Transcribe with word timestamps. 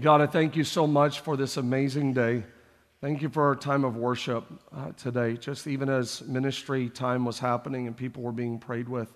God, 0.00 0.20
I 0.20 0.26
thank 0.26 0.56
you 0.56 0.64
so 0.64 0.88
much 0.88 1.20
for 1.20 1.36
this 1.36 1.56
amazing 1.56 2.14
day. 2.14 2.42
Thank 3.00 3.22
you 3.22 3.28
for 3.28 3.44
our 3.44 3.54
time 3.54 3.84
of 3.84 3.96
worship 3.96 4.44
uh, 4.74 4.90
today. 4.96 5.36
Just 5.36 5.68
even 5.68 5.88
as 5.88 6.20
ministry 6.22 6.88
time 6.88 7.24
was 7.24 7.38
happening 7.38 7.86
and 7.86 7.96
people 7.96 8.24
were 8.24 8.32
being 8.32 8.58
prayed 8.58 8.88
with, 8.88 9.14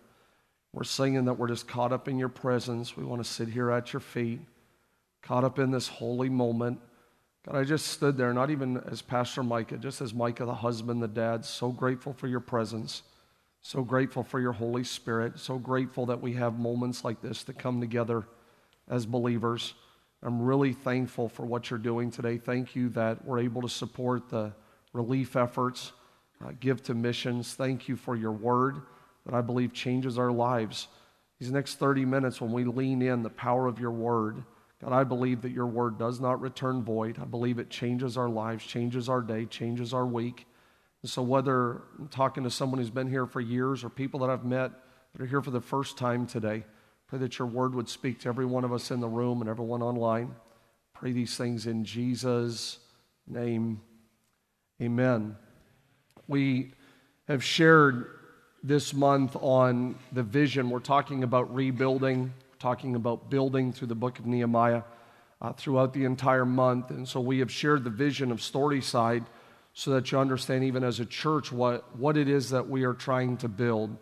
we're 0.72 0.84
singing 0.84 1.24
that 1.24 1.34
we're 1.34 1.48
just 1.48 1.66
caught 1.66 1.92
up 1.92 2.06
in 2.06 2.16
your 2.16 2.28
presence. 2.28 2.96
We 2.96 3.02
want 3.02 3.20
to 3.24 3.28
sit 3.28 3.48
here 3.48 3.72
at 3.72 3.92
your 3.92 3.98
feet, 3.98 4.38
caught 5.20 5.42
up 5.42 5.58
in 5.58 5.72
this 5.72 5.88
holy 5.88 6.28
moment. 6.28 6.78
God, 7.44 7.56
I 7.56 7.64
just 7.64 7.88
stood 7.88 8.16
there, 8.16 8.32
not 8.32 8.50
even 8.50 8.76
as 8.88 9.02
Pastor 9.02 9.42
Micah, 9.42 9.78
just 9.78 10.00
as 10.00 10.14
Micah, 10.14 10.44
the 10.44 10.54
husband, 10.54 11.02
the 11.02 11.08
dad, 11.08 11.44
so 11.44 11.70
grateful 11.70 12.12
for 12.12 12.28
your 12.28 12.38
presence, 12.38 13.02
so 13.62 13.82
grateful 13.82 14.22
for 14.22 14.38
your 14.38 14.52
Holy 14.52 14.84
Spirit, 14.84 15.40
so 15.40 15.58
grateful 15.58 16.06
that 16.06 16.20
we 16.20 16.34
have 16.34 16.56
moments 16.56 17.02
like 17.02 17.20
this 17.20 17.42
to 17.44 17.52
come 17.52 17.80
together 17.80 18.28
as 18.88 19.06
believers. 19.06 19.74
I'm 20.22 20.42
really 20.42 20.72
thankful 20.72 21.28
for 21.28 21.46
what 21.46 21.70
you're 21.70 21.78
doing 21.78 22.10
today. 22.10 22.38
Thank 22.38 22.74
you 22.74 22.88
that 22.90 23.24
we're 23.24 23.38
able 23.38 23.62
to 23.62 23.68
support 23.68 24.28
the 24.28 24.52
relief 24.92 25.36
efforts, 25.36 25.92
uh, 26.44 26.52
give 26.58 26.82
to 26.84 26.94
missions. 26.94 27.54
Thank 27.54 27.88
you 27.88 27.96
for 27.96 28.16
your 28.16 28.32
word 28.32 28.80
that 29.26 29.34
I 29.34 29.40
believe 29.40 29.72
changes 29.72 30.18
our 30.18 30.32
lives. 30.32 30.88
These 31.38 31.52
next 31.52 31.76
30 31.76 32.04
minutes, 32.04 32.40
when 32.40 32.50
we 32.50 32.64
lean 32.64 33.00
in 33.00 33.22
the 33.22 33.30
power 33.30 33.68
of 33.68 33.78
your 33.78 33.92
word, 33.92 34.42
God, 34.82 34.92
I 34.92 35.04
believe 35.04 35.42
that 35.42 35.50
your 35.50 35.66
word 35.66 35.98
does 35.98 36.20
not 36.20 36.40
return 36.40 36.82
void. 36.82 37.18
I 37.20 37.24
believe 37.24 37.58
it 37.58 37.70
changes 37.70 38.16
our 38.16 38.28
lives, 38.28 38.64
changes 38.64 39.08
our 39.08 39.20
day, 39.20 39.44
changes 39.44 39.92
our 39.92 40.06
week. 40.06 40.46
And 41.02 41.10
so, 41.10 41.22
whether 41.22 41.82
I'm 41.98 42.08
talking 42.08 42.42
to 42.44 42.50
someone 42.50 42.78
who's 42.78 42.90
been 42.90 43.08
here 43.08 43.26
for 43.26 43.40
years 43.40 43.84
or 43.84 43.88
people 43.88 44.20
that 44.20 44.30
I've 44.30 44.44
met 44.44 44.72
that 45.12 45.22
are 45.22 45.26
here 45.26 45.42
for 45.42 45.50
the 45.50 45.60
first 45.60 45.96
time 45.96 46.26
today, 46.26 46.64
Pray 47.08 47.18
that 47.20 47.38
your 47.38 47.48
word 47.48 47.74
would 47.74 47.88
speak 47.88 48.20
to 48.20 48.28
every 48.28 48.44
one 48.44 48.64
of 48.64 48.72
us 48.72 48.90
in 48.90 49.00
the 49.00 49.08
room 49.08 49.40
and 49.40 49.48
everyone 49.48 49.80
online. 49.80 50.34
Pray 50.92 51.10
these 51.12 51.38
things 51.38 51.66
in 51.66 51.82
Jesus' 51.82 52.78
name. 53.26 53.80
Amen. 54.82 55.34
We 56.26 56.72
have 57.26 57.42
shared 57.42 58.08
this 58.62 58.92
month 58.92 59.36
on 59.40 59.94
the 60.12 60.22
vision. 60.22 60.68
We're 60.68 60.80
talking 60.80 61.24
about 61.24 61.54
rebuilding, 61.54 62.34
talking 62.58 62.94
about 62.94 63.30
building 63.30 63.72
through 63.72 63.88
the 63.88 63.94
book 63.94 64.18
of 64.18 64.26
Nehemiah 64.26 64.82
uh, 65.40 65.54
throughout 65.54 65.94
the 65.94 66.04
entire 66.04 66.44
month. 66.44 66.90
And 66.90 67.08
so 67.08 67.20
we 67.20 67.38
have 67.38 67.50
shared 67.50 67.84
the 67.84 67.90
vision 67.90 68.30
of 68.30 68.40
Storyside 68.40 69.24
so 69.72 69.92
that 69.92 70.12
you 70.12 70.18
understand, 70.18 70.62
even 70.62 70.84
as 70.84 71.00
a 71.00 71.06
church, 71.06 71.52
what, 71.52 71.96
what 71.96 72.18
it 72.18 72.28
is 72.28 72.50
that 72.50 72.68
we 72.68 72.84
are 72.84 72.92
trying 72.92 73.38
to 73.38 73.48
build 73.48 73.96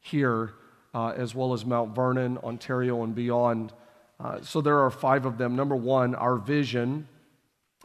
here 0.00 0.52
uh, 0.94 1.12
as 1.16 1.34
well 1.34 1.52
as 1.52 1.64
Mount 1.64 1.94
Vernon, 1.94 2.38
Ontario, 2.38 3.02
and 3.02 3.14
beyond. 3.14 3.72
Uh, 4.18 4.40
so 4.42 4.60
there 4.60 4.78
are 4.78 4.90
five 4.90 5.24
of 5.24 5.38
them. 5.38 5.56
Number 5.56 5.76
one, 5.76 6.14
our 6.14 6.36
vision. 6.36 7.06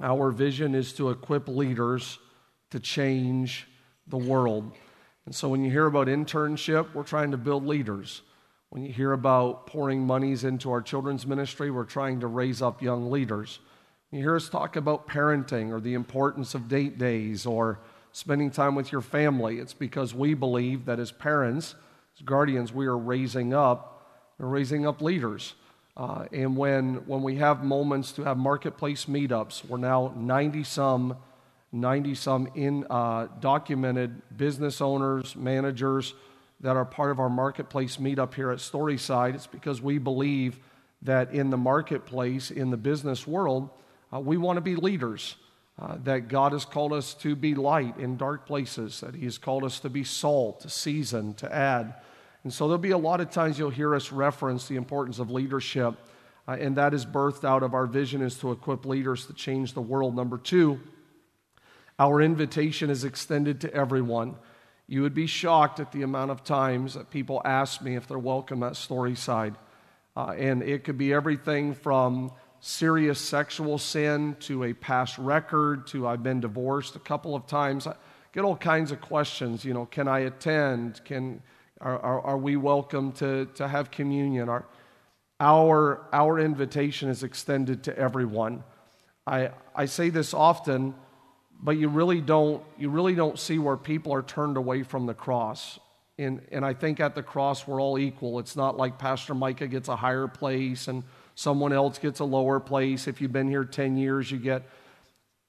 Our 0.02 0.32
vision 0.32 0.76
is 0.76 0.94
to 0.94 1.10
equip 1.10 1.48
leaders 1.48 2.20
to 2.72 2.80
change 2.80 3.68
the 4.08 4.18
world. 4.18 4.72
And 5.26 5.34
so 5.34 5.48
when 5.48 5.64
you 5.64 5.72
hear 5.72 5.86
about 5.86 6.08
internship, 6.08 6.94
we're 6.94 7.04
trying 7.04 7.32
to 7.32 7.38
build 7.38 7.66
leaders. 7.66 8.22
When 8.70 8.84
you 8.84 8.92
hear 8.92 9.14
about 9.14 9.68
pouring 9.68 10.06
monies 10.06 10.44
into 10.44 10.70
our 10.72 10.82
children's 10.82 11.26
ministry, 11.26 11.72
we're 11.72 11.86
trying 11.86 12.20
to 12.20 12.28
raise 12.28 12.62
up 12.62 12.82
young 12.82 13.10
leaders. 13.10 13.60
You 14.12 14.20
hear 14.20 14.36
us 14.36 14.50
talk 14.50 14.76
about 14.76 15.08
parenting 15.08 15.72
or 15.72 15.80
the 15.80 15.94
importance 15.94 16.54
of 16.54 16.68
date 16.68 16.98
days 16.98 17.46
or 17.46 17.80
spending 18.16 18.50
time 18.50 18.76
with 18.76 18.94
your 18.94 19.02
family, 19.02 19.60
it's 19.60 19.74
because 19.74 20.14
we 20.14 20.34
believe 20.34 20.86
that 20.86 21.00
as 21.00 21.12
parents, 21.12 21.76
as 22.18 22.22
guardians, 22.24 22.72
we 22.72 22.86
are 22.86 22.98
raising 22.98 23.54
up, 23.54 24.08
we're 24.38 24.48
raising 24.48 24.88
up 24.88 25.02
leaders. 25.02 25.54
Uh, 25.98 26.26
and 26.32 26.56
when, 26.56 26.96
when 27.08 27.22
we 27.22 27.36
have 27.36 27.64
moments 27.64 28.14
to 28.14 28.24
have 28.24 28.38
marketplace 28.38 29.06
meetups, 29.06 29.66
we're 29.66 29.78
now 29.78 30.14
90 30.16 30.64
some, 30.64 31.18
90 31.72 32.16
some 32.16 32.48
in 32.56 32.86
uh, 32.90 33.28
documented 33.40 34.22
business 34.38 34.82
owners, 34.82 35.36
managers 35.36 36.14
that 36.62 36.78
are 36.78 36.86
part 36.86 37.12
of 37.12 37.20
our 37.20 37.30
marketplace 37.30 37.98
meetup 37.98 38.34
here 38.34 38.50
at 38.52 38.60
Storyside. 38.60 39.36
It's 39.36 39.48
because 39.48 39.82
we 39.82 39.98
believe 39.98 40.60
that 41.02 41.34
in 41.34 41.50
the 41.50 41.58
marketplace, 41.58 42.50
in 42.50 42.72
the 42.72 42.78
business 42.78 43.28
world, 43.28 43.70
uh, 44.14 44.20
we 44.22 44.38
want 44.38 44.58
to 44.58 44.62
be 44.62 44.76
leaders. 44.76 45.36
Uh, 45.78 45.98
that 46.06 46.30
God 46.30 46.54
has 46.54 46.64
called 46.64 46.94
us 46.94 47.14
to 47.16 47.36
be 47.36 47.54
light 47.54 47.98
in 47.98 48.16
dark 48.16 48.46
places, 48.46 49.02
that 49.02 49.14
He 49.14 49.26
has 49.26 49.38
called 49.38 49.66
us 49.66 49.82
to 49.82 49.90
be 49.90 50.06
salt, 50.06 50.62
to 50.62 50.70
season, 50.70 51.34
to 51.34 51.54
add. 51.54 51.96
And 52.46 52.54
so 52.54 52.68
there'll 52.68 52.78
be 52.78 52.92
a 52.92 52.98
lot 52.98 53.22
of 53.22 53.32
times 53.32 53.58
you'll 53.58 53.72
hear 53.72 53.96
us 53.96 54.12
reference 54.12 54.68
the 54.68 54.76
importance 54.76 55.18
of 55.18 55.32
leadership, 55.32 55.96
uh, 56.48 56.52
and 56.52 56.78
that 56.78 56.94
is 56.94 57.04
birthed 57.04 57.44
out 57.44 57.64
of 57.64 57.74
our 57.74 57.88
vision 57.88 58.22
is 58.22 58.38
to 58.38 58.52
equip 58.52 58.86
leaders 58.86 59.26
to 59.26 59.34
change 59.34 59.74
the 59.74 59.82
world. 59.82 60.16
Number 60.16 60.38
two, 60.38 60.80
our 61.98 62.22
invitation 62.22 62.92
is 62.92 63.04
extended 63.04 63.62
to 63.62 63.74
everyone. 63.74 64.36
You 64.86 65.02
would 65.02 65.16
be 65.16 65.26
shocked 65.26 65.80
at 65.80 65.92
the 65.92 66.04
amount 66.04 66.30
of 66.30 66.44
times 66.44 66.94
that 66.94 67.10
people 67.10 67.42
ask 67.44 67.82
me 67.82 67.96
if 67.96 68.08
they're 68.08 68.20
welcome 68.20 68.62
at 68.62 68.74
Storyside. 68.74 69.56
Uh, 70.16 70.36
and 70.38 70.62
it 70.62 70.84
could 70.84 71.00
be 71.00 71.12
everything 71.14 71.74
from 71.74 72.32
serious 72.60 73.20
sexual 73.20 73.80
sin 73.80 74.38
to 74.42 74.66
a 74.66 74.74
past 74.74 75.18
record 75.18 75.88
to 75.88 76.08
I've 76.08 76.22
been 76.22 76.42
divorced 76.42 76.96
a 76.96 77.00
couple 77.00 77.34
of 77.34 77.48
times. 77.48 77.88
I 77.88 77.96
get 78.34 78.44
all 78.44 78.56
kinds 78.56 78.92
of 78.92 79.02
questions. 79.02 79.66
You 79.66 79.74
know, 79.74 79.88
can 79.88 80.08
I 80.08 80.20
attend? 80.20 81.04
Can 81.06 81.42
are, 81.82 82.00
are, 82.00 82.22
are 82.22 82.38
we 82.38 82.56
welcome 82.56 83.12
to, 83.14 83.46
to 83.56 83.68
have 83.68 83.92
communion? 83.92 84.50
Our, 84.50 84.66
our, 85.40 86.08
our 86.14 86.40
invitation 86.40 87.10
is 87.10 87.24
extended 87.24 87.84
to 87.84 87.98
everyone. 87.98 88.64
I, 89.28 89.52
I 89.76 89.86
say 89.86 90.10
this 90.10 90.34
often, 90.34 90.96
but 91.62 91.78
you 91.78 91.90
really 91.90 92.22
don't, 92.22 92.64
you 92.78 92.90
really 92.90 93.16
don't 93.16 93.38
see 93.38 93.60
where 93.60 93.76
people 93.76 94.14
are 94.14 94.22
turned 94.22 94.56
away 94.56 94.84
from 94.84 95.06
the 95.06 95.14
cross. 95.14 95.80
And, 96.18 96.42
and 96.52 96.64
I 96.64 96.74
think 96.74 97.02
at 97.02 97.16
the 97.16 97.24
cross, 97.24 97.68
we're 97.68 97.82
all 97.82 98.00
equal. 98.00 98.40
It's 98.40 98.56
not 98.56 98.78
like 98.78 98.98
Pastor 98.98 99.34
Micah 99.34 99.68
gets 99.68 99.90
a 99.90 99.96
higher 99.98 100.28
place 100.28 100.88
and 100.88 101.04
someone 101.36 101.74
else 101.74 101.98
gets 102.00 102.22
a 102.22 102.26
lower 102.26 102.62
place. 102.62 103.08
If 103.08 103.20
you've 103.20 103.34
been 103.34 103.50
here 103.50 103.66
10 103.66 103.98
years, 103.98 104.32
you 104.32 104.38
get. 104.38 104.64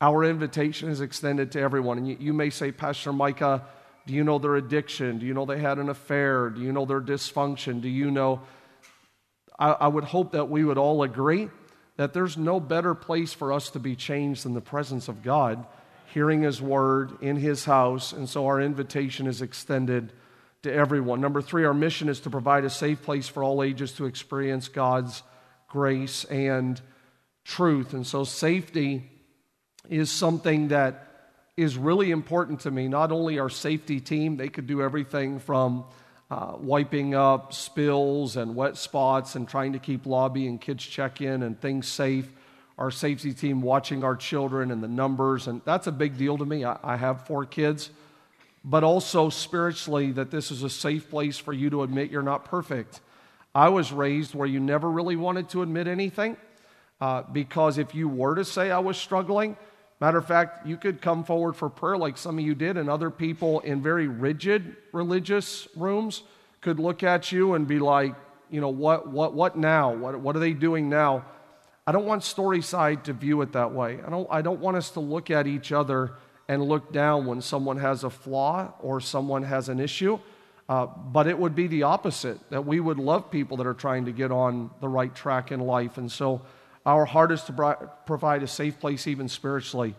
Our 0.00 0.24
invitation 0.24 0.88
is 0.88 1.00
extended 1.00 1.52
to 1.52 1.60
everyone. 1.60 1.98
And 1.98 2.08
you, 2.08 2.16
you 2.18 2.32
may 2.32 2.50
say, 2.50 2.72
Pastor 2.72 3.12
Micah, 3.12 3.64
do 4.06 4.14
you 4.14 4.22
know 4.22 4.38
their 4.38 4.54
addiction? 4.54 5.18
Do 5.18 5.26
you 5.26 5.34
know 5.34 5.44
they 5.44 5.58
had 5.58 5.78
an 5.78 5.88
affair? 5.88 6.48
Do 6.50 6.60
you 6.60 6.72
know 6.72 6.84
their 6.84 7.00
dysfunction? 7.00 7.80
Do 7.80 7.88
you 7.88 8.10
know? 8.10 8.40
I, 9.58 9.72
I 9.72 9.88
would 9.88 10.04
hope 10.04 10.32
that 10.32 10.48
we 10.48 10.64
would 10.64 10.78
all 10.78 11.02
agree 11.02 11.48
that 11.96 12.12
there's 12.12 12.36
no 12.36 12.60
better 12.60 12.94
place 12.94 13.32
for 13.32 13.52
us 13.52 13.70
to 13.70 13.78
be 13.78 13.96
changed 13.96 14.44
than 14.44 14.54
the 14.54 14.60
presence 14.60 15.08
of 15.08 15.22
God, 15.22 15.66
hearing 16.12 16.42
His 16.42 16.60
word 16.60 17.12
in 17.20 17.36
His 17.36 17.64
house. 17.64 18.12
And 18.12 18.28
so 18.28 18.46
our 18.46 18.60
invitation 18.60 19.26
is 19.26 19.42
extended 19.42 20.12
to 20.62 20.72
everyone. 20.72 21.20
Number 21.20 21.42
three, 21.42 21.64
our 21.64 21.74
mission 21.74 22.08
is 22.08 22.20
to 22.20 22.30
provide 22.30 22.64
a 22.64 22.70
safe 22.70 23.02
place 23.02 23.28
for 23.28 23.42
all 23.42 23.62
ages 23.62 23.92
to 23.92 24.04
experience 24.04 24.68
God's 24.68 25.22
grace 25.68 26.24
and 26.24 26.80
truth. 27.44 27.92
And 27.92 28.06
so 28.06 28.24
safety 28.24 29.10
is 29.88 30.10
something 30.10 30.68
that 30.68 31.05
is 31.56 31.78
really 31.78 32.10
important 32.10 32.60
to 32.60 32.70
me. 32.70 32.86
Not 32.86 33.10
only 33.10 33.38
our 33.38 33.48
safety 33.48 33.98
team, 34.00 34.36
they 34.36 34.48
could 34.48 34.66
do 34.66 34.82
everything 34.82 35.38
from 35.38 35.84
uh, 36.30 36.54
wiping 36.58 37.14
up 37.14 37.52
spills 37.52 38.36
and 38.36 38.54
wet 38.54 38.76
spots 38.76 39.36
and 39.36 39.48
trying 39.48 39.72
to 39.72 39.78
keep 39.78 40.04
lobby 40.04 40.48
and 40.48 40.60
kids 40.60 40.84
check 40.84 41.20
in 41.20 41.42
and 41.42 41.58
things 41.60 41.88
safe. 41.88 42.30
Our 42.76 42.90
safety 42.90 43.32
team 43.32 43.62
watching 43.62 44.04
our 44.04 44.16
children 44.16 44.70
and 44.70 44.82
the 44.82 44.88
numbers, 44.88 45.46
and 45.46 45.62
that's 45.64 45.86
a 45.86 45.92
big 45.92 46.18
deal 46.18 46.36
to 46.36 46.44
me. 46.44 46.64
I, 46.64 46.78
I 46.84 46.96
have 46.96 47.26
four 47.26 47.46
kids, 47.46 47.88
but 48.62 48.84
also 48.84 49.30
spiritually, 49.30 50.12
that 50.12 50.30
this 50.30 50.50
is 50.50 50.62
a 50.62 50.68
safe 50.68 51.08
place 51.08 51.38
for 51.38 51.54
you 51.54 51.70
to 51.70 51.82
admit 51.82 52.10
you're 52.10 52.22
not 52.22 52.44
perfect. 52.44 53.00
I 53.54 53.70
was 53.70 53.92
raised 53.92 54.34
where 54.34 54.46
you 54.46 54.60
never 54.60 54.90
really 54.90 55.16
wanted 55.16 55.48
to 55.50 55.62
admit 55.62 55.86
anything 55.86 56.36
uh, 57.00 57.22
because 57.32 57.78
if 57.78 57.94
you 57.94 58.10
were 58.10 58.34
to 58.34 58.44
say 58.44 58.70
I 58.70 58.80
was 58.80 58.98
struggling, 58.98 59.56
Matter 60.00 60.18
of 60.18 60.26
fact, 60.26 60.66
you 60.66 60.76
could 60.76 61.00
come 61.00 61.24
forward 61.24 61.56
for 61.56 61.70
prayer 61.70 61.96
like 61.96 62.18
some 62.18 62.38
of 62.38 62.44
you 62.44 62.54
did, 62.54 62.76
and 62.76 62.90
other 62.90 63.10
people 63.10 63.60
in 63.60 63.82
very 63.82 64.08
rigid 64.08 64.76
religious 64.92 65.68
rooms 65.74 66.22
could 66.60 66.78
look 66.78 67.02
at 67.02 67.32
you 67.32 67.54
and 67.54 67.66
be 67.66 67.78
like, 67.78 68.14
you 68.50 68.60
know, 68.60 68.68
what, 68.68 69.08
what, 69.08 69.32
what 69.34 69.56
now? 69.56 69.94
What, 69.94 70.20
what 70.20 70.36
are 70.36 70.38
they 70.38 70.52
doing 70.52 70.88
now? 70.88 71.24
I 71.86 71.92
don't 71.92 72.04
want 72.04 72.22
Storyside 72.22 73.04
to 73.04 73.12
view 73.12 73.40
it 73.42 73.52
that 73.52 73.72
way. 73.72 74.00
I 74.04 74.10
don't, 74.10 74.26
I 74.30 74.42
don't 74.42 74.60
want 74.60 74.76
us 74.76 74.90
to 74.90 75.00
look 75.00 75.30
at 75.30 75.46
each 75.46 75.72
other 75.72 76.12
and 76.48 76.62
look 76.62 76.92
down 76.92 77.26
when 77.26 77.40
someone 77.40 77.78
has 77.78 78.04
a 78.04 78.10
flaw 78.10 78.72
or 78.80 79.00
someone 79.00 79.44
has 79.44 79.68
an 79.68 79.80
issue. 79.80 80.18
Uh, 80.68 80.86
but 80.86 81.28
it 81.28 81.38
would 81.38 81.54
be 81.54 81.68
the 81.68 81.84
opposite, 81.84 82.38
that 82.50 82.66
we 82.66 82.80
would 82.80 82.98
love 82.98 83.30
people 83.30 83.56
that 83.56 83.66
are 83.66 83.74
trying 83.74 84.04
to 84.04 84.12
get 84.12 84.32
on 84.32 84.68
the 84.80 84.88
right 84.88 85.14
track 85.14 85.52
in 85.52 85.60
life. 85.60 85.96
And 85.96 86.10
so 86.10 86.42
our 86.86 87.04
heart 87.04 87.32
is 87.32 87.42
to 87.42 87.52
provide 88.06 88.42
a 88.42 88.46
safe 88.46 88.80
place, 88.80 89.06
even 89.06 89.28
spiritually, 89.28 89.94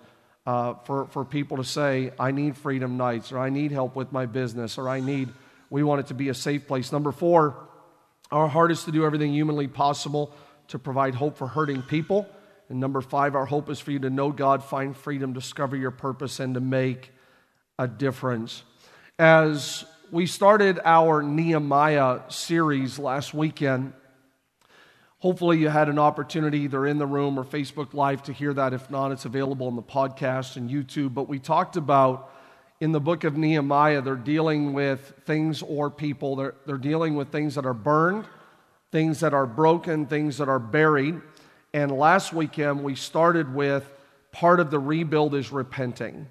uh, 0.45 0.73
for, 0.85 1.05
for 1.07 1.25
people 1.25 1.57
to 1.57 1.63
say, 1.63 2.11
I 2.17 2.31
need 2.31 2.57
freedom 2.57 2.97
nights, 2.97 3.31
or 3.31 3.37
I 3.37 3.49
need 3.49 3.71
help 3.71 3.95
with 3.95 4.11
my 4.11 4.25
business, 4.25 4.77
or 4.77 4.89
I 4.89 5.01
need, 5.01 5.29
we 5.69 5.83
want 5.83 5.99
it 5.99 6.07
to 6.07 6.13
be 6.15 6.29
a 6.29 6.33
safe 6.33 6.65
place. 6.65 6.93
Number 6.93 7.11
four, 7.11 7.67
our 8.31 8.47
heart 8.47 8.71
is 8.71 8.85
to 8.85 8.91
do 8.91 9.05
everything 9.05 9.33
humanly 9.33 9.67
possible 9.67 10.33
to 10.69 10.79
provide 10.79 11.15
hope 11.15 11.37
for 11.37 11.47
hurting 11.47 11.81
people 11.81 12.25
And 12.69 12.79
number 12.79 13.01
five, 13.01 13.35
our 13.35 13.45
hope 13.45 13.69
is 13.69 13.79
for 13.79 13.91
you 13.91 13.99
to 13.99 14.09
know 14.09 14.31
God, 14.31 14.63
find 14.63 14.95
freedom, 14.95 15.33
discover 15.33 15.75
your 15.75 15.91
purpose, 15.91 16.39
and 16.39 16.53
to 16.55 16.59
make 16.59 17.11
a 17.79 17.87
difference. 17.87 18.63
As 19.17 19.85
we 20.11 20.25
started 20.25 20.79
our 20.83 21.23
Nehemiah 21.23 22.21
series 22.29 22.99
last 22.99 23.33
weekend, 23.33 23.93
hopefully 25.19 25.57
you 25.57 25.69
had 25.69 25.89
an 25.89 25.99
opportunity 25.99 26.59
either 26.59 26.85
in 26.85 26.97
the 26.97 27.05
room 27.05 27.39
or 27.39 27.43
Facebook 27.43 27.93
Live 27.93 28.23
to 28.23 28.33
hear 28.33 28.53
that. 28.53 28.73
If 28.73 28.89
not, 28.89 29.11
it's 29.11 29.25
available 29.25 29.67
on 29.67 29.75
the 29.75 29.81
podcast 29.81 30.57
and 30.57 30.69
YouTube. 30.69 31.13
But 31.13 31.27
we 31.27 31.39
talked 31.39 31.75
about 31.75 32.31
in 32.79 32.91
the 32.91 32.99
book 32.99 33.23
of 33.23 33.35
Nehemiah, 33.37 34.01
they're 34.01 34.15
dealing 34.15 34.73
with 34.73 35.13
things 35.25 35.63
or 35.63 35.89
people, 35.89 36.35
they're, 36.35 36.55
they're 36.65 36.77
dealing 36.77 37.15
with 37.15 37.31
things 37.31 37.55
that 37.55 37.65
are 37.65 37.73
burned, 37.73 38.25
things 38.91 39.19
that 39.21 39.33
are 39.33 39.47
broken, 39.47 40.05
things 40.05 40.37
that 40.37 40.47
are 40.47 40.59
buried. 40.59 41.19
And 41.73 41.91
last 41.91 42.33
weekend, 42.33 42.83
we 42.83 42.95
started 42.95 43.53
with 43.53 43.91
part 44.31 44.59
of 44.59 44.69
the 44.69 44.79
rebuild 44.79 45.33
is 45.33 45.51
repenting. 45.51 46.27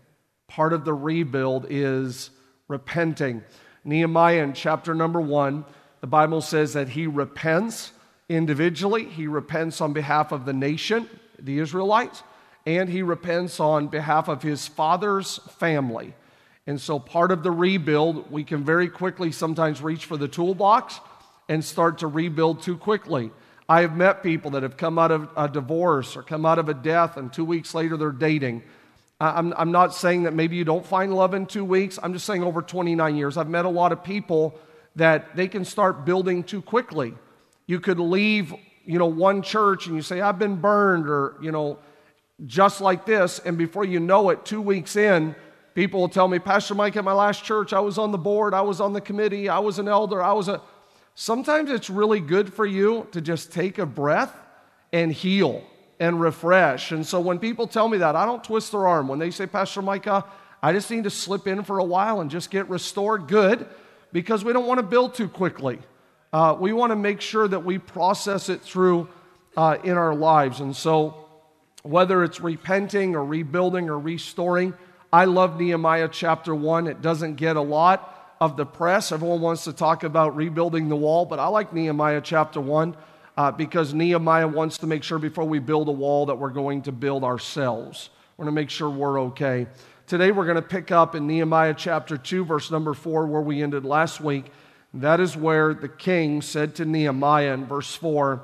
Part 0.46 0.72
of 0.72 0.84
the 0.84 0.94
rebuild 0.94 1.66
is 1.68 2.30
repenting. 2.68 3.42
Nehemiah 3.84 4.42
in 4.42 4.52
chapter 4.52 4.94
number 4.94 5.20
one, 5.20 5.64
the 6.00 6.06
Bible 6.06 6.40
says 6.40 6.74
that 6.74 6.90
he 6.90 7.08
repents 7.08 7.90
individually, 8.28 9.04
he 9.04 9.26
repents 9.26 9.80
on 9.80 9.92
behalf 9.92 10.32
of 10.32 10.44
the 10.44 10.52
nation, 10.52 11.08
the 11.38 11.58
Israelites, 11.58 12.22
and 12.64 12.88
he 12.88 13.02
repents 13.02 13.60
on 13.60 13.88
behalf 13.88 14.28
of 14.28 14.42
his 14.42 14.66
father's 14.66 15.38
family. 15.58 16.14
And 16.66 16.80
so, 16.80 16.98
part 16.98 17.30
of 17.30 17.42
the 17.44 17.52
rebuild, 17.52 18.30
we 18.30 18.42
can 18.42 18.64
very 18.64 18.88
quickly 18.88 19.30
sometimes 19.30 19.80
reach 19.80 20.04
for 20.04 20.16
the 20.16 20.26
toolbox 20.26 21.00
and 21.48 21.64
start 21.64 21.98
to 21.98 22.08
rebuild 22.08 22.62
too 22.62 22.76
quickly. 22.76 23.30
I 23.68 23.82
have 23.82 23.96
met 23.96 24.22
people 24.22 24.52
that 24.52 24.62
have 24.62 24.76
come 24.76 24.98
out 24.98 25.12
of 25.12 25.28
a 25.36 25.48
divorce 25.48 26.16
or 26.16 26.22
come 26.22 26.44
out 26.44 26.58
of 26.58 26.68
a 26.68 26.74
death, 26.74 27.16
and 27.16 27.32
two 27.32 27.44
weeks 27.44 27.74
later 27.74 27.96
they're 27.96 28.10
dating. 28.10 28.62
I'm, 29.20 29.54
I'm 29.56 29.72
not 29.72 29.94
saying 29.94 30.24
that 30.24 30.34
maybe 30.34 30.56
you 30.56 30.64
don't 30.64 30.84
find 30.84 31.14
love 31.14 31.34
in 31.34 31.46
two 31.46 31.64
weeks. 31.64 31.98
I'm 32.02 32.12
just 32.12 32.26
saying 32.26 32.42
over 32.42 32.62
29 32.62 33.16
years, 33.16 33.36
I've 33.36 33.48
met 33.48 33.64
a 33.64 33.70
lot 33.70 33.92
of 33.92 34.04
people 34.04 34.58
that 34.96 35.34
they 35.36 35.48
can 35.48 35.64
start 35.64 36.04
building 36.04 36.42
too 36.42 36.62
quickly. 36.62 37.14
You 37.66 37.80
could 37.80 37.98
leave, 37.98 38.54
you 38.84 38.98
know, 38.98 39.06
one 39.06 39.42
church 39.42 39.86
and 39.86 39.96
you 39.96 40.02
say, 40.02 40.20
I've 40.20 40.38
been 40.38 40.56
burned, 40.56 41.08
or, 41.08 41.36
you 41.40 41.52
know, 41.52 41.78
just 42.44 42.80
like 42.80 43.06
this, 43.06 43.38
and 43.38 43.56
before 43.56 43.84
you 43.84 43.98
know 43.98 44.30
it, 44.30 44.44
two 44.44 44.60
weeks 44.60 44.94
in, 44.96 45.34
People 45.76 46.00
will 46.00 46.08
tell 46.08 46.26
me, 46.26 46.38
Pastor 46.38 46.74
Mike, 46.74 46.96
at 46.96 47.04
my 47.04 47.12
last 47.12 47.44
church, 47.44 47.74
I 47.74 47.80
was 47.80 47.98
on 47.98 48.10
the 48.10 48.16
board, 48.16 48.54
I 48.54 48.62
was 48.62 48.80
on 48.80 48.94
the 48.94 49.00
committee, 49.02 49.50
I 49.50 49.58
was 49.58 49.78
an 49.78 49.88
elder, 49.88 50.22
I 50.22 50.32
was 50.32 50.48
a. 50.48 50.62
Sometimes 51.14 51.70
it's 51.70 51.90
really 51.90 52.18
good 52.18 52.50
for 52.50 52.64
you 52.64 53.06
to 53.12 53.20
just 53.20 53.52
take 53.52 53.76
a 53.76 53.84
breath 53.84 54.34
and 54.90 55.12
heal 55.12 55.62
and 56.00 56.18
refresh. 56.18 56.92
And 56.92 57.06
so 57.06 57.20
when 57.20 57.38
people 57.38 57.66
tell 57.66 57.88
me 57.88 57.98
that, 57.98 58.16
I 58.16 58.24
don't 58.24 58.42
twist 58.42 58.72
their 58.72 58.86
arm. 58.86 59.06
When 59.06 59.18
they 59.18 59.30
say, 59.30 59.46
Pastor 59.46 59.82
Micah, 59.82 60.10
uh, 60.10 60.22
I 60.62 60.72
just 60.72 60.90
need 60.90 61.04
to 61.04 61.10
slip 61.10 61.46
in 61.46 61.62
for 61.62 61.78
a 61.78 61.84
while 61.84 62.22
and 62.22 62.30
just 62.30 62.50
get 62.50 62.66
restored, 62.70 63.28
good, 63.28 63.66
because 64.12 64.46
we 64.46 64.54
don't 64.54 64.66
want 64.66 64.78
to 64.78 64.82
build 64.82 65.12
too 65.14 65.28
quickly. 65.28 65.78
Uh, 66.36 66.52
we 66.52 66.70
want 66.70 66.90
to 66.90 66.96
make 66.96 67.22
sure 67.22 67.48
that 67.48 67.64
we 67.64 67.78
process 67.78 68.50
it 68.50 68.60
through 68.60 69.08
uh, 69.56 69.78
in 69.82 69.96
our 69.96 70.14
lives. 70.14 70.60
And 70.60 70.76
so, 70.76 71.16
whether 71.82 72.22
it's 72.22 72.40
repenting 72.40 73.16
or 73.16 73.24
rebuilding 73.24 73.88
or 73.88 73.98
restoring, 73.98 74.74
I 75.10 75.24
love 75.24 75.58
Nehemiah 75.58 76.10
chapter 76.12 76.54
1. 76.54 76.88
It 76.88 77.00
doesn't 77.00 77.36
get 77.36 77.56
a 77.56 77.62
lot 77.62 78.36
of 78.38 78.58
the 78.58 78.66
press. 78.66 79.12
Everyone 79.12 79.40
wants 79.40 79.64
to 79.64 79.72
talk 79.72 80.04
about 80.04 80.36
rebuilding 80.36 80.90
the 80.90 80.96
wall, 80.96 81.24
but 81.24 81.38
I 81.38 81.46
like 81.46 81.72
Nehemiah 81.72 82.20
chapter 82.20 82.60
1 82.60 82.94
uh, 83.38 83.52
because 83.52 83.94
Nehemiah 83.94 84.46
wants 84.46 84.76
to 84.76 84.86
make 84.86 85.04
sure 85.04 85.18
before 85.18 85.46
we 85.46 85.58
build 85.58 85.88
a 85.88 85.92
wall 85.92 86.26
that 86.26 86.34
we're 86.34 86.50
going 86.50 86.82
to 86.82 86.92
build 86.92 87.24
ourselves. 87.24 88.10
We're 88.36 88.44
going 88.44 88.54
to 88.54 88.60
make 88.60 88.68
sure 88.68 88.90
we're 88.90 89.22
okay. 89.22 89.68
Today 90.06 90.32
we're 90.32 90.44
going 90.44 90.56
to 90.56 90.60
pick 90.60 90.90
up 90.90 91.14
in 91.14 91.26
Nehemiah 91.26 91.72
chapter 91.74 92.18
2, 92.18 92.44
verse 92.44 92.70
number 92.70 92.92
4, 92.92 93.26
where 93.26 93.40
we 93.40 93.62
ended 93.62 93.86
last 93.86 94.20
week. 94.20 94.52
That 95.00 95.20
is 95.20 95.36
where 95.36 95.74
the 95.74 95.88
king 95.88 96.42
said 96.42 96.76
to 96.76 96.84
Nehemiah 96.84 97.54
in 97.54 97.66
verse 97.66 97.94
4, 97.94 98.42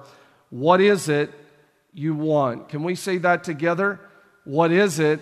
What 0.50 0.80
is 0.80 1.08
it 1.08 1.30
you 1.92 2.14
want? 2.14 2.68
Can 2.68 2.82
we 2.82 2.94
say 2.94 3.18
that 3.18 3.44
together? 3.44 4.00
What 4.44 4.72
is 4.72 4.98
it 4.98 5.20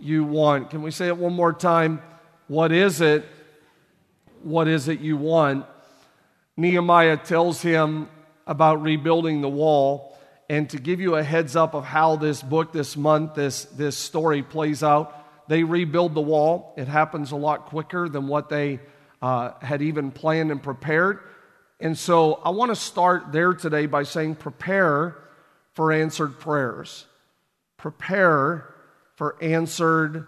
you 0.00 0.24
want. 0.24 0.70
Can 0.70 0.82
we 0.82 0.90
say 0.90 1.08
it 1.08 1.16
one 1.16 1.32
more 1.32 1.52
time? 1.52 2.00
What 2.46 2.72
is 2.72 3.00
it? 3.00 3.24
What 4.42 4.68
is 4.68 4.88
it 4.88 5.00
you 5.00 5.16
want? 5.16 5.66
Nehemiah 6.56 7.16
tells 7.16 7.62
him 7.62 8.08
about 8.46 8.82
rebuilding 8.82 9.40
the 9.40 9.48
wall. 9.48 10.16
And 10.48 10.70
to 10.70 10.78
give 10.78 11.00
you 11.00 11.16
a 11.16 11.22
heads 11.22 11.56
up 11.56 11.74
of 11.74 11.84
how 11.84 12.16
this 12.16 12.42
book, 12.42 12.72
this 12.72 12.96
month, 12.96 13.34
this, 13.34 13.64
this 13.64 13.96
story 13.96 14.42
plays 14.42 14.82
out, 14.82 15.14
they 15.48 15.62
rebuild 15.62 16.14
the 16.14 16.22
wall. 16.22 16.74
It 16.76 16.88
happens 16.88 17.32
a 17.32 17.36
lot 17.36 17.66
quicker 17.66 18.08
than 18.08 18.28
what 18.28 18.48
they 18.48 18.80
uh, 19.20 19.52
had 19.60 19.82
even 19.82 20.10
planned 20.10 20.50
and 20.50 20.62
prepared. 20.62 21.20
And 21.80 21.96
so 21.96 22.34
I 22.44 22.50
want 22.50 22.70
to 22.70 22.76
start 22.76 23.32
there 23.32 23.54
today 23.54 23.86
by 23.86 24.02
saying, 24.02 24.36
prepare 24.36 25.16
for 25.74 25.92
answered 25.92 26.38
prayers. 26.40 27.06
Prepare 27.76 28.74
for 29.14 29.36
answered 29.42 30.26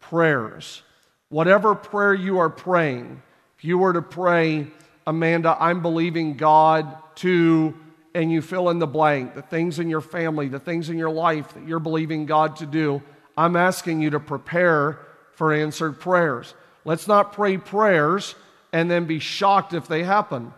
prayers. 0.00 0.82
Whatever 1.28 1.74
prayer 1.74 2.14
you 2.14 2.38
are 2.38 2.50
praying, 2.50 3.22
if 3.58 3.64
you 3.64 3.78
were 3.78 3.92
to 3.92 4.02
pray, 4.02 4.68
Amanda, 5.06 5.56
I'm 5.58 5.82
believing 5.82 6.36
God 6.36 6.96
to, 7.16 7.74
and 8.14 8.30
you 8.30 8.42
fill 8.42 8.70
in 8.70 8.78
the 8.78 8.86
blank, 8.86 9.34
the 9.34 9.42
things 9.42 9.78
in 9.78 9.88
your 9.88 10.00
family, 10.00 10.48
the 10.48 10.60
things 10.60 10.90
in 10.90 10.98
your 10.98 11.10
life 11.10 11.54
that 11.54 11.66
you're 11.66 11.80
believing 11.80 12.26
God 12.26 12.56
to 12.56 12.66
do, 12.66 13.02
I'm 13.36 13.56
asking 13.56 14.02
you 14.02 14.10
to 14.10 14.20
prepare 14.20 14.98
for 15.34 15.52
answered 15.52 15.98
prayers. 15.98 16.54
Let's 16.84 17.06
not 17.06 17.32
pray 17.32 17.58
prayers 17.58 18.34
and 18.72 18.90
then 18.90 19.04
be 19.04 19.18
shocked 19.18 19.74
if 19.74 19.86
they 19.86 20.02
happen. 20.02 20.52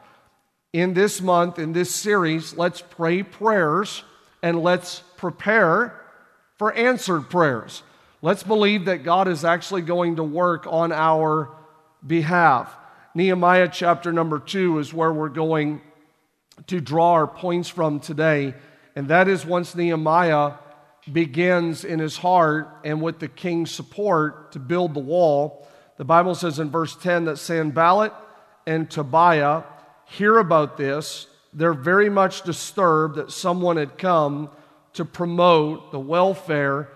In 0.73 0.95
this 0.95 1.21
month, 1.21 1.59
in 1.59 1.73
this 1.73 1.95
series, 1.95 2.57
let's 2.57 2.81
pray 2.81 3.23
prayers 3.23 4.03
and 4.43 4.63
let's 4.63 5.03
prepare 5.17 6.01
for 6.57 6.73
answered 6.73 7.31
prayers. 7.31 7.83
Let's 8.23 8.43
believe 8.43 8.87
that 8.87 9.05
God 9.05 9.29
is 9.29 9.45
actually 9.45 9.83
going 9.83 10.17
to 10.17 10.23
work 10.23 10.67
on 10.67 10.93
our 10.93 11.51
behalf. 12.07 12.75
Nehemiah 13.15 13.69
chapter 13.71 14.13
number 14.13 14.39
two 14.39 14.79
is 14.79 14.93
where 14.93 15.13
we're 15.13 15.29
going 15.29 15.81
to 16.67 16.81
draw 16.81 17.13
our 17.13 17.27
points 17.27 17.69
from 17.69 18.01
today. 18.01 18.55
And 18.97 19.09
that 19.09 19.29
is 19.29 19.45
once 19.45 19.75
Nehemiah 19.75 20.55
begins 21.13 21.85
in 21.85 21.99
his 21.99 22.17
heart 22.17 22.69
and 22.85 23.03
with 23.03 23.19
the 23.19 23.29
king's 23.29 23.71
support 23.71 24.53
to 24.53 24.59
build 24.59 24.95
the 24.95 25.01
wall. 25.01 25.69
The 25.97 26.05
Bible 26.05 26.35
says 26.35 26.59
in 26.59 26.71
verse 26.71 26.97
10 26.97 27.27
that 27.27 27.39
Sanballat 27.39 28.13
and 28.67 28.91
Tobiah 28.91 29.63
hear 30.07 30.39
about 30.39 30.77
this. 30.77 31.29
They're 31.53 31.73
very 31.73 32.11
much 32.11 32.43
disturbed 32.43 33.17
that 33.17 33.31
someone 33.31 33.77
had 33.77 33.97
come 33.97 34.51
to 34.95 35.05
promote 35.05 35.93
the 35.93 36.01
welfare 36.01 36.89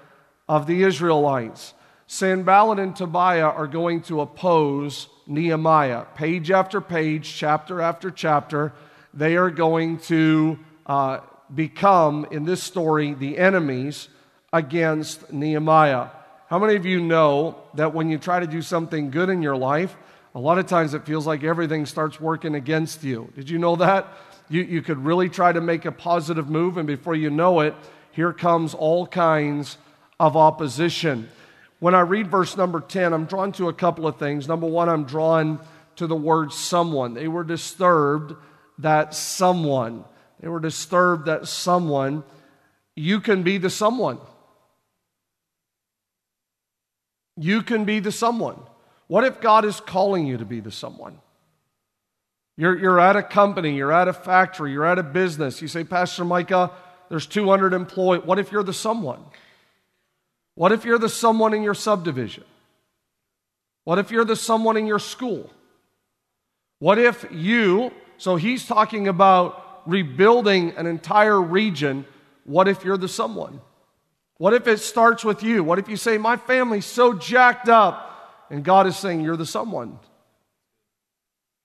of 0.49 0.67
the 0.67 0.83
Israelites. 0.83 1.75
Sanballat 2.09 2.79
and 2.79 2.97
Tobiah 2.97 3.49
are 3.49 3.67
going 3.67 4.03
to 4.03 4.21
oppose 4.21 5.09
Nehemiah. 5.27 6.07
Page 6.15 6.51
after 6.51 6.81
page, 6.81 7.35
chapter 7.37 7.81
after 7.81 8.11
chapter, 8.11 8.73
they 9.15 9.37
are 9.37 9.51
going 9.51 9.99
to 9.99 10.59
uh, 10.87 11.21
become, 11.55 12.27
in 12.31 12.45
this 12.45 12.63
story, 12.63 13.15
the 13.15 13.39
enemies 13.39 14.09
against 14.53 15.33
Nehemiah. 15.33 16.09
How 16.49 16.59
many 16.59 16.77
of 16.77 16.87
you 16.87 17.03
know 17.03 17.59
that 17.75 17.93
when 17.93 18.09
you 18.09 18.17
try 18.17 18.41
to 18.41 18.47
do 18.47 18.63
something 18.63 19.11
good 19.11 19.29
in 19.29 19.43
your 19.43 19.55
life, 19.55 19.95
a 20.35 20.41
lot 20.41 20.59
of 20.59 20.67
times 20.67 20.95
it 20.95 21.05
feels 21.05 21.27
like 21.27 21.45
everything 21.45 21.85
starts 21.85 22.19
working 22.19 22.55
against 22.55 23.05
you? 23.05 23.31
Did 23.37 23.51
you 23.51 23.59
know 23.59 23.77
that? 23.77 24.09
You, 24.49 24.63
you 24.63 24.81
could 24.81 25.05
really 25.05 25.29
try 25.29 25.53
to 25.53 25.61
make 25.61 25.85
a 25.85 25.93
positive 25.93 26.49
move, 26.49 26.79
and 26.79 26.87
before 26.87 27.15
you 27.15 27.29
know 27.29 27.61
it, 27.61 27.75
here 28.13 28.33
comes 28.33 28.73
all 28.73 29.07
kinds 29.07 29.77
of 30.19 30.39
opposition. 30.39 31.29
When 31.81 31.95
I 31.95 32.01
read 32.01 32.29
verse 32.29 32.57
number 32.57 32.81
10, 32.81 33.13
I'm 33.13 33.27
drawn 33.27 33.53
to 33.53 33.69
a 33.69 33.75
couple 33.75 34.07
of 34.07 34.17
things. 34.17 34.49
Number 34.49 34.67
one, 34.67 34.89
I'm 34.89 35.05
drawn 35.05 35.61
to 35.97 36.07
the 36.07 36.17
word 36.17 36.55
someone. 36.55 37.13
They 37.13 37.29
were 37.29 37.45
disturbed 37.45 38.35
that 38.79 39.13
someone, 39.13 40.03
they 40.41 40.49
were 40.49 40.61
disturbed 40.61 41.27
that 41.27 41.47
someone, 41.47 42.25
you 42.97 43.21
can 43.21 43.43
be 43.43 43.59
the 43.59 43.69
someone. 43.69 44.19
You 47.39 47.63
can 47.63 47.85
be 47.85 48.01
the 48.01 48.13
someone. 48.13 48.59
What 49.07 49.25
if 49.25 49.41
God 49.41 49.65
is 49.65 49.81
calling 49.81 50.27
you 50.27 50.39
to 50.39 50.45
be 50.45 50.61
the 50.61 50.71
someone? 50.71 51.21
You're, 52.57 52.77
you're 52.77 53.01
at 53.01 53.17
a 53.17 53.23
company, 53.23 53.77
you're 53.77 53.93
at 53.93 54.09
a 54.09 54.13
factory, 54.13 54.73
you're 54.73 54.85
at 54.85 54.99
a 54.99 55.03
business. 55.03 55.63
You 55.63 55.69
say, 55.69 55.85
Pastor 55.85 56.25
Micah, 56.25 56.73
there's 57.09 57.27
200 57.27 57.73
employees. 57.73 58.25
What 58.25 58.39
if 58.39 58.51
you're 58.51 58.65
the 58.65 58.73
someone? 58.73 59.25
What 60.55 60.73
if 60.73 60.85
you're 60.85 60.99
the 60.99 61.09
someone 61.09 61.55
in 61.55 61.63
your 61.63 61.75
subdivision? 61.75 62.45
What 63.85 63.99
if 63.99 64.11
you're 64.11 64.25
the 64.25 64.37
someone 64.37 64.77
in 64.77 64.87
your 64.87 64.99
school? 64.99 65.51
What 66.81 66.99
if 66.99 67.25
you, 67.31 67.93
so 68.19 68.37
he's 68.37 68.67
talking 68.67 69.09
about 69.09 69.65
rebuilding 69.89 70.75
an 70.77 70.87
entire 70.87 71.41
region. 71.41 72.05
What 72.45 72.69
if 72.69 72.85
you're 72.85 72.99
the 72.99 73.09
someone? 73.09 73.61
What 74.39 74.55
if 74.55 74.69
it 74.69 74.79
starts 74.79 75.25
with 75.25 75.43
you? 75.43 75.65
What 75.65 75.81
if 75.81 75.89
you 75.89 75.97
say, 75.97 76.17
My 76.17 76.37
family's 76.37 76.87
so 76.87 77.13
jacked 77.13 77.69
up, 77.69 78.47
and 78.51 78.65
God 78.65 78.87
is 78.87 78.97
saying, 78.97 79.21
You're 79.21 79.37
the 79.37 79.47
someone? 79.47 79.99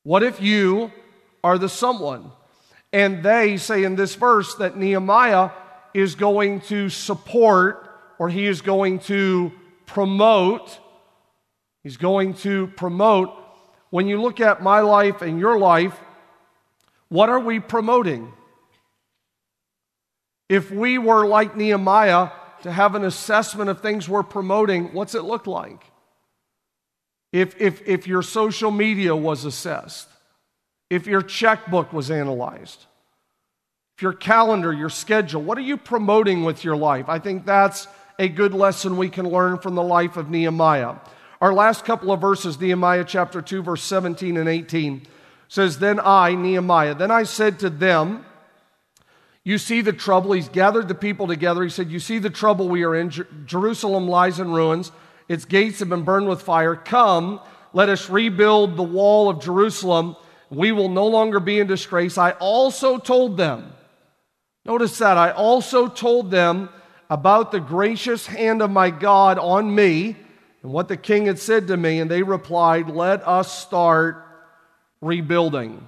What 0.03 0.23
if 0.23 0.41
you 0.41 0.91
are 1.43 1.57
the 1.57 1.69
someone? 1.69 2.31
And 2.91 3.23
they 3.23 3.57
say 3.57 3.83
in 3.83 3.95
this 3.95 4.15
verse 4.15 4.55
that 4.55 4.77
Nehemiah 4.77 5.51
is 5.93 6.15
going 6.15 6.61
to 6.61 6.89
support 6.89 7.89
or 8.19 8.29
he 8.29 8.45
is 8.45 8.61
going 8.61 8.99
to 8.99 9.51
promote. 9.85 10.79
He's 11.83 11.97
going 11.97 12.33
to 12.35 12.67
promote. 12.67 13.33
When 13.89 14.07
you 14.07 14.21
look 14.21 14.39
at 14.39 14.61
my 14.61 14.81
life 14.81 15.21
and 15.21 15.39
your 15.39 15.57
life, 15.57 15.99
what 17.09 17.29
are 17.29 17.39
we 17.39 17.59
promoting? 17.59 18.31
If 20.49 20.71
we 20.71 20.97
were 20.97 21.25
like 21.25 21.55
Nehemiah 21.55 22.29
to 22.63 22.71
have 22.71 22.95
an 22.95 23.05
assessment 23.05 23.69
of 23.69 23.81
things 23.81 24.09
we're 24.09 24.23
promoting, 24.23 24.93
what's 24.93 25.15
it 25.15 25.23
look 25.23 25.47
like? 25.47 25.83
If, 27.31 27.59
if, 27.59 27.87
if 27.87 28.07
your 28.07 28.21
social 28.21 28.71
media 28.71 29.15
was 29.15 29.45
assessed, 29.45 30.07
if 30.89 31.07
your 31.07 31.21
checkbook 31.21 31.91
was 31.93 32.11
analyzed, 32.11 32.85
if 33.97 34.01
your 34.01 34.13
calendar, 34.13 34.71
your 34.71 34.89
schedule, 34.89 35.41
what 35.41 35.57
are 35.57 35.61
you 35.61 35.77
promoting 35.77 36.43
with 36.43 36.63
your 36.63 36.75
life? 36.75 37.09
I 37.09 37.19
think 37.19 37.45
that's 37.45 37.87
a 38.19 38.27
good 38.27 38.53
lesson 38.53 38.97
we 38.97 39.09
can 39.09 39.27
learn 39.27 39.57
from 39.57 39.75
the 39.75 39.83
life 39.83 40.17
of 40.17 40.29
Nehemiah. 40.29 40.95
Our 41.41 41.53
last 41.53 41.85
couple 41.85 42.11
of 42.11 42.21
verses, 42.21 42.59
Nehemiah 42.59 43.03
chapter 43.05 43.41
2, 43.41 43.63
verse 43.63 43.83
17 43.83 44.37
and 44.37 44.47
18, 44.47 45.05
says, 45.47 45.79
Then 45.79 45.99
I, 45.99 46.35
Nehemiah, 46.35 46.95
then 46.95 47.11
I 47.11 47.23
said 47.23 47.59
to 47.59 47.69
them, 47.69 48.25
You 49.43 49.57
see 49.57 49.81
the 49.81 49.93
trouble. 49.93 50.31
He's 50.31 50.49
gathered 50.49 50.87
the 50.87 50.95
people 50.95 51.27
together. 51.27 51.63
He 51.63 51.69
said, 51.69 51.91
You 51.91 51.99
see 51.99 52.19
the 52.19 52.29
trouble 52.29 52.69
we 52.69 52.83
are 52.83 52.95
in. 52.95 53.11
Jerusalem 53.45 54.07
lies 54.07 54.39
in 54.39 54.51
ruins, 54.51 54.91
its 55.27 55.45
gates 55.45 55.79
have 55.79 55.89
been 55.89 56.03
burned 56.03 56.27
with 56.27 56.41
fire. 56.41 56.75
Come, 56.75 57.39
let 57.73 57.89
us 57.89 58.09
rebuild 58.09 58.77
the 58.77 58.83
wall 58.83 59.29
of 59.29 59.41
Jerusalem. 59.41 60.15
We 60.49 60.71
will 60.71 60.89
no 60.89 61.07
longer 61.07 61.39
be 61.39 61.59
in 61.59 61.67
disgrace. 61.67 62.17
I 62.17 62.31
also 62.31 62.97
told 62.97 63.37
them, 63.37 63.73
notice 64.65 64.97
that, 64.99 65.17
I 65.17 65.31
also 65.31 65.87
told 65.87 66.29
them 66.29 66.69
about 67.09 67.51
the 67.51 67.59
gracious 67.59 68.27
hand 68.27 68.61
of 68.61 68.69
my 68.69 68.89
God 68.91 69.39
on 69.39 69.73
me 69.73 70.15
and 70.61 70.71
what 70.71 70.87
the 70.87 70.97
king 70.97 71.25
had 71.25 71.39
said 71.39 71.67
to 71.67 71.77
me. 71.77 71.99
And 71.99 72.09
they 72.09 72.23
replied, 72.23 72.89
Let 72.89 73.27
us 73.27 73.51
start 73.57 74.25
rebuilding. 75.01 75.85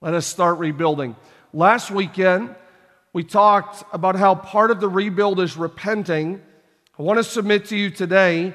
Let 0.00 0.14
us 0.14 0.26
start 0.26 0.58
rebuilding. 0.58 1.16
Last 1.52 1.90
weekend, 1.90 2.54
we 3.18 3.24
talked 3.24 3.82
about 3.92 4.14
how 4.14 4.32
part 4.32 4.70
of 4.70 4.78
the 4.78 4.88
rebuild 4.88 5.40
is 5.40 5.56
repenting. 5.56 6.40
I 6.96 7.02
want 7.02 7.18
to 7.18 7.24
submit 7.24 7.64
to 7.64 7.76
you 7.76 7.90
today 7.90 8.54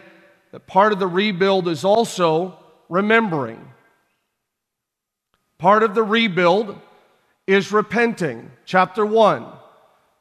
that 0.54 0.68
part 0.68 0.94
of 0.94 1.00
the 1.00 1.06
rebuild 1.06 1.68
is 1.68 1.84
also 1.84 2.58
remembering. 2.88 3.60
Part 5.58 5.84
of 5.84 5.96
the 5.96 6.04
rebuild 6.04 6.80
is 7.46 7.74
repenting. 7.74 8.52
Chapter 8.64 9.06
1. 9.06 9.46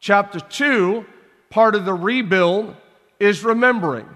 Chapter 0.00 0.40
2 0.40 1.06
part 1.48 1.76
of 1.76 1.84
the 1.84 1.94
rebuild 1.94 2.74
is 3.20 3.44
remembering. 3.44 4.08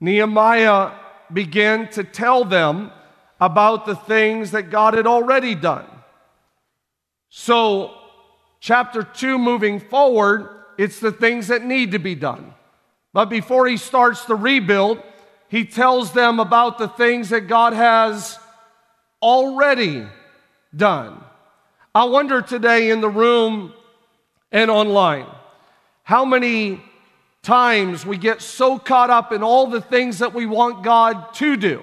Nehemiah 0.00 0.92
began 1.32 1.88
to 1.92 2.04
tell 2.04 2.44
them 2.44 2.92
about 3.40 3.86
the 3.86 3.96
things 3.96 4.50
that 4.50 4.68
God 4.68 4.92
had 4.92 5.06
already 5.06 5.54
done. 5.54 5.86
So, 7.30 8.02
chapter 8.60 9.02
2 9.02 9.38
moving 9.38 9.80
forward, 9.80 10.48
it's 10.78 11.00
the 11.00 11.12
things 11.12 11.48
that 11.48 11.64
need 11.64 11.92
to 11.92 11.98
be 11.98 12.14
done. 12.14 12.54
But 13.12 13.26
before 13.26 13.66
he 13.66 13.76
starts 13.76 14.24
the 14.24 14.34
rebuild, 14.34 15.02
he 15.48 15.64
tells 15.64 16.12
them 16.12 16.40
about 16.40 16.78
the 16.78 16.88
things 16.88 17.30
that 17.30 17.42
God 17.42 17.72
has 17.72 18.38
already 19.22 20.06
done. 20.74 21.22
I 21.94 22.04
wonder 22.04 22.42
today 22.42 22.90
in 22.90 23.00
the 23.00 23.08
room 23.08 23.72
and 24.52 24.70
online 24.70 25.26
how 26.02 26.24
many 26.24 26.82
times 27.42 28.04
we 28.04 28.18
get 28.18 28.42
so 28.42 28.78
caught 28.78 29.08
up 29.08 29.32
in 29.32 29.42
all 29.42 29.68
the 29.68 29.80
things 29.80 30.18
that 30.18 30.34
we 30.34 30.46
want 30.46 30.82
God 30.82 31.32
to 31.34 31.56
do. 31.56 31.82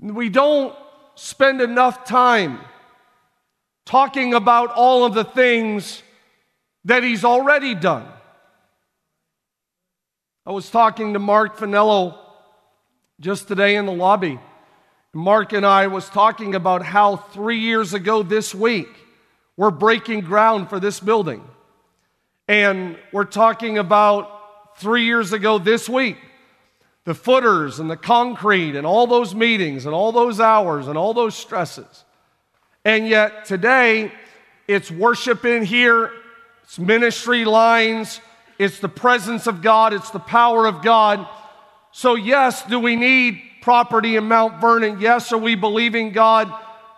We 0.00 0.28
don't 0.28 0.74
spend 1.14 1.60
enough 1.60 2.04
time 2.04 2.60
talking 3.86 4.34
about 4.34 4.70
all 4.72 5.06
of 5.06 5.14
the 5.14 5.24
things 5.24 6.02
that 6.84 7.02
He's 7.02 7.24
already 7.24 7.74
done. 7.74 8.06
I 10.44 10.52
was 10.52 10.68
talking 10.68 11.14
to 11.14 11.18
Mark 11.18 11.56
Finello 11.56 12.18
just 13.18 13.48
today 13.48 13.76
in 13.76 13.86
the 13.86 13.92
lobby. 13.92 14.38
Mark 15.14 15.54
and 15.54 15.64
I 15.64 15.86
was 15.86 16.08
talking 16.10 16.54
about 16.54 16.84
how 16.84 17.16
three 17.16 17.60
years 17.60 17.94
ago 17.94 18.22
this 18.22 18.54
week 18.54 18.88
we're 19.56 19.70
breaking 19.70 20.20
ground 20.20 20.68
for 20.68 20.78
this 20.78 21.00
building. 21.00 21.42
And 22.46 22.98
we're 23.12 23.24
talking 23.24 23.78
about 23.78 24.78
three 24.78 25.06
years 25.06 25.32
ago 25.32 25.58
this 25.58 25.88
week 25.88 26.18
the 27.04 27.14
footers 27.14 27.78
and 27.78 27.88
the 27.88 27.96
concrete 27.96 28.74
and 28.74 28.84
all 28.84 29.06
those 29.06 29.32
meetings 29.32 29.86
and 29.86 29.94
all 29.94 30.10
those 30.10 30.40
hours 30.40 30.88
and 30.88 30.98
all 30.98 31.14
those 31.14 31.36
stresses. 31.36 32.04
And 32.86 33.08
yet 33.08 33.46
today, 33.46 34.12
it's 34.68 34.92
worship 34.92 35.44
in 35.44 35.64
here, 35.64 36.12
it's 36.62 36.78
ministry 36.78 37.44
lines, 37.44 38.20
it's 38.60 38.78
the 38.78 38.88
presence 38.88 39.48
of 39.48 39.60
God, 39.60 39.92
it's 39.92 40.10
the 40.10 40.20
power 40.20 40.66
of 40.66 40.82
God. 40.82 41.26
So, 41.90 42.14
yes, 42.14 42.62
do 42.62 42.78
we 42.78 42.94
need 42.94 43.42
property 43.60 44.14
in 44.14 44.28
Mount 44.28 44.60
Vernon? 44.60 45.00
Yes, 45.00 45.32
are 45.32 45.38
we 45.38 45.56
believing 45.56 46.12
God 46.12 46.48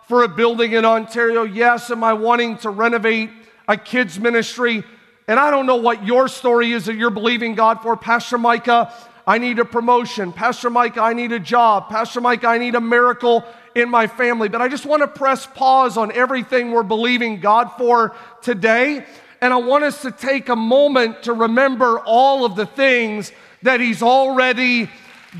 for 0.07 0.21
a 0.21 0.27
building 0.27 0.73
in 0.73 0.85
Ontario? 0.85 1.41
Yes, 1.41 1.89
am 1.89 2.03
I 2.03 2.13
wanting 2.13 2.59
to 2.59 2.69
renovate 2.69 3.31
a 3.67 3.75
kids' 3.75 4.19
ministry? 4.19 4.83
And 5.27 5.39
I 5.39 5.49
don't 5.49 5.65
know 5.65 5.77
what 5.77 6.05
your 6.05 6.27
story 6.27 6.71
is 6.71 6.85
that 6.85 6.97
you're 6.97 7.09
believing 7.09 7.55
God 7.55 7.81
for. 7.81 7.97
Pastor 7.97 8.37
Micah, 8.37 8.93
I 9.29 9.37
need 9.37 9.59
a 9.59 9.65
promotion. 9.65 10.33
Pastor 10.33 10.71
Mike, 10.71 10.97
I 10.97 11.13
need 11.13 11.31
a 11.33 11.39
job. 11.39 11.89
Pastor 11.89 12.19
Mike, 12.19 12.43
I 12.43 12.57
need 12.57 12.73
a 12.73 12.81
miracle 12.81 13.45
in 13.75 13.87
my 13.87 14.07
family. 14.07 14.49
But 14.49 14.59
I 14.59 14.67
just 14.67 14.87
want 14.87 15.03
to 15.03 15.07
press 15.07 15.45
pause 15.45 15.97
on 15.97 16.11
everything 16.13 16.71
we're 16.71 16.81
believing 16.81 17.39
God 17.39 17.67
for 17.77 18.15
today. 18.41 19.05
And 19.39 19.53
I 19.53 19.57
want 19.57 19.83
us 19.83 20.01
to 20.01 20.09
take 20.09 20.49
a 20.49 20.55
moment 20.55 21.21
to 21.23 21.33
remember 21.33 21.99
all 21.99 22.43
of 22.43 22.55
the 22.55 22.65
things 22.65 23.31
that 23.61 23.79
He's 23.79 24.01
already 24.01 24.89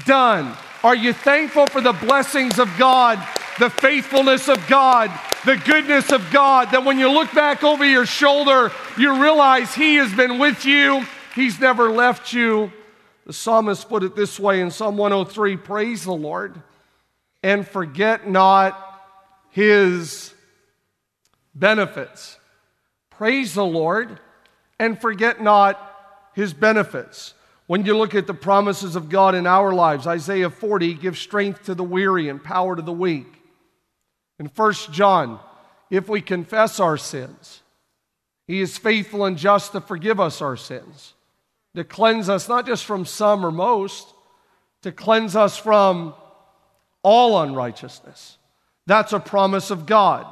done. 0.05 0.55
Are 0.84 0.96
you 0.96 1.12
thankful 1.12 1.65
for 1.65 1.81
the 1.81 1.93
blessings 1.93 2.60
of 2.60 2.69
God, 2.77 3.17
the 3.58 3.72
faithfulness 3.72 4.50
of 4.50 4.63
God, 4.67 5.10
the 5.48 5.58
goodness 5.58 6.12
of 6.12 6.29
God, 6.29 6.69
that 6.74 6.86
when 6.86 7.00
you 7.00 7.10
look 7.10 7.34
back 7.34 7.63
over 7.63 7.84
your 7.84 8.05
shoulder, 8.05 8.72
you 9.00 9.19
realize 9.19 9.74
He 9.74 9.96
has 9.96 10.13
been 10.13 10.38
with 10.38 10.63
you, 10.63 11.08
He's 11.34 11.60
never 11.60 11.89
left 11.89 12.34
you. 12.34 12.72
The 13.30 13.34
psalmist 13.34 13.88
put 13.88 14.02
it 14.02 14.16
this 14.16 14.40
way 14.40 14.60
in 14.60 14.72
Psalm 14.72 14.98
103 14.98 15.56
Praise 15.58 16.04
the 16.04 16.12
Lord 16.12 16.64
and 17.44 17.68
forget 17.68 18.28
not 18.28 19.04
His 19.52 20.34
benefits. 21.54 22.40
Praise 23.12 23.54
the 23.54 23.64
Lord 23.64 24.20
and 24.80 25.00
forget 25.00 25.44
not 25.44 25.96
His 26.34 26.56
benefits. 26.56 27.36
When 27.68 27.86
you 27.86 27.96
look 27.96 28.16
at 28.16 28.26
the 28.26 28.34
promises 28.34 28.96
of 28.96 29.10
God 29.10 29.36
in 29.36 29.46
our 29.46 29.76
lives, 29.76 30.08
Isaiah 30.08 30.50
40 30.50 30.96
gives 30.96 31.20
strength 31.20 31.66
to 31.66 31.76
the 31.76 31.84
weary 31.84 32.30
and 32.30 32.44
power 32.44 32.76
to 32.76 32.82
the 32.82 32.92
weak. 32.92 33.32
In 34.40 34.48
1 34.48 34.74
John, 34.92 35.40
if 35.92 36.10
we 36.10 36.22
confess 36.22 36.80
our 36.80 36.98
sins, 36.98 37.62
he 38.48 38.60
is 38.60 38.80
faithful 38.80 39.24
and 39.24 39.38
just 39.38 39.74
to 39.74 39.82
forgive 39.82 40.20
us 40.20 40.42
our 40.42 40.58
sins, 40.58 41.14
to 41.76 41.84
cleanse 41.84 42.30
us 42.30 42.50
not 42.50 42.66
just 42.66 42.86
from 42.86 43.06
some 43.06 43.46
or 43.46 43.52
most, 43.52 44.14
to 44.82 44.92
cleanse 44.92 45.36
us 45.36 45.58
from 45.58 46.14
all 47.04 47.42
unrighteousness. 47.42 48.38
That's 48.86 49.14
a 49.14 49.20
promise 49.20 49.72
of 49.72 49.86
God. 49.86 50.26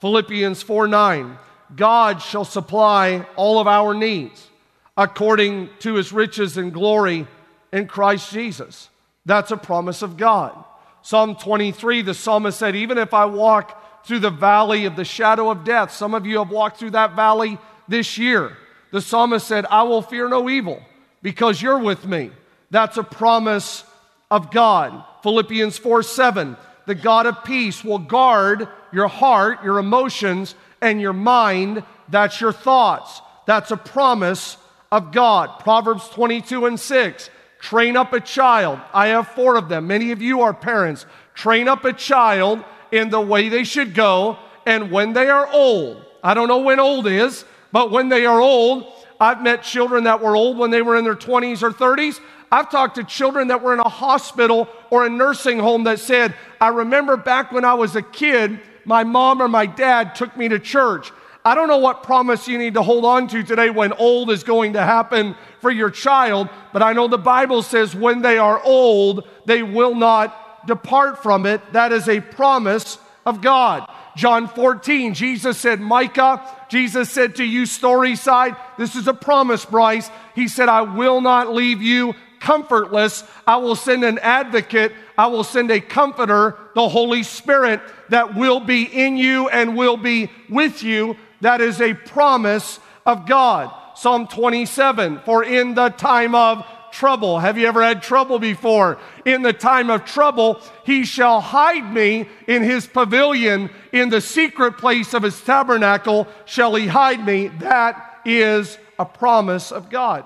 Philippians 0.00 0.62
4 0.62 0.88
9, 0.88 1.38
God 1.74 2.20
shall 2.20 2.44
supply 2.44 3.26
all 3.36 3.58
of 3.58 3.66
our 3.66 3.94
needs 3.94 4.48
according 4.96 5.70
to 5.80 5.94
his 5.94 6.12
riches 6.12 6.56
and 6.56 6.72
glory 6.72 7.26
in 7.72 7.86
Christ 7.86 8.30
Jesus. 8.30 8.88
That's 9.26 9.50
a 9.50 9.56
promise 9.56 10.02
of 10.02 10.16
God. 10.16 10.64
Psalm 11.02 11.36
23, 11.36 12.02
the 12.02 12.14
psalmist 12.14 12.58
said, 12.58 12.76
Even 12.76 12.98
if 12.98 13.12
I 13.12 13.24
walk 13.24 14.06
through 14.06 14.20
the 14.20 14.30
valley 14.30 14.84
of 14.84 14.96
the 14.96 15.04
shadow 15.04 15.50
of 15.50 15.64
death, 15.64 15.90
some 15.90 16.14
of 16.14 16.26
you 16.26 16.38
have 16.38 16.50
walked 16.50 16.78
through 16.78 16.90
that 16.90 17.16
valley 17.16 17.58
this 17.88 18.18
year. 18.18 18.56
The 18.94 19.02
psalmist 19.02 19.48
said, 19.48 19.66
I 19.66 19.82
will 19.82 20.02
fear 20.02 20.28
no 20.28 20.48
evil 20.48 20.80
because 21.20 21.60
you're 21.60 21.80
with 21.80 22.06
me. 22.06 22.30
That's 22.70 22.96
a 22.96 23.02
promise 23.02 23.82
of 24.30 24.52
God. 24.52 25.02
Philippians 25.24 25.78
4 25.78 26.04
7, 26.04 26.56
the 26.86 26.94
God 26.94 27.26
of 27.26 27.42
peace 27.42 27.82
will 27.82 27.98
guard 27.98 28.68
your 28.92 29.08
heart, 29.08 29.64
your 29.64 29.80
emotions, 29.80 30.54
and 30.80 31.00
your 31.00 31.12
mind. 31.12 31.82
That's 32.08 32.40
your 32.40 32.52
thoughts. 32.52 33.20
That's 33.46 33.72
a 33.72 33.76
promise 33.76 34.58
of 34.92 35.10
God. 35.10 35.58
Proverbs 35.58 36.08
22 36.10 36.66
and 36.66 36.78
6. 36.78 37.30
Train 37.58 37.96
up 37.96 38.12
a 38.12 38.20
child. 38.20 38.78
I 38.92 39.08
have 39.08 39.26
four 39.26 39.56
of 39.56 39.68
them. 39.68 39.88
Many 39.88 40.12
of 40.12 40.22
you 40.22 40.42
are 40.42 40.54
parents. 40.54 41.04
Train 41.34 41.66
up 41.66 41.84
a 41.84 41.92
child 41.92 42.62
in 42.92 43.10
the 43.10 43.20
way 43.20 43.48
they 43.48 43.64
should 43.64 43.92
go, 43.92 44.38
and 44.64 44.92
when 44.92 45.14
they 45.14 45.30
are 45.30 45.48
old, 45.50 46.00
I 46.22 46.34
don't 46.34 46.46
know 46.46 46.58
when 46.58 46.78
old 46.78 47.08
is, 47.08 47.44
but 47.74 47.90
when 47.90 48.08
they 48.08 48.24
are 48.24 48.40
old, 48.40 48.86
I've 49.18 49.42
met 49.42 49.64
children 49.64 50.04
that 50.04 50.22
were 50.22 50.36
old 50.36 50.56
when 50.56 50.70
they 50.70 50.80
were 50.80 50.94
in 50.94 51.02
their 51.02 51.16
20s 51.16 51.60
or 51.60 51.72
30s. 51.72 52.20
I've 52.52 52.70
talked 52.70 52.94
to 52.94 53.02
children 53.02 53.48
that 53.48 53.62
were 53.62 53.74
in 53.74 53.80
a 53.80 53.88
hospital 53.88 54.68
or 54.90 55.04
a 55.04 55.10
nursing 55.10 55.58
home 55.58 55.82
that 55.84 55.98
said, 55.98 56.36
I 56.60 56.68
remember 56.68 57.16
back 57.16 57.50
when 57.50 57.64
I 57.64 57.74
was 57.74 57.96
a 57.96 58.02
kid, 58.02 58.60
my 58.84 59.02
mom 59.02 59.42
or 59.42 59.48
my 59.48 59.66
dad 59.66 60.14
took 60.14 60.36
me 60.36 60.46
to 60.50 60.60
church. 60.60 61.10
I 61.44 61.56
don't 61.56 61.66
know 61.66 61.78
what 61.78 62.04
promise 62.04 62.46
you 62.46 62.58
need 62.58 62.74
to 62.74 62.82
hold 62.82 63.04
on 63.04 63.26
to 63.28 63.42
today 63.42 63.70
when 63.70 63.92
old 63.94 64.30
is 64.30 64.44
going 64.44 64.74
to 64.74 64.82
happen 64.82 65.34
for 65.60 65.72
your 65.72 65.90
child, 65.90 66.48
but 66.72 66.80
I 66.80 66.92
know 66.92 67.08
the 67.08 67.18
Bible 67.18 67.60
says 67.62 67.92
when 67.92 68.22
they 68.22 68.38
are 68.38 68.62
old, 68.62 69.26
they 69.46 69.64
will 69.64 69.96
not 69.96 70.64
depart 70.68 71.24
from 71.24 71.44
it. 71.44 71.60
That 71.72 71.90
is 71.90 72.08
a 72.08 72.20
promise 72.20 72.98
of 73.26 73.40
God. 73.40 73.90
John 74.16 74.48
14, 74.48 75.14
Jesus 75.14 75.58
said, 75.58 75.80
Micah, 75.80 76.40
Jesus 76.68 77.10
said 77.10 77.36
to 77.36 77.44
you, 77.44 77.62
Storyside, 77.62 78.56
this 78.78 78.94
is 78.94 79.08
a 79.08 79.14
promise, 79.14 79.64
Bryce. 79.64 80.08
He 80.34 80.48
said, 80.48 80.68
I 80.68 80.82
will 80.82 81.20
not 81.20 81.52
leave 81.52 81.82
you 81.82 82.14
comfortless. 82.44 83.24
I 83.46 83.56
will 83.56 83.74
send 83.74 84.04
an 84.04 84.18
advocate. 84.18 84.92
I 85.16 85.28
will 85.28 85.44
send 85.44 85.70
a 85.70 85.80
comforter, 85.80 86.56
the 86.74 86.88
Holy 86.88 87.22
Spirit, 87.22 87.80
that 88.10 88.34
will 88.34 88.60
be 88.60 88.82
in 88.84 89.16
you 89.16 89.48
and 89.48 89.76
will 89.76 89.96
be 89.96 90.30
with 90.48 90.82
you. 90.82 91.16
That 91.40 91.60
is 91.60 91.80
a 91.80 91.94
promise 91.94 92.78
of 93.06 93.26
God. 93.26 93.74
Psalm 93.96 94.26
27, 94.26 95.20
for 95.24 95.42
in 95.44 95.74
the 95.74 95.88
time 95.88 96.34
of 96.34 96.66
trouble. 96.94 97.38
Have 97.38 97.58
you 97.58 97.66
ever 97.66 97.82
had 97.82 98.02
trouble 98.02 98.38
before? 98.38 98.98
In 99.26 99.42
the 99.42 99.52
time 99.52 99.90
of 99.90 100.06
trouble, 100.06 100.62
he 100.86 101.04
shall 101.04 101.40
hide 101.40 101.92
me 101.92 102.26
in 102.46 102.62
his 102.62 102.86
pavilion. 102.86 103.68
In 103.92 104.08
the 104.08 104.20
secret 104.20 104.78
place 104.78 105.12
of 105.12 105.22
his 105.22 105.38
tabernacle 105.42 106.26
shall 106.46 106.74
he 106.74 106.86
hide 106.86 107.26
me. 107.26 107.48
That 107.48 108.20
is 108.24 108.78
a 108.98 109.04
promise 109.04 109.72
of 109.72 109.90
God. 109.90 110.24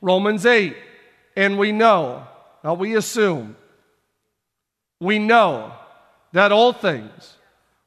Romans 0.00 0.44
8. 0.44 0.74
And 1.36 1.58
we 1.58 1.70
know, 1.70 2.26
now 2.64 2.74
we 2.74 2.96
assume, 2.96 3.56
we 5.00 5.18
know 5.18 5.72
that 6.32 6.52
all 6.52 6.72
things 6.72 7.36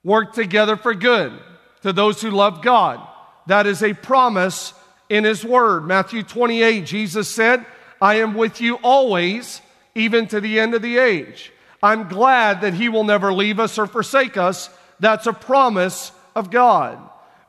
work 0.03 0.33
together 0.33 0.77
for 0.77 0.93
good 0.93 1.33
to 1.81 1.93
those 1.93 2.21
who 2.21 2.31
love 2.31 2.61
God. 2.61 3.05
That 3.47 3.67
is 3.67 3.83
a 3.83 3.93
promise 3.93 4.73
in 5.09 5.23
His 5.23 5.43
Word. 5.43 5.85
Matthew 5.85 6.23
28, 6.23 6.85
Jesus 6.85 7.29
said, 7.29 7.65
I 8.01 8.15
am 8.15 8.33
with 8.33 8.61
you 8.61 8.75
always, 8.75 9.61
even 9.93 10.27
to 10.27 10.41
the 10.41 10.59
end 10.59 10.73
of 10.73 10.81
the 10.81 10.97
age. 10.97 11.51
I'm 11.81 12.07
glad 12.07 12.61
that 12.61 12.73
He 12.73 12.89
will 12.89 13.03
never 13.03 13.33
leave 13.33 13.59
us 13.59 13.77
or 13.77 13.87
forsake 13.87 14.37
us. 14.37 14.69
That's 14.99 15.27
a 15.27 15.33
promise 15.33 16.11
of 16.35 16.51
God. 16.51 16.97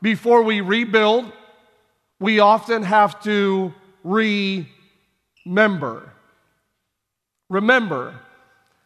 Before 0.01 0.43
we 0.43 0.61
rebuild, 0.61 1.31
we 2.19 2.39
often 2.39 2.83
have 2.83 3.21
to 3.23 3.73
remember. 4.03 4.67
Remember 7.49 8.19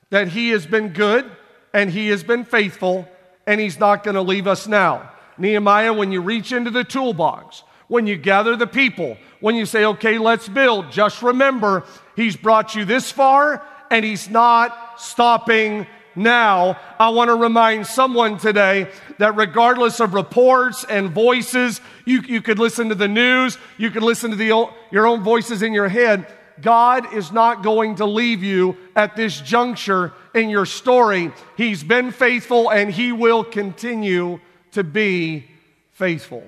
that 0.10 0.30
He 0.30 0.50
has 0.50 0.66
been 0.66 0.90
good 0.90 1.30
and 1.74 1.90
He 1.90 2.10
has 2.10 2.24
been 2.24 2.46
faithful 2.46 3.08
and 3.46 3.60
He's 3.60 3.80
not 3.80 4.04
going 4.04 4.16
to 4.16 4.22
leave 4.22 4.48
us 4.48 4.68
now. 4.68 5.12
Nehemiah, 5.38 5.94
when 5.94 6.12
you 6.12 6.22
reach 6.22 6.52
into 6.52 6.72
the 6.72 6.84
toolbox, 6.84 7.64
when 7.92 8.08
you 8.08 8.16
gather 8.16 8.56
the 8.56 8.66
people, 8.66 9.18
when 9.42 9.54
you 9.54 9.66
say, 9.66 9.84
okay, 9.84 10.18
let's 10.18 10.48
build, 10.48 10.90
just 10.94 11.22
remember 11.22 11.84
He's 12.16 12.38
brought 12.38 12.74
you 12.74 12.86
this 12.86 13.12
far 13.12 13.62
and 13.90 14.06
He's 14.06 14.30
not 14.30 15.02
stopping 15.02 15.86
now. 16.16 16.80
I 16.98 17.10
want 17.10 17.28
to 17.28 17.36
remind 17.36 17.86
someone 17.86 18.38
today 18.38 18.90
that 19.18 19.36
regardless 19.36 20.00
of 20.00 20.14
reports 20.14 20.86
and 20.86 21.12
voices, 21.12 21.82
you, 22.06 22.22
you 22.22 22.42
could 22.42 22.60
listen 22.60 22.88
to 22.88 22.96
the 22.96 23.10
news, 23.10 23.58
you 23.78 23.92
could 23.92 24.04
listen 24.04 24.32
to 24.32 24.38
the, 24.38 24.70
your 24.90 25.06
own 25.06 25.22
voices 25.22 25.62
in 25.62 25.74
your 25.74 25.90
head. 25.90 26.26
God 26.62 27.14
is 27.14 27.34
not 27.34 27.62
going 27.62 27.96
to 27.96 28.06
leave 28.06 28.42
you 28.42 28.78
at 28.96 29.18
this 29.18 29.42
juncture 29.42 30.14
in 30.34 30.48
your 30.48 30.66
story. 30.66 31.34
He's 31.58 31.84
been 31.84 32.12
faithful 32.14 32.72
and 32.72 32.90
He 32.90 33.12
will 33.12 33.44
continue 33.44 34.40
to 34.72 34.86
be 34.86 35.48
faithful. 35.92 36.42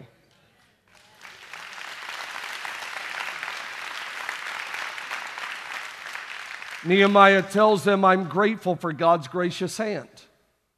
Nehemiah 6.85 7.41
tells 7.41 7.83
them, 7.83 8.03
I'm 8.03 8.25
grateful 8.25 8.75
for 8.75 8.91
God's 8.91 9.27
gracious 9.27 9.77
hand. 9.77 10.09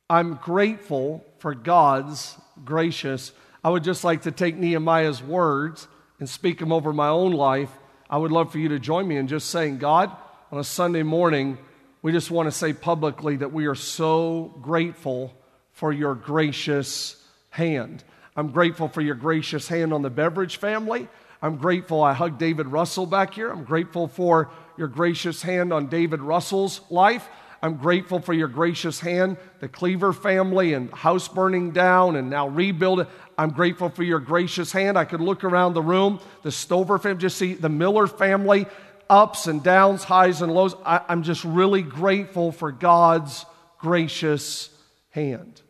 I'm 0.07 0.35
grateful 0.35 1.25
for 1.39 1.55
God's 1.55 2.37
gracious. 2.63 3.31
I 3.63 3.69
would 3.69 3.83
just 3.83 4.03
like 4.03 4.23
to 4.23 4.31
take 4.31 4.55
Nehemiah's 4.55 5.23
words 5.23 5.87
and 6.19 6.29
speak 6.29 6.59
them 6.59 6.71
over 6.71 6.93
my 6.93 7.07
own 7.07 7.31
life. 7.31 7.71
I 8.07 8.17
would 8.17 8.31
love 8.31 8.51
for 8.51 8.59
you 8.59 8.69
to 8.69 8.79
join 8.79 9.07
me 9.07 9.17
in 9.17 9.27
just 9.27 9.49
saying, 9.49 9.79
God, 9.79 10.15
on 10.51 10.59
a 10.59 10.63
Sunday 10.63 11.01
morning, 11.01 11.57
we 12.03 12.11
just 12.11 12.29
want 12.29 12.45
to 12.45 12.51
say 12.51 12.71
publicly 12.71 13.37
that 13.37 13.51
we 13.51 13.65
are 13.65 13.73
so 13.73 14.53
grateful 14.61 15.33
for 15.71 15.91
your 15.91 16.13
gracious 16.13 17.19
hand. 17.49 18.03
I'm 18.35 18.51
grateful 18.51 18.89
for 18.89 19.01
your 19.01 19.15
gracious 19.15 19.67
hand 19.67 19.91
on 19.91 20.03
the 20.03 20.11
Beveridge 20.11 20.57
family. 20.57 21.07
I'm 21.45 21.57
grateful 21.57 22.01
I 22.01 22.13
hugged 22.13 22.39
David 22.39 22.65
Russell 22.69 23.05
back 23.05 23.35
here. 23.35 23.51
I'm 23.51 23.65
grateful 23.65 24.07
for 24.07 24.49
your 24.77 24.87
gracious 24.87 25.43
hand 25.43 25.71
on 25.71 25.85
David 25.85 26.19
Russell's 26.19 26.81
life. 26.89 27.29
I'm 27.61 27.75
grateful 27.75 28.19
for 28.19 28.33
your 28.33 28.47
gracious 28.47 28.99
hand, 28.99 29.37
the 29.59 29.67
Cleaver 29.67 30.11
family 30.11 30.73
and 30.73 30.91
house 30.91 31.27
burning 31.27 31.69
down 31.69 32.15
and 32.15 32.31
now 32.31 32.47
rebuilding. 32.47 33.05
I'm 33.37 33.51
grateful 33.51 33.89
for 33.89 34.01
your 34.01 34.19
gracious 34.19 34.71
hand. 34.71 34.97
I 34.97 35.05
could 35.05 35.21
look 35.21 35.43
around 35.43 35.75
the 35.75 35.83
room, 35.83 36.19
the 36.41 36.51
Stover 36.51 36.97
family, 36.97 37.21
just 37.21 37.37
see 37.37 37.53
the 37.53 37.69
Miller 37.69 38.07
family, 38.07 38.65
ups 39.07 39.45
and 39.45 39.61
downs, 39.61 40.03
highs 40.03 40.41
and 40.41 40.51
lows. 40.51 40.73
I, 40.83 41.01
I'm 41.07 41.21
just 41.21 41.43
really 41.43 41.83
grateful 41.83 42.53
for 42.53 42.71
God's 42.71 43.45
gracious 43.77 44.71
hand. 45.11 45.61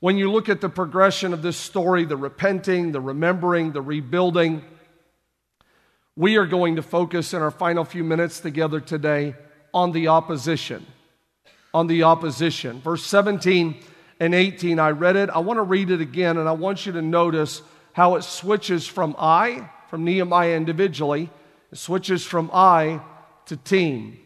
When 0.00 0.16
you 0.16 0.30
look 0.30 0.48
at 0.48 0.60
the 0.60 0.68
progression 0.68 1.32
of 1.32 1.42
this 1.42 1.56
story, 1.56 2.04
the 2.04 2.16
repenting, 2.16 2.92
the 2.92 3.00
remembering, 3.00 3.72
the 3.72 3.82
rebuilding, 3.82 4.62
we 6.14 6.36
are 6.36 6.46
going 6.46 6.76
to 6.76 6.82
focus 6.82 7.34
in 7.34 7.42
our 7.42 7.50
final 7.50 7.84
few 7.84 8.04
minutes 8.04 8.38
together 8.38 8.78
today 8.78 9.34
on 9.74 9.90
the 9.90 10.06
opposition. 10.06 10.86
On 11.74 11.88
the 11.88 12.04
opposition. 12.04 12.80
Verse 12.80 13.04
17 13.04 13.82
and 14.20 14.34
18, 14.36 14.78
I 14.78 14.90
read 14.90 15.16
it. 15.16 15.30
I 15.30 15.40
want 15.40 15.58
to 15.58 15.62
read 15.62 15.90
it 15.90 16.00
again, 16.00 16.36
and 16.36 16.48
I 16.48 16.52
want 16.52 16.86
you 16.86 16.92
to 16.92 17.02
notice 17.02 17.60
how 17.92 18.14
it 18.14 18.22
switches 18.22 18.86
from 18.86 19.16
I, 19.18 19.68
from 19.88 20.04
Nehemiah 20.04 20.54
individually, 20.54 21.28
it 21.72 21.78
switches 21.78 22.24
from 22.24 22.50
I 22.54 23.00
to 23.46 23.56
team. 23.56 24.20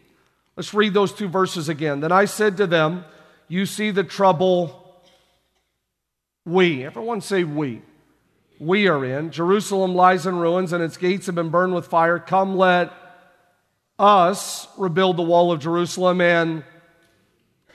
Let's 0.55 0.73
read 0.75 0.93
those 0.93 1.13
two 1.13 1.27
verses 1.27 1.67
again. 1.67 1.99
Then 2.01 2.11
I 2.11 2.25
said 2.25 2.57
to 2.57 2.67
them, 2.67 3.05
You 3.47 3.65
see 3.65 3.89
the 3.89 4.03
trouble 4.03 4.82
we, 6.45 6.85
everyone 6.85 7.21
say 7.21 7.43
we 7.43 7.81
we 8.63 8.87
are 8.87 9.03
in. 9.03 9.31
Jerusalem 9.31 9.93
lies 9.93 10.25
in 10.25 10.37
ruins 10.37 10.73
and 10.73 10.83
its 10.83 10.97
gates 10.97 11.25
have 11.25 11.35
been 11.35 11.49
burned 11.49 11.75
with 11.75 11.87
fire. 11.87 12.19
Come, 12.19 12.57
let 12.57 12.91
us 13.99 14.67
rebuild 14.77 15.17
the 15.17 15.23
wall 15.23 15.51
of 15.51 15.59
Jerusalem 15.59 16.21
and 16.21 16.63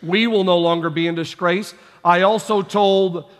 we 0.03 0.27
will 0.27 0.45
no 0.45 0.59
longer 0.59 0.91
be 0.91 1.07
in 1.07 1.15
disgrace. 1.15 1.75
I 2.05 2.23
also 2.23 2.63
told 2.63 3.31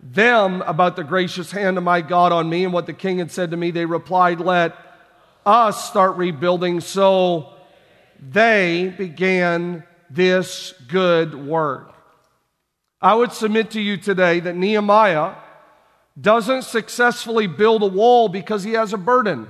them 0.00 0.62
about 0.62 0.96
the 0.96 1.04
gracious 1.04 1.50
hand 1.50 1.78
of 1.78 1.84
my 1.84 2.00
God 2.00 2.32
on 2.32 2.48
me 2.48 2.64
and 2.64 2.72
what 2.72 2.86
the 2.86 2.92
king 2.92 3.18
had 3.18 3.30
said 3.30 3.50
to 3.50 3.56
me. 3.56 3.70
They 3.70 3.84
replied, 3.84 4.40
Let 4.40 4.76
us 5.44 5.88
start 5.88 6.16
rebuilding. 6.16 6.80
So 6.80 7.54
they 8.20 8.94
began 8.96 9.84
this 10.10 10.72
good 10.88 11.34
work. 11.34 11.95
I 13.06 13.14
would 13.14 13.30
submit 13.30 13.70
to 13.70 13.80
you 13.80 13.98
today 13.98 14.40
that 14.40 14.56
Nehemiah 14.56 15.36
doesn't 16.20 16.62
successfully 16.62 17.46
build 17.46 17.84
a 17.84 17.86
wall 17.86 18.28
because 18.28 18.64
he 18.64 18.72
has 18.72 18.92
a 18.92 18.96
burden. 18.96 19.46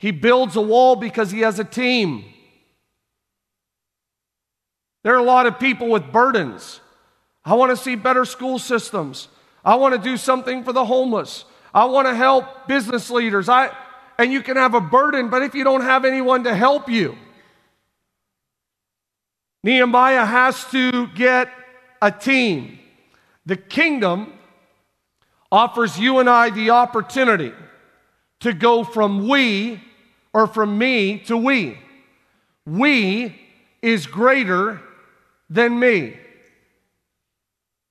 He 0.00 0.10
builds 0.10 0.56
a 0.56 0.60
wall 0.60 0.96
because 0.96 1.30
he 1.30 1.42
has 1.42 1.60
a 1.60 1.64
team. 1.64 2.24
There 5.04 5.14
are 5.14 5.18
a 5.18 5.22
lot 5.22 5.46
of 5.46 5.60
people 5.60 5.90
with 5.90 6.10
burdens. 6.10 6.80
I 7.44 7.54
want 7.54 7.70
to 7.70 7.76
see 7.76 7.94
better 7.94 8.24
school 8.24 8.58
systems. 8.58 9.28
I 9.64 9.76
want 9.76 9.94
to 9.94 10.00
do 10.00 10.16
something 10.16 10.64
for 10.64 10.72
the 10.72 10.84
homeless. 10.84 11.44
I 11.72 11.84
want 11.84 12.08
to 12.08 12.16
help 12.16 12.66
business 12.66 13.10
leaders. 13.10 13.48
I, 13.48 13.70
and 14.18 14.32
you 14.32 14.42
can 14.42 14.56
have 14.56 14.74
a 14.74 14.80
burden, 14.80 15.30
but 15.30 15.42
if 15.42 15.54
you 15.54 15.62
don't 15.62 15.82
have 15.82 16.04
anyone 16.04 16.42
to 16.42 16.52
help 16.52 16.88
you, 16.88 17.16
Nehemiah 19.62 20.24
has 20.24 20.64
to 20.70 21.08
get 21.08 21.50
a 22.00 22.10
team. 22.10 22.78
The 23.46 23.56
kingdom 23.56 24.32
offers 25.50 25.98
you 25.98 26.18
and 26.18 26.28
I 26.28 26.50
the 26.50 26.70
opportunity 26.70 27.52
to 28.40 28.52
go 28.52 28.84
from 28.84 29.28
we 29.28 29.82
or 30.32 30.46
from 30.46 30.78
me 30.78 31.18
to 31.20 31.36
we. 31.36 31.78
We 32.66 33.40
is 33.82 34.06
greater 34.06 34.80
than 35.48 35.78
me. 35.78 36.12
I 36.12 36.18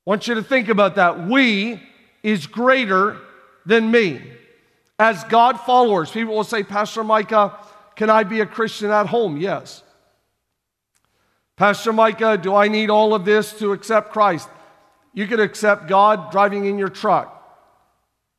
want 0.06 0.28
you 0.28 0.36
to 0.36 0.44
think 0.44 0.70
about 0.70 0.96
that. 0.96 1.28
We 1.28 1.82
is 2.24 2.48
greater 2.48 3.18
than 3.66 3.92
me. 3.92 4.22
As 5.00 5.24
God 5.26 5.60
followers, 5.60 6.10
people 6.12 6.36
will 6.36 6.44
say, 6.44 6.64
Pastor 6.64 7.04
Micah, 7.04 7.58
can 7.96 8.10
I 8.10 8.24
be 8.24 8.40
a 8.40 8.46
Christian 8.46 8.90
at 8.90 9.08
home? 9.08 9.38
Yes. 9.38 9.84
Pastor 11.58 11.92
Micah, 11.92 12.38
do 12.38 12.56
I 12.56 12.68
need 12.68 12.92
all 12.92 13.16
of 13.16 13.26
this 13.26 13.52
to 13.60 13.72
accept 13.72 14.14
Christ? 14.14 14.48
You 15.14 15.26
could 15.26 15.40
accept 15.40 15.88
God 15.88 16.32
driving 16.32 16.66
in 16.66 16.78
your 16.78 16.90
truck. 16.90 17.34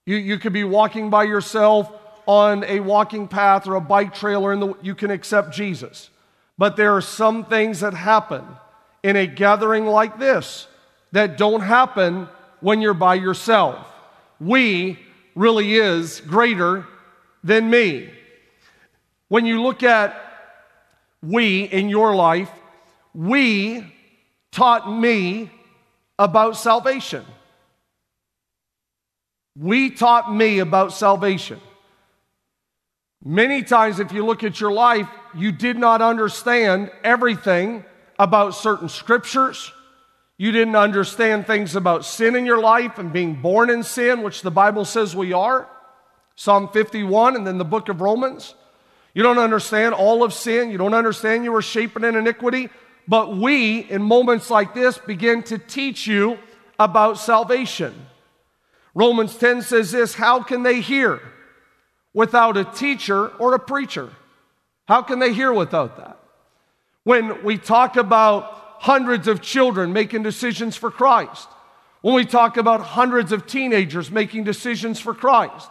You, 0.06 0.16
you 0.16 0.38
could 0.38 0.52
be 0.52 0.62
walking 0.62 1.10
by 1.10 1.24
yourself 1.24 1.90
on 2.26 2.62
a 2.62 2.78
walking 2.78 3.26
path 3.26 3.66
or 3.66 3.74
a 3.74 3.80
bike 3.80 4.14
trailer, 4.14 4.52
and 4.52 4.74
you 4.82 4.94
can 4.94 5.10
accept 5.10 5.52
Jesus. 5.52 6.10
But 6.56 6.76
there 6.76 6.94
are 6.94 7.00
some 7.00 7.44
things 7.44 7.80
that 7.80 7.92
happen 7.92 8.44
in 9.02 9.16
a 9.16 9.26
gathering 9.26 9.86
like 9.86 10.20
this 10.20 10.68
that 11.10 11.36
don't 11.36 11.62
happen 11.62 12.28
when 12.60 12.80
you're 12.80 12.94
by 12.94 13.14
yourself. 13.14 13.84
We 14.38 14.98
really 15.34 15.74
is 15.74 16.20
greater 16.20 16.86
than 17.42 17.68
me. 17.68 18.10
When 19.26 19.44
you 19.44 19.60
look 19.60 19.82
at 19.82 20.14
we 21.20 21.64
in 21.64 21.88
your 21.88 22.14
life, 22.14 22.50
we 23.18 23.84
taught 24.52 24.88
me 24.88 25.50
about 26.20 26.56
salvation. 26.56 27.24
We 29.58 29.90
taught 29.90 30.32
me 30.32 30.60
about 30.60 30.92
salvation. 30.92 31.60
Many 33.24 33.64
times, 33.64 33.98
if 33.98 34.12
you 34.12 34.24
look 34.24 34.44
at 34.44 34.60
your 34.60 34.70
life, 34.70 35.08
you 35.34 35.50
did 35.50 35.76
not 35.76 36.00
understand 36.00 36.92
everything 37.02 37.84
about 38.20 38.54
certain 38.54 38.88
scriptures. 38.88 39.72
You 40.36 40.52
didn't 40.52 40.76
understand 40.76 41.44
things 41.44 41.74
about 41.74 42.04
sin 42.04 42.36
in 42.36 42.46
your 42.46 42.60
life 42.60 43.00
and 43.00 43.12
being 43.12 43.42
born 43.42 43.68
in 43.68 43.82
sin, 43.82 44.22
which 44.22 44.42
the 44.42 44.52
Bible 44.52 44.84
says 44.84 45.16
we 45.16 45.32
are. 45.32 45.68
Psalm 46.36 46.68
51 46.68 47.34
and 47.34 47.44
then 47.44 47.58
the 47.58 47.64
book 47.64 47.88
of 47.88 48.00
Romans. 48.00 48.54
You 49.12 49.24
don't 49.24 49.40
understand 49.40 49.92
all 49.92 50.22
of 50.22 50.32
sin. 50.32 50.70
You 50.70 50.78
don't 50.78 50.94
understand 50.94 51.42
you 51.42 51.50
were 51.50 51.62
shapen 51.62 52.04
in 52.04 52.14
iniquity. 52.14 52.68
But 53.08 53.36
we, 53.36 53.80
in 53.80 54.02
moments 54.02 54.50
like 54.50 54.74
this, 54.74 54.98
begin 54.98 55.42
to 55.44 55.58
teach 55.58 56.06
you 56.06 56.38
about 56.78 57.18
salvation. 57.18 58.06
Romans 58.94 59.36
10 59.36 59.62
says 59.62 59.90
this 59.90 60.14
How 60.14 60.42
can 60.42 60.62
they 60.62 60.80
hear? 60.80 61.20
without 62.18 62.56
a 62.56 62.64
teacher 62.64 63.28
or 63.36 63.54
a 63.54 63.58
preacher? 63.60 64.10
How 64.86 65.02
can 65.02 65.20
they 65.20 65.32
hear 65.32 65.52
without 65.52 65.96
that? 65.98 66.18
When 67.04 67.44
we 67.44 67.58
talk 67.58 67.96
about 67.96 68.76
hundreds 68.80 69.28
of 69.28 69.40
children 69.40 69.92
making 69.92 70.24
decisions 70.24 70.76
for 70.76 70.90
Christ, 70.90 71.48
when 72.00 72.14
we 72.14 72.24
talk 72.24 72.56
about 72.56 72.80
hundreds 72.80 73.30
of 73.30 73.46
teenagers 73.46 74.10
making 74.10 74.42
decisions 74.42 74.98
for 74.98 75.14
Christ, 75.14 75.70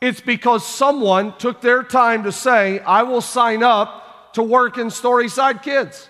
it's 0.00 0.20
because 0.20 0.64
someone 0.64 1.36
took 1.38 1.60
their 1.60 1.82
time 1.82 2.22
to 2.22 2.30
say, 2.32 2.78
I 2.80 3.02
will 3.02 3.20
sign 3.20 3.62
up 3.64 4.32
to 4.34 4.42
work 4.42 4.78
in 4.78 4.88
Storyside 4.88 5.62
Kids. 5.62 6.07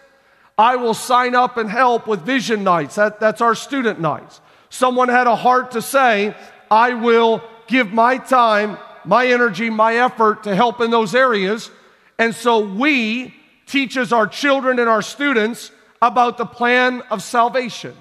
I 0.59 0.75
will 0.75 0.95
sign 0.95 1.37
up 1.37 1.57
and 1.57 1.71
help 1.71 2.09
with 2.09 2.23
vision 2.23 2.65
nights. 2.65 2.97
That, 2.97 3.21
that's 3.21 3.41
our 3.41 3.55
student 3.55 4.01
nights. 4.01 4.41
Someone 4.71 5.09
had 5.09 5.29
a 5.29 5.37
heart 5.37 5.71
to 5.71 5.81
say, 5.81 6.35
I 6.69 6.95
will 6.95 7.43
give 7.69 7.93
my 7.93 8.19
time 8.19 8.77
my 9.05 9.27
energy, 9.29 9.71
my 9.71 9.95
effort 9.95 10.43
to 10.43 10.55
help 10.55 10.81
in 10.81 10.91
those 10.91 11.15
areas. 11.15 11.71
And 12.19 12.35
so 12.35 12.59
we 12.59 13.35
teaches 13.67 14.13
our 14.13 14.27
children 14.27 14.81
and 14.81 14.89
our 14.89 15.03
students 15.03 15.71
about 16.03 16.39
the 16.39 16.47
plan 16.47 17.03
of 17.11 17.23
salvation. 17.23 17.95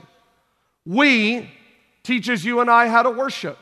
We 0.86 1.52
teaches 2.04 2.43
you 2.43 2.60
and 2.60 2.70
I 2.70 2.88
how 2.88 3.04
to 3.04 3.12
worship. 3.12 3.58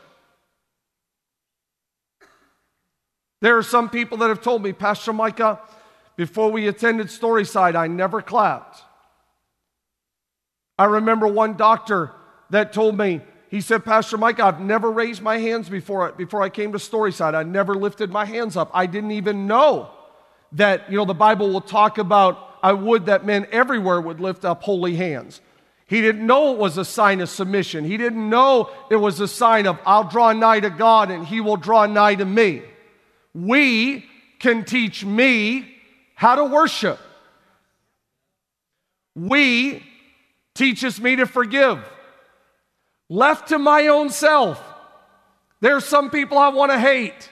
There 3.42 3.58
are 3.58 3.62
some 3.62 3.90
people 3.90 4.18
that 4.18 4.28
have 4.28 4.40
told 4.40 4.62
me, 4.62 4.72
Pastor 4.72 5.12
Micah, 5.12 5.60
before 6.16 6.50
we 6.50 6.66
attended 6.66 7.08
Storyside, 7.08 7.76
I 7.76 7.86
never 7.86 8.22
clapped. 8.22 8.82
I 10.78 10.84
remember 10.84 11.26
one 11.26 11.56
doctor 11.56 12.12
that 12.50 12.72
told 12.72 12.96
me, 12.96 13.22
he 13.48 13.60
said, 13.60 13.84
Pastor 13.84 14.18
Mike, 14.18 14.40
I've 14.40 14.60
never 14.60 14.90
raised 14.90 15.22
my 15.22 15.38
hands 15.38 15.68
before, 15.68 16.12
before 16.12 16.42
I 16.42 16.48
came 16.48 16.72
to 16.72 16.78
Storyside. 16.78 17.34
I 17.34 17.44
never 17.44 17.74
lifted 17.74 18.10
my 18.10 18.24
hands 18.24 18.56
up. 18.56 18.70
I 18.74 18.86
didn't 18.86 19.12
even 19.12 19.46
know 19.46 19.90
that, 20.52 20.90
you 20.90 20.96
know, 20.96 21.04
the 21.04 21.14
Bible 21.14 21.50
will 21.52 21.60
talk 21.60 21.98
about, 21.98 22.58
I 22.62 22.72
would 22.72 23.06
that 23.06 23.24
men 23.24 23.46
everywhere 23.52 24.00
would 24.00 24.20
lift 24.20 24.44
up 24.44 24.62
holy 24.62 24.96
hands. 24.96 25.40
He 25.86 26.00
didn't 26.00 26.26
know 26.26 26.52
it 26.52 26.58
was 26.58 26.76
a 26.76 26.84
sign 26.84 27.20
of 27.20 27.28
submission. 27.28 27.84
He 27.84 27.96
didn't 27.96 28.28
know 28.28 28.70
it 28.90 28.96
was 28.96 29.20
a 29.20 29.28
sign 29.28 29.66
of, 29.66 29.78
I'll 29.86 30.08
draw 30.08 30.32
nigh 30.32 30.60
to 30.60 30.70
God 30.70 31.10
and 31.12 31.24
he 31.24 31.40
will 31.40 31.56
draw 31.56 31.86
nigh 31.86 32.16
to 32.16 32.24
me. 32.24 32.62
We 33.32 34.04
can 34.40 34.64
teach 34.64 35.04
me 35.04 35.72
how 36.14 36.34
to 36.34 36.44
worship. 36.44 36.98
We 39.14 39.84
teaches 40.56 41.00
me 41.00 41.16
to 41.16 41.26
forgive. 41.26 41.78
Left 43.08 43.48
to 43.48 43.58
my 43.58 43.86
own 43.86 44.10
self, 44.10 44.62
there's 45.60 45.84
some 45.84 46.10
people 46.10 46.38
I 46.38 46.48
want 46.48 46.72
to 46.72 46.78
hate. 46.78 47.30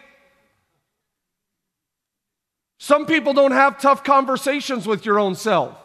Some 2.78 3.06
people 3.06 3.32
don't 3.32 3.52
have 3.52 3.80
tough 3.80 4.04
conversations 4.04 4.87
with 4.87 5.06
your 5.06 5.18
own 5.18 5.34
self. 5.34 5.76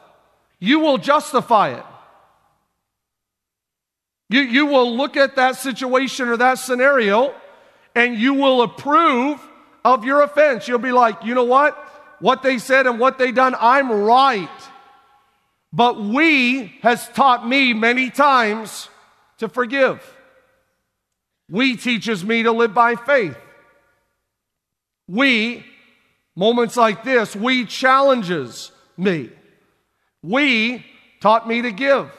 You 0.60 0.80
will 0.80 0.98
justify 0.98 1.70
it. 1.70 1.86
You, 4.30 4.42
you 4.42 4.66
will 4.68 4.96
look 4.96 5.18
at 5.18 5.38
that 5.38 5.56
situation 5.56 6.28
or 6.28 6.38
that 6.38 6.60
scenario 6.60 7.34
and 7.96 8.16
you 8.16 8.36
will 8.36 8.62
approve 8.62 9.42
of 9.84 10.06
your 10.06 10.22
offense. 10.22 10.68
You'll 10.68 10.80
be 10.80 10.92
like, 10.92 11.24
you 11.24 11.34
know 11.34 11.46
what? 11.46 11.76
What 12.20 12.44
they 12.44 12.58
said 12.58 12.86
and 12.86 13.00
what 13.00 13.18
they 13.18 13.32
done, 13.32 13.56
I'm 13.60 13.92
right. 13.92 14.50
But 15.72 16.02
we 16.02 16.74
has 16.82 17.08
taught 17.10 17.48
me 17.48 17.74
many 17.74 18.10
times 18.10 18.90
to 19.38 19.48
forgive. 19.48 20.04
We 21.50 21.76
teaches 21.78 22.24
me 22.24 22.44
to 22.44 22.52
live 22.52 22.74
by 22.74 22.96
faith. 22.96 23.38
We, 25.08 25.66
moments 26.36 26.78
like 26.78 27.04
this, 27.04 27.36
we 27.36 27.66
challenges 27.66 28.72
me. 28.98 29.30
We 30.22 30.86
taught 31.22 31.48
me 31.48 31.64
to 31.64 31.72
give. 31.72 32.12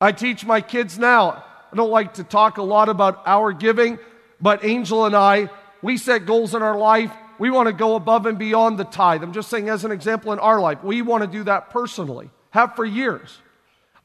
I 0.00 0.12
teach 0.12 0.44
my 0.44 0.60
kids 0.60 0.98
now. 0.98 1.44
I 1.72 1.76
don't 1.76 1.90
like 1.90 2.14
to 2.14 2.24
talk 2.24 2.58
a 2.58 2.62
lot 2.62 2.88
about 2.88 3.22
our 3.26 3.52
giving, 3.52 3.98
but 4.40 4.64
Angel 4.64 5.06
and 5.06 5.16
I, 5.16 5.50
we 5.82 5.96
set 5.96 6.26
goals 6.26 6.54
in 6.54 6.62
our 6.62 6.76
life. 6.76 7.12
We 7.38 7.50
want 7.50 7.66
to 7.68 7.72
go 7.72 7.96
above 7.96 8.26
and 8.26 8.38
beyond 8.38 8.78
the 8.78 8.84
tithe. 8.84 9.22
I'm 9.22 9.32
just 9.32 9.50
saying, 9.50 9.68
as 9.68 9.84
an 9.84 9.92
example 9.92 10.32
in 10.32 10.38
our 10.38 10.60
life, 10.60 10.82
we 10.82 11.02
want 11.02 11.22
to 11.22 11.26
do 11.26 11.44
that 11.44 11.70
personally, 11.70 12.30
have 12.50 12.76
for 12.76 12.84
years. 12.84 13.38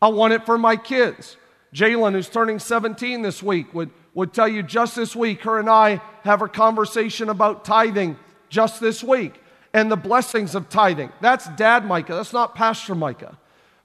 I 0.02 0.08
want 0.08 0.34
it 0.34 0.46
for 0.46 0.58
my 0.58 0.76
kids. 0.76 1.38
Jalen, 1.74 2.14
who's 2.14 2.30
turning 2.30 2.60
17 2.60 3.22
this 3.22 3.44
week, 3.44 3.74
would, 3.74 3.92
would 4.14 4.34
tell 4.34 4.48
you 4.48 4.64
just 4.64 4.96
this 4.96 5.16
week, 5.16 5.42
her 5.44 5.60
and 5.60 5.70
I 5.70 6.02
have 6.24 6.42
a 6.42 6.48
conversation 6.48 7.30
about 7.30 7.66
tithing 7.66 8.18
just 8.50 8.82
this 8.82 9.04
week 9.04 9.40
and 9.74 9.92
the 9.92 9.98
blessings 9.98 10.56
of 10.56 10.70
tithing. 10.70 11.12
That's 11.22 11.48
Dad 11.50 11.86
Micah, 11.86 12.16
that's 12.16 12.34
not 12.34 12.56
Pastor 12.56 12.96
Micah. 12.96 13.38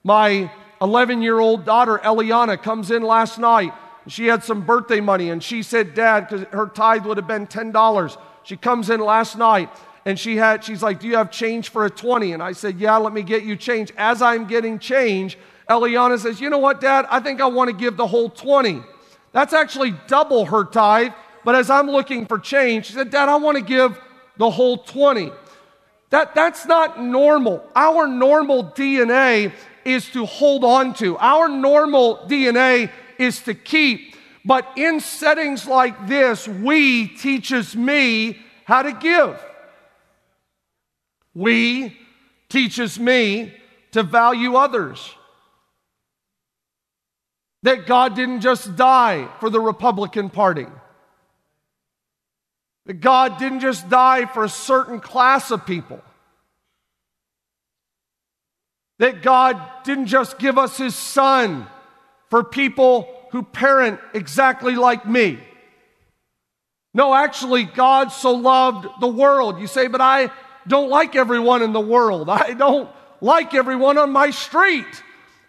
My 0.02 0.50
11 0.80 1.22
year 1.22 1.38
old 1.38 1.64
daughter, 1.64 1.98
Eliana, 1.98 2.60
comes 2.60 2.90
in 2.90 3.02
last 3.02 3.38
night. 3.38 3.72
She 4.06 4.26
had 4.26 4.44
some 4.44 4.62
birthday 4.62 5.00
money 5.00 5.30
and 5.30 5.42
she 5.42 5.62
said, 5.62 5.94
Dad, 5.94 6.28
because 6.28 6.46
her 6.52 6.66
tithe 6.66 7.06
would 7.06 7.16
have 7.16 7.26
been 7.26 7.46
$10. 7.46 8.16
She 8.44 8.56
comes 8.56 8.90
in 8.90 9.00
last 9.00 9.36
night 9.36 9.70
and 10.04 10.18
she 10.18 10.36
had, 10.36 10.62
she's 10.62 10.82
like, 10.82 11.00
Do 11.00 11.08
you 11.08 11.16
have 11.16 11.30
change 11.30 11.70
for 11.70 11.84
a 11.84 11.90
20? 11.90 12.32
And 12.32 12.42
I 12.42 12.52
said, 12.52 12.78
Yeah, 12.78 12.96
let 12.98 13.12
me 13.12 13.22
get 13.22 13.42
you 13.42 13.56
change. 13.56 13.92
As 13.96 14.22
I'm 14.22 14.46
getting 14.46 14.78
change, 14.78 15.38
Eliana 15.68 16.18
says, 16.18 16.40
You 16.40 16.50
know 16.50 16.58
what, 16.58 16.80
Dad? 16.80 17.06
I 17.10 17.20
think 17.20 17.40
I 17.40 17.46
want 17.46 17.70
to 17.70 17.76
give 17.76 17.96
the 17.96 18.06
whole 18.06 18.28
20. 18.28 18.82
That's 19.32 19.52
actually 19.52 19.94
double 20.06 20.46
her 20.46 20.64
tithe. 20.64 21.12
But 21.44 21.54
as 21.54 21.68
I'm 21.68 21.90
looking 21.90 22.26
for 22.26 22.38
change, 22.38 22.86
she 22.86 22.92
said, 22.92 23.10
Dad, 23.10 23.28
I 23.28 23.36
want 23.36 23.58
to 23.58 23.64
give 23.64 23.98
the 24.36 24.50
whole 24.50 24.78
20. 24.78 25.32
That, 26.10 26.34
that's 26.34 26.66
not 26.66 27.02
normal. 27.02 27.64
Our 27.74 28.06
normal 28.06 28.64
DNA 28.64 29.52
is 29.84 30.08
to 30.10 30.24
hold 30.24 30.64
on 30.64 30.94
to, 30.94 31.16
our 31.18 31.48
normal 31.48 32.18
DNA 32.28 32.90
is 33.18 33.42
to 33.42 33.54
keep. 33.54 34.13
But 34.44 34.66
in 34.76 35.00
settings 35.00 35.66
like 35.66 36.06
this, 36.06 36.46
we 36.46 37.08
teaches 37.08 37.74
me 37.74 38.38
how 38.64 38.82
to 38.82 38.92
give. 38.92 39.42
We 41.34 41.96
teaches 42.48 42.98
me 42.98 43.54
to 43.92 44.02
value 44.02 44.56
others. 44.56 45.14
That 47.62 47.86
God 47.86 48.14
didn't 48.14 48.42
just 48.42 48.76
die 48.76 49.28
for 49.40 49.48
the 49.48 49.60
Republican 49.60 50.28
Party. 50.28 50.66
That 52.84 53.00
God 53.00 53.38
didn't 53.38 53.60
just 53.60 53.88
die 53.88 54.26
for 54.26 54.44
a 54.44 54.48
certain 54.48 55.00
class 55.00 55.50
of 55.50 55.64
people. 55.64 56.02
That 58.98 59.22
God 59.22 59.60
didn't 59.84 60.06
just 60.06 60.38
give 60.38 60.58
us 60.58 60.76
His 60.76 60.94
Son 60.94 61.66
for 62.28 62.44
people 62.44 63.08
who 63.34 63.42
parent 63.42 63.98
exactly 64.12 64.76
like 64.76 65.04
me. 65.04 65.36
No, 66.94 67.12
actually, 67.12 67.64
God 67.64 68.12
so 68.12 68.30
loved 68.30 68.86
the 69.00 69.08
world. 69.08 69.58
You 69.58 69.66
say, 69.66 69.88
but 69.88 70.00
I 70.00 70.30
don't 70.68 70.88
like 70.88 71.16
everyone 71.16 71.60
in 71.60 71.72
the 71.72 71.80
world. 71.80 72.30
I 72.30 72.52
don't 72.54 72.88
like 73.20 73.52
everyone 73.52 73.98
on 73.98 74.12
my 74.12 74.30
street. 74.30 74.86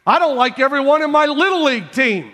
I 0.04 0.18
don't 0.18 0.36
like 0.36 0.60
everyone 0.60 1.04
in 1.04 1.12
my 1.12 1.28
little 1.28 1.64
league 1.64 1.92
team. 1.92 2.32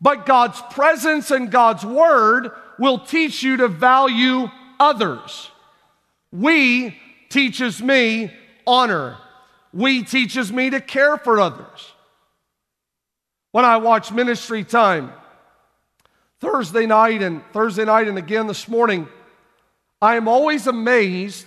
But 0.00 0.26
God's 0.26 0.60
presence 0.72 1.30
and 1.30 1.52
God's 1.52 1.86
word 1.86 2.50
will 2.80 2.98
teach 2.98 3.44
you 3.44 3.58
to 3.58 3.68
value 3.68 4.50
others. 4.80 5.52
We 6.32 6.98
teaches 7.28 7.80
me 7.80 8.32
honor. 8.66 9.18
We 9.72 10.02
teaches 10.02 10.52
me 10.52 10.70
to 10.70 10.80
care 10.80 11.16
for 11.16 11.38
others. 11.38 11.91
When 13.52 13.66
I 13.66 13.76
watch 13.76 14.10
ministry 14.10 14.64
time, 14.64 15.12
Thursday 16.40 16.86
night 16.86 17.20
and 17.20 17.44
Thursday 17.52 17.84
night 17.84 18.08
and 18.08 18.16
again 18.16 18.46
this 18.46 18.66
morning, 18.66 19.06
I 20.00 20.16
am 20.16 20.26
always 20.26 20.66
amazed 20.66 21.44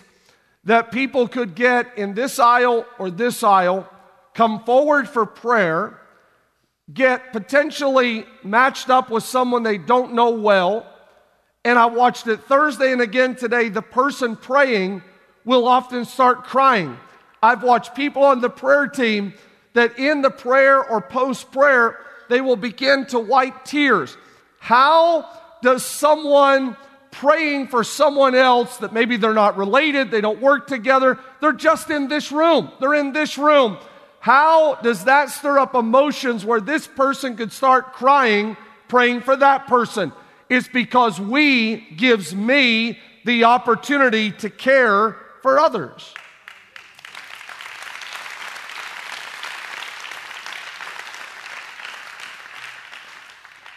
that 0.65 0.91
people 0.91 1.27
could 1.27 1.55
get 1.55 1.97
in 1.97 2.13
this 2.13 2.37
aisle 2.37 2.85
or 2.99 3.09
this 3.09 3.41
aisle, 3.41 3.89
come 4.35 4.63
forward 4.65 5.09
for 5.09 5.25
prayer, 5.25 5.99
get 6.93 7.33
potentially 7.33 8.27
matched 8.43 8.91
up 8.91 9.09
with 9.09 9.23
someone 9.23 9.63
they 9.63 9.79
don't 9.79 10.13
know 10.13 10.29
well. 10.29 10.85
And 11.63 11.79
I 11.79 11.87
watched 11.87 12.27
it 12.27 12.43
Thursday 12.43 12.91
and 12.91 13.01
again 13.01 13.35
today. 13.35 13.69
The 13.69 13.81
person 13.81 14.35
praying 14.35 15.01
will 15.43 15.67
often 15.67 16.05
start 16.05 16.43
crying. 16.43 16.99
I've 17.41 17.63
watched 17.63 17.95
people 17.95 18.23
on 18.23 18.41
the 18.41 18.49
prayer 18.49 18.87
team 18.87 19.33
that 19.75 19.99
in 19.99 20.21
the 20.21 20.31
prayer 20.31 20.83
or 20.83 20.99
post 20.99 21.51
prayer, 21.51 21.99
they 22.27 22.41
will 22.41 22.55
begin 22.55 23.05
to 23.07 23.19
wipe 23.19 23.63
tears. 23.63 24.17
How 24.59 25.29
does 25.61 25.85
someone 25.85 26.75
praying 27.11 27.67
for 27.67 27.83
someone 27.83 28.35
else 28.35 28.77
that 28.77 28.91
maybe 28.91 29.15
they're 29.15 29.33
not 29.33 29.57
related, 29.57 30.11
they 30.11 30.19
don't 30.21 30.41
work 30.41 30.67
together, 30.67 31.17
they're 31.39 31.53
just 31.53 31.89
in 31.89 32.07
this 32.09 32.31
room, 32.31 32.69
they're 32.79 32.95
in 32.95 33.13
this 33.13 33.37
room. 33.37 33.77
How 34.19 34.75
does 34.75 35.05
that 35.05 35.29
stir 35.29 35.59
up 35.59 35.75
emotions 35.75 36.43
where 36.43 36.59
this 36.59 36.87
person 36.87 37.37
could 37.37 37.51
start 37.51 37.93
crying 37.93 38.57
praying 38.87 39.21
for 39.21 39.35
that 39.35 39.67
person? 39.67 40.11
It's 40.49 40.67
because 40.67 41.19
we 41.19 41.87
gives 41.95 42.35
me 42.35 42.99
the 43.23 43.45
opportunity 43.45 44.31
to 44.31 44.49
care 44.49 45.15
for 45.41 45.59
others. 45.59 46.13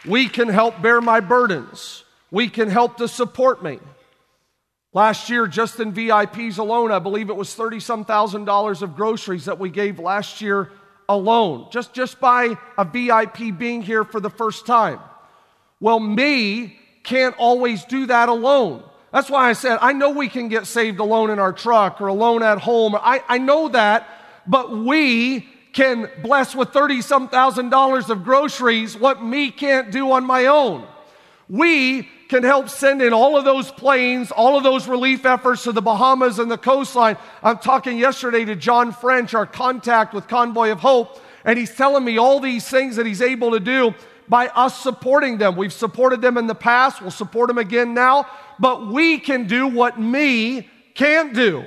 We 0.09 0.29
can 0.29 0.49
help 0.49 0.81
bear 0.81 1.01
my 1.01 1.21
burdens. 1.21 2.05
We 2.31 2.49
can 2.49 2.71
help 2.71 2.97
to 2.97 3.09
support 3.09 3.63
me. 3.63 3.79
Last 4.95 5.29
year, 5.29 5.47
just 5.47 5.79
in 5.81 5.93
VIPs 5.93 6.59
alone, 6.59 6.91
I 6.91 6.99
believe 6.99 7.29
it 7.29 7.37
was 7.37 7.55
30 7.55 7.79
some 7.81 8.05
thousand 8.05 8.47
dollars 8.47 8.83
of 8.83 8.97
groceries 8.97 9.45
that 9.45 9.59
we 9.59 9.69
gave 9.69 9.99
last 9.99 10.41
year 10.41 10.73
alone, 11.09 11.69
just, 11.71 11.93
just 11.93 12.21
by 12.21 12.57
a 12.77 12.85
VIP 12.85 13.57
being 13.59 13.83
here 13.83 14.03
for 14.03 14.19
the 14.19 14.31
first 14.31 14.67
time. 14.67 14.99
Well, 15.81 16.01
me 16.01 16.79
can't 17.03 17.35
always 17.39 17.85
do 17.85 18.07
that 18.07 18.29
alone. 18.29 18.83
That's 19.13 19.31
why 19.31 19.49
I 19.49 19.53
said, 19.53 19.79
I 19.81 19.93
know 19.93 20.11
we 20.11 20.29
can 20.29 20.49
get 20.49 20.67
saved 20.67 21.01
alone 21.01 21.31
in 21.31 21.39
our 21.39 21.53
truck 21.53 22.01
or 22.01 22.09
alone 22.09 22.43
at 22.43 22.59
home. 22.59 22.95
I, 22.95 23.23
I 23.29 23.39
know 23.39 23.69
that, 23.69 24.09
but 24.47 24.77
we 24.77 25.49
can 25.79 26.11
bless 26.25 26.57
with 26.57 26.71
30 26.71 27.03
some 27.03 27.29
thousand 27.29 27.71
dollars 27.71 28.11
of 28.11 28.25
groceries 28.25 28.97
what 28.97 29.23
me 29.23 29.49
can't 29.49 29.93
do 29.93 30.11
on 30.11 30.25
my 30.25 30.47
own. 30.47 30.85
We 31.49 32.09
can 32.29 32.43
help 32.43 32.69
send 32.69 33.01
in 33.01 33.13
all 33.13 33.37
of 33.39 33.45
those 33.45 33.71
planes, 33.71 34.33
all 34.33 34.57
of 34.57 34.65
those 34.65 34.89
relief 34.89 35.25
efforts 35.25 35.63
to 35.63 35.71
the 35.71 35.81
Bahamas 35.81 36.41
and 36.41 36.51
the 36.51 36.59
coastline. 36.59 37.17
I'm 37.45 37.59
talking 37.59 37.97
yesterday 37.97 38.45
to 38.47 38.57
John 38.57 38.91
French, 38.91 39.35
our 39.35 39.47
contact 39.47 40.13
with 40.13 40.27
Convoy 40.27 40.73
of 40.73 40.81
Hope, 40.81 41.23
and 41.45 41.57
he's 41.57 41.73
telling 41.73 42.05
me 42.05 42.19
all 42.19 42.41
these 42.41 42.69
things 42.69 42.97
that 42.97 43.07
he's 43.07 43.23
able 43.23 43.53
to 43.53 43.61
do 43.61 43.95
by 44.29 44.49
us 44.49 44.77
supporting 44.83 45.39
them. 45.39 45.55
We've 45.55 45.73
supported 45.73 46.21
them 46.21 46.37
in 46.39 46.49
the 46.49 46.57
past, 46.57 47.01
we'll 47.01 47.13
support 47.13 47.47
them 47.47 47.59
again 47.59 47.95
now, 47.95 48.27
but 48.59 48.89
we 48.89 49.21
can 49.21 49.47
do 49.47 49.69
what 49.69 50.01
me 50.01 50.69
can't 50.97 51.33
do. 51.33 51.67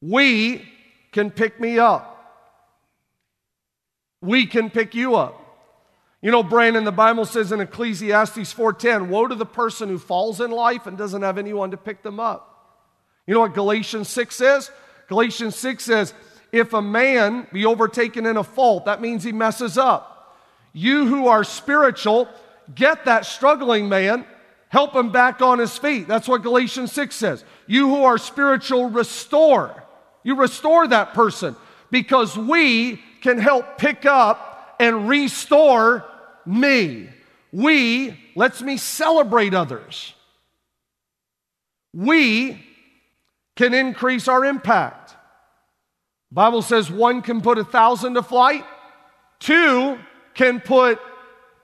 We 0.00 0.66
can 1.16 1.30
pick 1.30 1.58
me 1.58 1.78
up. 1.78 2.12
We 4.20 4.44
can 4.44 4.68
pick 4.68 4.94
you 4.94 5.16
up. 5.16 5.40
You 6.20 6.30
know, 6.30 6.42
Brandon, 6.42 6.84
the 6.84 6.92
Bible 6.92 7.24
says 7.24 7.52
in 7.52 7.60
Ecclesiastes 7.62 8.52
4:10, 8.52 9.08
woe 9.08 9.26
to 9.26 9.34
the 9.34 9.46
person 9.46 9.88
who 9.88 9.96
falls 9.96 10.42
in 10.42 10.50
life 10.50 10.86
and 10.86 10.98
doesn't 10.98 11.22
have 11.22 11.38
anyone 11.38 11.70
to 11.70 11.78
pick 11.78 12.02
them 12.02 12.20
up. 12.20 12.82
You 13.26 13.32
know 13.32 13.40
what 13.40 13.54
Galatians 13.54 14.10
6 14.10 14.36
says? 14.36 14.70
Galatians 15.08 15.56
6 15.56 15.82
says, 15.82 16.12
if 16.52 16.74
a 16.74 16.82
man 16.82 17.46
be 17.50 17.64
overtaken 17.64 18.26
in 18.26 18.36
a 18.36 18.44
fault, 18.44 18.84
that 18.84 19.00
means 19.00 19.24
he 19.24 19.32
messes 19.32 19.78
up. 19.78 20.36
You 20.74 21.06
who 21.06 21.28
are 21.28 21.44
spiritual, 21.44 22.28
get 22.74 23.06
that 23.06 23.24
struggling 23.24 23.88
man, 23.88 24.26
help 24.68 24.94
him 24.94 25.12
back 25.12 25.40
on 25.40 25.60
his 25.60 25.78
feet. 25.78 26.08
That's 26.08 26.28
what 26.28 26.42
Galatians 26.42 26.92
6 26.92 27.16
says. 27.16 27.42
You 27.66 27.88
who 27.88 28.04
are 28.04 28.18
spiritual, 28.18 28.90
restore. 28.90 29.82
You 30.26 30.34
restore 30.34 30.88
that 30.88 31.14
person 31.14 31.54
because 31.92 32.36
we 32.36 33.00
can 33.20 33.38
help 33.38 33.78
pick 33.78 34.04
up 34.04 34.74
and 34.80 35.08
restore 35.08 36.04
me. 36.44 37.10
We 37.52 38.18
lets 38.34 38.60
me 38.60 38.76
celebrate 38.76 39.54
others. 39.54 40.14
We 41.94 42.60
can 43.54 43.72
increase 43.72 44.26
our 44.26 44.44
impact. 44.44 45.14
Bible 46.32 46.62
says 46.62 46.90
one 46.90 47.22
can 47.22 47.40
put 47.40 47.56
a 47.56 47.64
thousand 47.64 48.14
to 48.14 48.22
flight, 48.24 48.64
two 49.38 49.96
can 50.34 50.58
put 50.58 50.98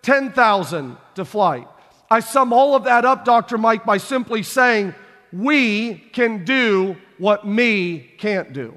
10,000 0.02 0.96
to 1.16 1.24
flight. 1.24 1.66
I 2.08 2.20
sum 2.20 2.52
all 2.52 2.76
of 2.76 2.84
that 2.84 3.04
up, 3.04 3.24
Dr. 3.24 3.58
Mike, 3.58 3.84
by 3.84 3.96
simply 3.96 4.44
saying 4.44 4.94
we 5.32 5.94
can 6.12 6.44
do 6.44 6.96
what 7.18 7.46
me 7.46 7.98
can't 8.18 8.52
do. 8.52 8.74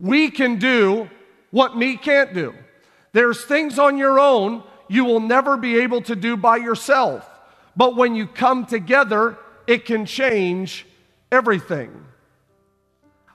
We 0.00 0.30
can 0.30 0.58
do 0.58 1.08
what 1.50 1.76
me 1.76 1.96
can't 1.96 2.34
do. 2.34 2.54
There's 3.12 3.44
things 3.44 3.78
on 3.78 3.98
your 3.98 4.18
own 4.18 4.62
you 4.88 5.04
will 5.04 5.20
never 5.20 5.56
be 5.56 5.78
able 5.78 6.02
to 6.02 6.16
do 6.16 6.36
by 6.36 6.56
yourself. 6.56 7.28
But 7.76 7.96
when 7.96 8.14
you 8.14 8.26
come 8.26 8.66
together, 8.66 9.38
it 9.66 9.84
can 9.84 10.04
change 10.04 10.86
everything. 11.30 11.90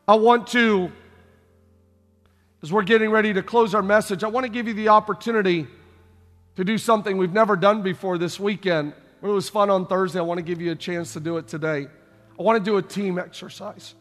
I 0.08 0.16
want 0.16 0.48
to, 0.48 0.92
as 2.62 2.72
we're 2.72 2.84
getting 2.84 3.10
ready 3.10 3.34
to 3.34 3.42
close 3.42 3.74
our 3.74 3.82
message, 3.82 4.24
I 4.24 4.28
want 4.28 4.46
to 4.46 4.52
give 4.52 4.68
you 4.68 4.74
the 4.74 4.90
opportunity 4.90 5.68
to 6.56 6.64
do 6.64 6.78
something 6.78 7.18
we've 7.18 7.34
never 7.34 7.56
done 7.56 7.82
before 7.82 8.18
this 8.18 8.40
weekend. 8.40 8.94
It 9.22 9.28
was 9.28 9.50
fun 9.50 9.70
on 9.70 9.88
Thursday. 9.88 10.20
I 10.20 10.24
want 10.24 10.38
to 10.38 10.44
give 10.44 10.62
you 10.62 10.72
a 10.72 10.76
chance 10.76 11.14
to 11.14 11.20
do 11.20 11.38
it 11.38 11.48
today. 11.48 11.88
I 12.40 12.44
want 12.44 12.64
to 12.64 12.72
do 12.72 12.78
a 12.78 12.82
team 12.82 13.18
exercise. 13.18 13.96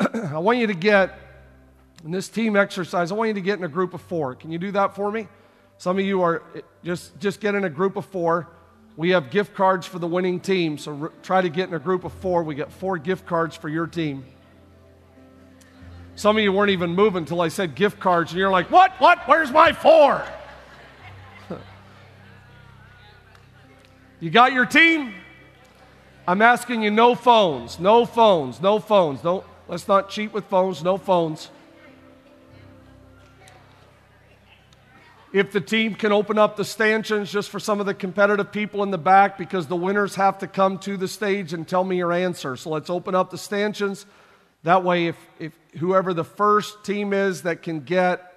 I 0.00 0.38
want 0.38 0.58
you 0.58 0.66
to 0.66 0.74
get, 0.74 1.16
in 2.04 2.10
this 2.10 2.28
team 2.28 2.56
exercise, 2.56 3.12
I 3.12 3.14
want 3.14 3.28
you 3.28 3.34
to 3.34 3.40
get 3.40 3.58
in 3.58 3.64
a 3.64 3.68
group 3.68 3.94
of 3.94 4.00
four. 4.02 4.34
Can 4.34 4.50
you 4.50 4.58
do 4.58 4.72
that 4.72 4.96
for 4.96 5.10
me? 5.10 5.28
Some 5.78 5.98
of 5.98 6.04
you 6.04 6.22
are 6.22 6.42
eh, 6.56 6.60
just, 6.84 7.18
just 7.20 7.40
get 7.40 7.54
in 7.54 7.64
a 7.64 7.70
group 7.70 7.96
of 7.96 8.04
four. 8.06 8.48
We 8.96 9.10
have 9.10 9.30
gift 9.30 9.54
cards 9.54 9.86
for 9.86 10.00
the 10.00 10.08
winning 10.08 10.40
team, 10.40 10.76
so 10.76 10.92
re- 10.92 11.10
try 11.22 11.40
to 11.40 11.48
get 11.48 11.68
in 11.68 11.74
a 11.74 11.78
group 11.78 12.02
of 12.02 12.12
four. 12.14 12.42
We 12.42 12.56
get 12.56 12.72
four 12.72 12.98
gift 12.98 13.26
cards 13.26 13.54
for 13.56 13.68
your 13.68 13.86
team. 13.86 14.24
Some 16.16 16.36
of 16.36 16.42
you 16.42 16.52
weren't 16.52 16.70
even 16.70 16.96
moving 16.96 17.18
until 17.18 17.40
I 17.40 17.46
said 17.46 17.76
gift 17.76 18.00
cards, 18.00 18.32
and 18.32 18.40
you're 18.40 18.50
like, 18.50 18.72
what? 18.72 18.90
What? 18.98 19.20
Where's 19.28 19.52
my 19.52 19.72
four? 19.72 20.26
you 24.20 24.30
got 24.30 24.52
your 24.52 24.66
team? 24.66 25.14
I'm 26.28 26.42
asking 26.42 26.82
you 26.82 26.90
no 26.90 27.14
phones, 27.14 27.80
no 27.80 28.04
phones, 28.04 28.60
no 28.60 28.80
phones. 28.80 29.22
Don't, 29.22 29.42
let's 29.66 29.88
not 29.88 30.10
cheat 30.10 30.30
with 30.30 30.44
phones, 30.44 30.84
no 30.84 30.98
phones. 30.98 31.48
If 35.32 35.52
the 35.52 35.62
team 35.62 35.94
can 35.94 36.12
open 36.12 36.36
up 36.36 36.56
the 36.56 36.66
stanchions 36.66 37.32
just 37.32 37.48
for 37.48 37.58
some 37.58 37.80
of 37.80 37.86
the 37.86 37.94
competitive 37.94 38.52
people 38.52 38.82
in 38.82 38.90
the 38.90 38.98
back, 38.98 39.38
because 39.38 39.68
the 39.68 39.76
winners 39.76 40.16
have 40.16 40.36
to 40.40 40.46
come 40.46 40.76
to 40.80 40.98
the 40.98 41.08
stage 41.08 41.54
and 41.54 41.66
tell 41.66 41.82
me 41.82 41.96
your 41.96 42.12
answer. 42.12 42.56
So 42.56 42.68
let's 42.68 42.90
open 42.90 43.14
up 43.14 43.30
the 43.30 43.38
stanchions. 43.38 44.04
That 44.64 44.84
way, 44.84 45.06
if, 45.06 45.16
if 45.38 45.54
whoever 45.78 46.12
the 46.12 46.24
first 46.24 46.84
team 46.84 47.14
is 47.14 47.44
that 47.44 47.62
can 47.62 47.80
get 47.80 48.34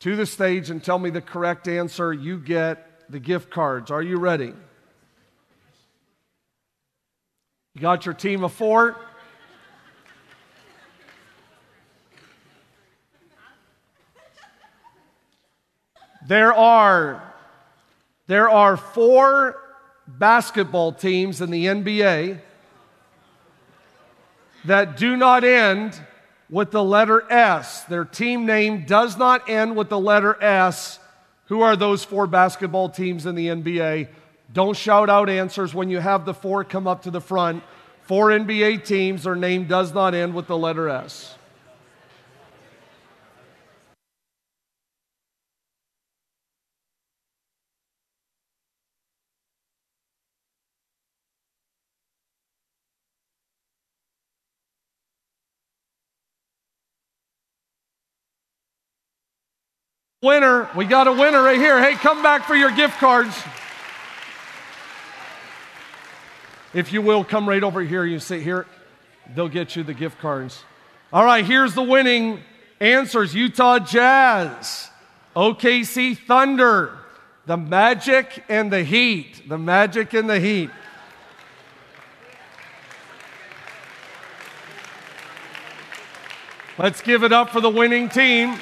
to 0.00 0.16
the 0.16 0.24
stage 0.24 0.70
and 0.70 0.82
tell 0.82 0.98
me 0.98 1.10
the 1.10 1.20
correct 1.20 1.68
answer, 1.68 2.14
you 2.14 2.38
get 2.38 3.10
the 3.10 3.20
gift 3.20 3.50
cards. 3.50 3.90
Are 3.90 4.02
you 4.02 4.16
ready? 4.16 4.54
You 7.74 7.80
got 7.80 8.06
your 8.06 8.14
team 8.14 8.44
of 8.44 8.52
four? 8.52 8.94
There 16.26 16.54
are, 16.54 17.34
there 18.28 18.48
are 18.48 18.76
four 18.76 19.60
basketball 20.06 20.92
teams 20.92 21.40
in 21.40 21.50
the 21.50 21.66
NBA 21.66 22.40
that 24.64 24.96
do 24.96 25.16
not 25.16 25.42
end 25.42 26.00
with 26.48 26.70
the 26.70 26.82
letter 26.82 27.30
S. 27.30 27.82
Their 27.84 28.04
team 28.04 28.46
name 28.46 28.86
does 28.86 29.18
not 29.18 29.50
end 29.50 29.74
with 29.74 29.88
the 29.88 29.98
letter 29.98 30.40
S. 30.40 31.00
Who 31.46 31.60
are 31.60 31.74
those 31.74 32.04
four 32.04 32.28
basketball 32.28 32.88
teams 32.88 33.26
in 33.26 33.34
the 33.34 33.48
NBA? 33.48 34.08
Don't 34.54 34.76
shout 34.76 35.10
out 35.10 35.28
answers 35.28 35.74
when 35.74 35.90
you 35.90 35.98
have 35.98 36.24
the 36.24 36.32
four 36.32 36.62
come 36.62 36.86
up 36.86 37.02
to 37.02 37.10
the 37.10 37.20
front. 37.20 37.64
Four 38.02 38.28
NBA 38.28 38.84
teams, 38.84 39.24
their 39.24 39.34
name 39.34 39.66
does 39.66 39.92
not 39.92 40.14
end 40.14 40.32
with 40.32 40.46
the 40.46 40.56
letter 40.56 40.88
S. 40.88 41.34
Winner. 60.22 60.70
We 60.76 60.84
got 60.84 61.08
a 61.08 61.12
winner 61.12 61.42
right 61.42 61.58
here. 61.58 61.82
Hey, 61.82 61.94
come 61.94 62.22
back 62.22 62.46
for 62.46 62.54
your 62.54 62.70
gift 62.70 62.98
cards. 62.98 63.36
If 66.74 66.92
you 66.92 67.00
will, 67.00 67.22
come 67.24 67.48
right 67.48 67.62
over 67.62 67.80
here. 67.80 68.04
You 68.04 68.18
sit 68.18 68.42
here. 68.42 68.66
They'll 69.34 69.48
get 69.48 69.76
you 69.76 69.84
the 69.84 69.94
gift 69.94 70.18
cards. 70.18 70.64
All 71.12 71.24
right, 71.24 71.44
here's 71.44 71.74
the 71.74 71.82
winning 71.82 72.40
answers 72.80 73.34
Utah 73.34 73.78
Jazz, 73.78 74.90
OKC 75.36 76.18
Thunder, 76.18 76.98
the 77.46 77.56
Magic 77.56 78.44
and 78.48 78.72
the 78.72 78.82
Heat. 78.82 79.48
The 79.48 79.56
Magic 79.56 80.12
and 80.14 80.28
the 80.28 80.40
Heat. 80.40 80.70
Let's 86.76 87.00
give 87.00 87.22
it 87.22 87.32
up 87.32 87.50
for 87.50 87.60
the 87.60 87.70
winning 87.70 88.08
team. 88.08 88.58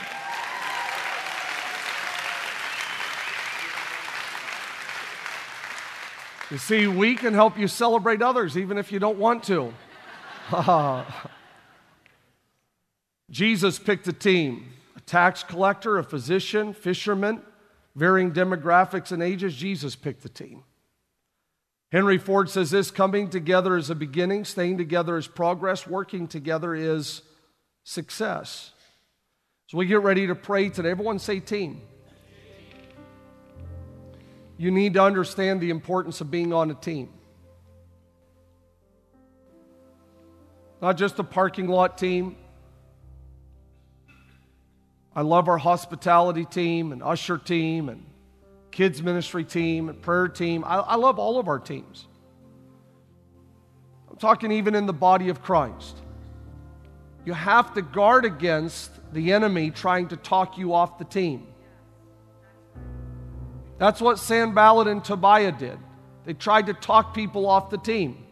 You 6.53 6.59
see, 6.59 6.87
we 6.87 7.15
can 7.15 7.33
help 7.33 7.59
you 7.59 7.67
celebrate 7.67 8.21
others 8.21 8.59
even 8.59 8.77
if 8.77 8.93
you 8.93 8.99
don't 8.99 9.17
want 9.17 9.43
to. 9.45 9.73
Jesus 13.31 13.79
picked 13.79 14.07
a 14.07 14.13
team 14.13 14.69
a 14.95 15.01
tax 15.01 15.43
collector, 15.43 15.97
a 15.97 16.05
physician, 16.05 16.75
fisherman, 16.75 17.41
varying 17.95 18.33
demographics 18.33 19.13
and 19.13 19.23
ages. 19.23 19.55
Jesus 19.55 19.97
picked 19.97 20.23
the 20.23 20.29
team. 20.29 20.63
Henry 21.91 22.19
Ford 22.19 22.51
says 22.51 22.71
this 22.71 22.91
coming 22.91 23.31
together 23.31 23.75
is 23.79 23.89
a 23.89 23.95
beginning, 23.95 24.45
staying 24.45 24.77
together 24.77 25.17
is 25.17 25.27
progress, 25.27 25.87
working 25.87 26.29
together 26.29 26.75
is 26.75 27.23
success. 27.83 28.73
So 29.69 29.79
we 29.79 29.87
get 29.87 30.03
ready 30.03 30.27
to 30.27 30.35
pray 30.35 30.69
today. 30.69 30.91
Everyone 30.91 31.19
say 31.19 31.41
team 31.41 31.81
you 34.63 34.71
need 34.71 34.95
to 34.95 35.03
understand 35.03 35.61
the 35.61 35.71
importance 35.71 36.21
of 36.21 36.31
being 36.31 36.53
on 36.53 36.71
a 36.71 36.75
team. 36.75 37.09
Not 40.81 40.97
just 40.97 41.19
a 41.19 41.25
parking 41.25 41.67
lot 41.67 41.99
team. 41.99 42.37
I 45.17 45.23
love 45.23 45.49
our 45.49 45.59
hospitality 45.59 46.45
team 46.45 46.93
and 46.93 47.03
usher 47.03 47.39
team 47.39 47.89
and 47.89 48.07
kids 48.71 49.03
ministry 49.03 49.43
team 49.43 49.89
and 49.89 50.01
prayer 50.01 50.29
team. 50.29 50.63
I, 50.65 50.77
I 50.77 50.95
love 50.95 51.19
all 51.19 51.41
of 51.41 51.49
our 51.49 51.59
teams. 51.59 52.07
I'm 54.09 54.17
talking 54.17 54.53
even 54.53 54.77
in 54.77 54.87
the 54.87 54.93
body 54.93 55.29
of 55.29 55.43
Christ. 55.43 55.97
You 57.25 57.33
have 57.33 57.75
to 57.75 57.83
guard 57.83 58.25
against 58.25 58.93
the 59.13 59.33
enemy 59.33 59.73
trying 59.73 60.07
to 60.09 60.17
talk 60.17 60.57
you 60.57 60.73
off 60.73 60.99
the 60.99 61.05
team. 61.05 61.49
That's 63.79 64.01
what 64.01 64.19
Sanballat 64.19 64.87
and 64.87 65.05
Tobiah 65.05 65.53
did. 65.53 65.79
They 66.25 66.35
tried 66.35 66.67
to 66.67 66.75
talk 66.75 67.15
people 67.15 67.47
off 67.47 67.71
the 67.71 67.79
team. 67.79 68.25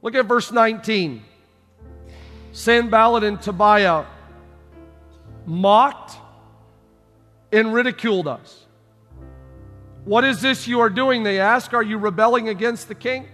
Look 0.00 0.14
at 0.14 0.26
verse 0.26 0.52
19. 0.52 1.22
Sanballat 2.52 3.24
and 3.24 3.40
Tobiah 3.40 4.04
mocked 5.46 6.16
and 7.50 7.72
ridiculed 7.72 8.28
us. 8.28 8.66
What 10.04 10.24
is 10.24 10.40
this 10.40 10.66
you 10.66 10.80
are 10.80 10.90
doing? 10.90 11.22
They 11.22 11.38
ask. 11.38 11.72
Are 11.72 11.82
you 11.82 11.98
rebelling 11.98 12.48
against 12.48 12.88
the 12.88 12.94
king? 12.94 13.28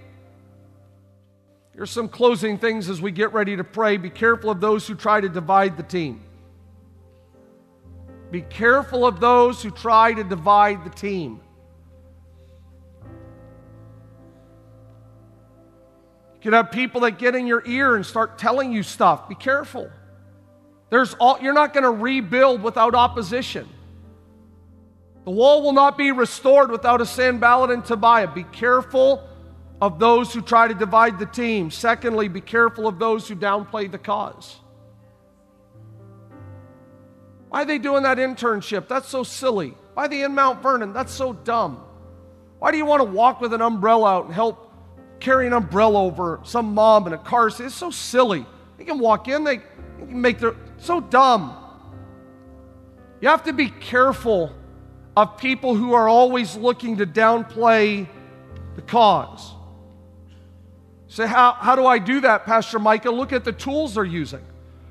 Here's 1.75 1.91
some 1.91 2.09
closing 2.09 2.59
things 2.59 2.91
as 2.91 3.01
we 3.01 3.13
get 3.13 3.33
ready 3.33 3.57
to 3.57 3.65
pray. 3.65 3.97
Be 3.97 4.11
careful 4.11 4.51
of 4.51 4.61
those 4.61 4.87
who 4.87 4.95
try 4.95 5.21
to 5.21 5.29
divide 5.29 5.77
the 5.77 5.83
team. 5.83 6.23
Be 8.31 8.43
careful 8.43 9.07
of 9.07 9.21
those 9.21 9.63
who 9.63 9.71
try 9.71 10.13
to 10.13 10.23
divide 10.23 10.85
the 10.85 10.91
team. 10.91 11.41
You 16.35 16.43
can 16.43 16.53
have 16.53 16.71
people 16.71 17.01
that 17.03 17.19
get 17.19 17.35
in 17.35 17.47
your 17.47 17.63
ear 17.67 17.97
and 17.97 18.05
start 18.05 18.39
telling 18.39 18.73
you 18.73 18.83
stuff. 18.83 19.29
Be 19.29 19.35
careful. 19.35 19.91
There's 20.91 21.15
all, 21.15 21.39
you're 21.41 21.55
not 21.55 21.73
going 21.73 21.85
to 21.85 21.91
rebuild 21.91 22.63
without 22.63 22.95
opposition. 22.95 23.69
The 25.25 25.31
wall 25.31 25.63
will 25.63 25.73
not 25.73 25.99
be 25.99 26.13
restored 26.13 26.71
without 26.71 27.01
a 27.01 27.07
Sanballat 27.07 27.71
and 27.71 27.85
Tobiah. 27.85 28.29
Be 28.29 28.45
careful 28.45 29.29
of 29.81 29.99
those 29.99 30.33
who 30.33 30.41
try 30.41 30.69
to 30.69 30.75
divide 30.75 31.19
the 31.19 31.27
team. 31.27 31.71
Secondly, 31.71 32.29
be 32.29 32.41
careful 32.41 32.87
of 32.87 32.99
those 32.99 33.29
who 33.29 33.37
downplay 33.37 33.91
the 33.91 33.99
cause. 33.99 34.57
Why 37.49 37.63
are 37.63 37.65
they 37.65 37.79
doing 37.79 38.03
that 38.03 38.19
internship? 38.19 38.89
That's 38.89 39.09
so 39.09 39.23
silly. 39.23 39.75
Why 39.95 40.05
are 40.05 40.09
they 40.09 40.23
in 40.23 40.35
Mount 40.35 40.63
Vernon? 40.63 40.93
That's 40.93 41.13
so 41.13 41.33
dumb. 41.33 41.83
Why 42.59 42.71
do 42.71 42.77
you 42.77 42.85
want 42.85 43.01
to 43.01 43.05
walk 43.05 43.41
with 43.41 43.53
an 43.53 43.63
umbrella 43.63 44.17
out 44.17 44.25
and 44.27 44.35
help 44.35 44.73
carry 45.21 45.47
an 45.47 45.53
umbrella 45.53 46.03
over 46.03 46.41
some 46.45 46.75
mom 46.75 47.07
in 47.07 47.13
a 47.13 47.19
car? 47.19 47.49
It's 47.49 47.75
so 47.75 47.91
silly. 47.91 48.45
They 48.77 48.85
can 48.85 48.99
walk 48.99 49.29
in, 49.29 49.45
they 49.45 49.59
can 49.59 50.21
make 50.21 50.39
their 50.39 50.55
so 50.77 51.01
dumb. 51.01 51.57
You 53.21 53.29
have 53.29 53.45
to 53.45 53.53
be 53.53 53.71
careful 53.71 54.53
of 55.17 55.39
people 55.39 55.75
who 55.75 55.95
are 55.95 56.09
always 56.09 56.55
looking 56.55 56.99
to 56.99 57.07
downplay 57.07 58.07
the 58.77 58.83
cause. 58.83 59.55
Say, 61.09 61.27
how, 61.27 61.53
how 61.53 61.75
do 61.75 61.87
I 61.87 61.99
do 61.99 62.21
that, 62.21 62.45
Pastor 62.45 62.79
Micah? 62.79 63.11
Look 63.11 63.33
at 63.33 63.45
the 63.45 63.53
tools 63.53 63.95
they're 63.95 64.05
using. 64.05 64.45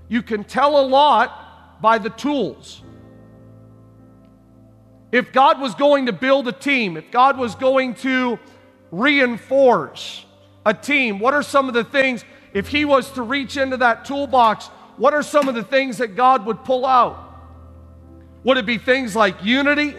You 0.10 0.22
can 0.22 0.44
tell 0.44 0.80
a 0.80 0.86
lot 0.86 1.47
by 1.82 1.98
the 1.98 2.10
tools. 2.10 2.82
If 5.12 5.32
God 5.32 5.62
was 5.62 5.74
going 5.76 6.08
to 6.08 6.14
build 6.14 6.48
a 6.48 6.52
team, 6.52 6.98
if 6.98 7.12
God 7.12 7.38
was 7.38 7.56
going 7.56 7.96
to 7.96 8.40
reinforce 8.92 10.26
a 10.66 10.74
team, 10.74 11.20
what 11.20 11.34
are 11.34 11.44
some 11.44 11.68
of 11.68 11.74
the 11.74 11.84
things, 11.84 12.26
if 12.54 12.68
He 12.68 12.84
was 12.84 13.12
to 13.12 13.22
reach 13.22 13.56
into 13.58 13.78
that 13.78 14.06
toolbox, 14.06 14.68
what 14.98 15.14
are 15.14 15.24
some 15.24 15.48
of 15.48 15.56
the 15.56 15.64
things 15.64 16.00
that 16.00 16.16
God 16.16 16.46
would 16.46 16.64
pull 16.64 16.86
out? 16.86 17.24
Would 18.44 18.58
it 18.58 18.66
be 18.66 18.78
things 18.78 19.16
like 19.16 19.44
unity, 19.44 19.96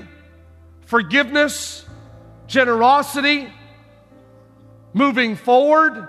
forgiveness, 0.87 1.87
generosity, 2.47 3.53
moving 4.93 5.37
forward? 5.37 6.09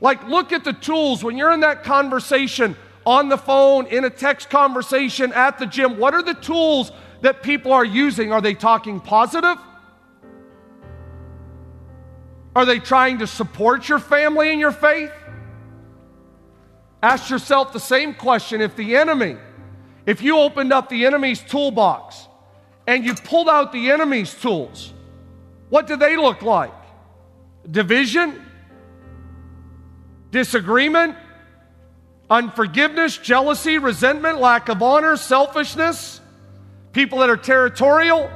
Like, 0.00 0.28
look 0.28 0.52
at 0.52 0.64
the 0.64 0.72
tools 0.72 1.22
when 1.24 1.36
you're 1.36 1.52
in 1.52 1.60
that 1.60 1.84
conversation 1.84 2.76
on 3.04 3.28
the 3.28 3.38
phone, 3.38 3.86
in 3.86 4.04
a 4.04 4.10
text 4.10 4.50
conversation, 4.50 5.32
at 5.32 5.58
the 5.58 5.66
gym? 5.66 5.98
What 5.98 6.14
are 6.14 6.22
the 6.22 6.34
tools 6.34 6.92
that 7.20 7.42
people 7.42 7.72
are 7.72 7.84
using? 7.84 8.32
Are 8.32 8.40
they 8.40 8.54
talking 8.54 9.00
positive? 9.00 9.56
Are 12.54 12.64
they 12.64 12.78
trying 12.78 13.18
to 13.18 13.26
support 13.26 13.88
your 13.88 13.98
family 13.98 14.50
and 14.50 14.60
your 14.60 14.72
faith? 14.72 15.12
Ask 17.02 17.30
yourself 17.30 17.72
the 17.72 17.80
same 17.80 18.14
question 18.14 18.60
if 18.60 18.76
the 18.76 18.96
enemy, 18.96 19.36
if 20.06 20.22
you 20.22 20.38
opened 20.38 20.72
up 20.72 20.88
the 20.88 21.04
enemy's 21.06 21.40
toolbox 21.40 22.28
and 22.86 23.04
you 23.04 23.14
pulled 23.14 23.48
out 23.48 23.72
the 23.72 23.90
enemy's 23.90 24.34
tools, 24.34 24.92
what 25.70 25.86
do 25.86 25.96
they 25.96 26.16
look 26.16 26.42
like? 26.42 26.72
Division? 27.68 28.44
Disagreement? 30.30 31.16
Unforgiveness, 32.32 33.18
jealousy, 33.18 33.76
resentment, 33.76 34.40
lack 34.40 34.70
of 34.70 34.82
honor, 34.82 35.18
selfishness, 35.18 36.18
people 36.94 37.18
that 37.18 37.28
are 37.28 37.36
territorial, 37.36 38.30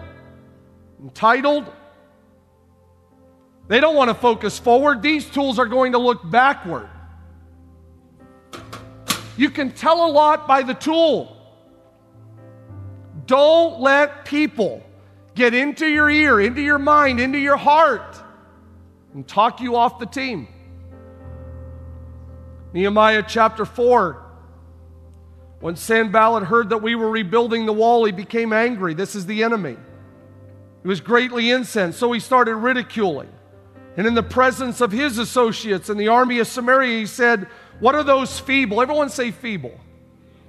entitled. 1.02 1.64
They 3.68 3.80
don't 3.80 3.96
want 3.96 4.10
to 4.10 4.14
focus 4.14 4.58
forward. 4.58 5.00
These 5.00 5.30
tools 5.30 5.58
are 5.58 5.64
going 5.64 5.92
to 5.92 5.98
look 5.98 6.30
backward. 6.30 6.90
You 9.38 9.48
can 9.48 9.72
tell 9.72 10.06
a 10.06 10.10
lot 10.10 10.46
by 10.46 10.62
the 10.62 10.74
tool. 10.74 11.34
Don't 13.24 13.80
let 13.80 14.26
people 14.26 14.82
get 15.34 15.54
into 15.54 15.86
your 15.86 16.10
ear, 16.10 16.38
into 16.38 16.60
your 16.60 16.78
mind, 16.78 17.18
into 17.18 17.38
your 17.38 17.56
heart, 17.56 18.22
and 19.14 19.26
talk 19.26 19.62
you 19.62 19.74
off 19.74 19.98
the 19.98 20.06
team. 20.06 20.48
Nehemiah 22.76 23.24
chapter 23.26 23.64
4. 23.64 24.22
When 25.60 25.76
Sanballat 25.76 26.42
heard 26.42 26.68
that 26.68 26.82
we 26.82 26.94
were 26.94 27.08
rebuilding 27.08 27.64
the 27.64 27.72
wall, 27.72 28.04
he 28.04 28.12
became 28.12 28.52
angry. 28.52 28.92
This 28.92 29.14
is 29.14 29.24
the 29.24 29.44
enemy. 29.44 29.78
He 30.82 30.88
was 30.88 31.00
greatly 31.00 31.50
incensed, 31.50 31.98
so 31.98 32.12
he 32.12 32.20
started 32.20 32.54
ridiculing. 32.54 33.30
And 33.96 34.06
in 34.06 34.12
the 34.12 34.22
presence 34.22 34.82
of 34.82 34.92
his 34.92 35.16
associates 35.16 35.88
in 35.88 35.96
the 35.96 36.08
army 36.08 36.38
of 36.38 36.48
Samaria, 36.48 36.98
he 36.98 37.06
said, 37.06 37.48
What 37.80 37.94
are 37.94 38.04
those 38.04 38.38
feeble? 38.38 38.82
Everyone 38.82 39.08
say 39.08 39.30
feeble. 39.30 39.80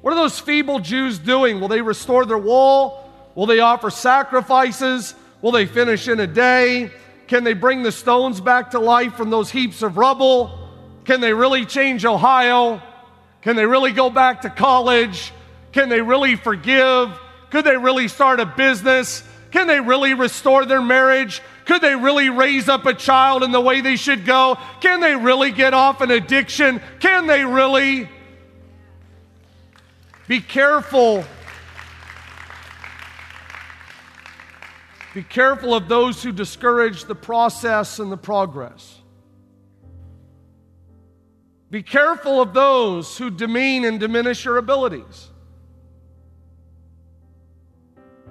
What 0.02 0.12
are 0.12 0.18
those 0.18 0.38
feeble 0.38 0.80
Jews 0.80 1.20
doing? 1.20 1.62
Will 1.62 1.70
they 1.70 1.82
restore 1.82 2.26
their 2.26 2.38
wall? 2.38 3.10
Will 3.36 3.46
they 3.46 3.62
offer 3.62 3.90
sacrifices? 3.90 5.16
Will 5.42 5.54
they 5.54 5.66
finish 5.66 6.10
in 6.10 6.20
a 6.20 6.28
day? 6.28 6.92
Can 7.28 7.46
they 7.46 7.54
bring 7.54 7.84
the 7.84 7.92
stones 7.94 8.42
back 8.42 8.72
to 8.72 8.80
life 8.80 9.14
from 9.14 9.30
those 9.30 9.50
heaps 9.50 9.82
of 9.82 9.96
rubble? 9.96 10.57
Can 11.08 11.22
they 11.22 11.34
really 11.34 11.66
change 11.66 12.03
Ohio? 12.03 12.82
Can 13.41 13.55
they 13.55 13.66
really 13.66 13.93
go 13.93 14.10
back 14.10 14.41
to 14.41 14.49
college? 14.49 15.32
Can 15.72 15.88
they 15.88 16.01
really 16.01 16.36
forgive? 16.36 17.18
Could 17.49 17.64
they 17.64 17.78
really 17.78 18.10
start 18.10 18.41
a 18.41 18.45
business? 18.45 19.24
Can 19.51 19.68
they 19.68 19.80
really 19.80 20.14
restore 20.14 20.66
their 20.66 20.82
marriage? 20.82 21.41
Could 21.64 21.82
they 21.82 21.95
really 21.95 22.30
raise 22.30 22.68
up 22.68 22.86
a 22.86 22.93
child 22.93 23.43
in 23.43 23.53
the 23.53 23.62
way 23.62 23.80
they 23.80 23.95
should 23.95 24.26
go? 24.26 24.58
Can 24.82 24.99
they 24.99 25.16
really 25.16 25.51
get 25.51 25.74
off 25.74 26.01
an 26.01 26.12
addiction? 26.12 26.82
Can 26.99 27.26
they 27.26 27.45
really? 27.45 28.10
Be 30.28 30.41
careful. 30.41 31.24
Be 35.14 35.24
careful 35.24 35.74
of 35.74 35.88
those 35.88 36.22
who 36.22 36.34
discourage 36.34 37.05
the 37.05 37.16
process 37.16 37.99
and 37.99 38.12
the 38.12 38.18
progress. 38.18 38.97
Be 41.70 41.84
careful 41.84 42.41
of 42.41 42.53
those 42.53 43.18
who 43.18 43.30
demean 43.30 43.84
and 43.84 43.99
diminish 43.99 44.45
your 44.45 44.57
abilities. 44.57 45.30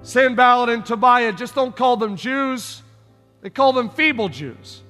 Sanballat 0.01 0.69
and 0.69 0.85
Tobiah 0.85 1.33
just 1.33 1.53
don't 1.53 1.75
call 1.75 1.97
them 1.97 2.15
Jews, 2.15 2.81
they 3.41 3.49
call 3.49 3.73
them 3.73 3.89
feeble 3.89 4.29
Jews. 4.29 4.81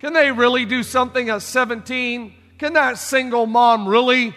Can 0.00 0.12
they 0.12 0.32
really 0.32 0.64
do 0.64 0.82
something 0.82 1.30
at 1.30 1.42
17? 1.42 2.34
Can 2.58 2.72
that 2.74 2.98
single 2.98 3.46
mom 3.46 3.88
really 3.88 4.34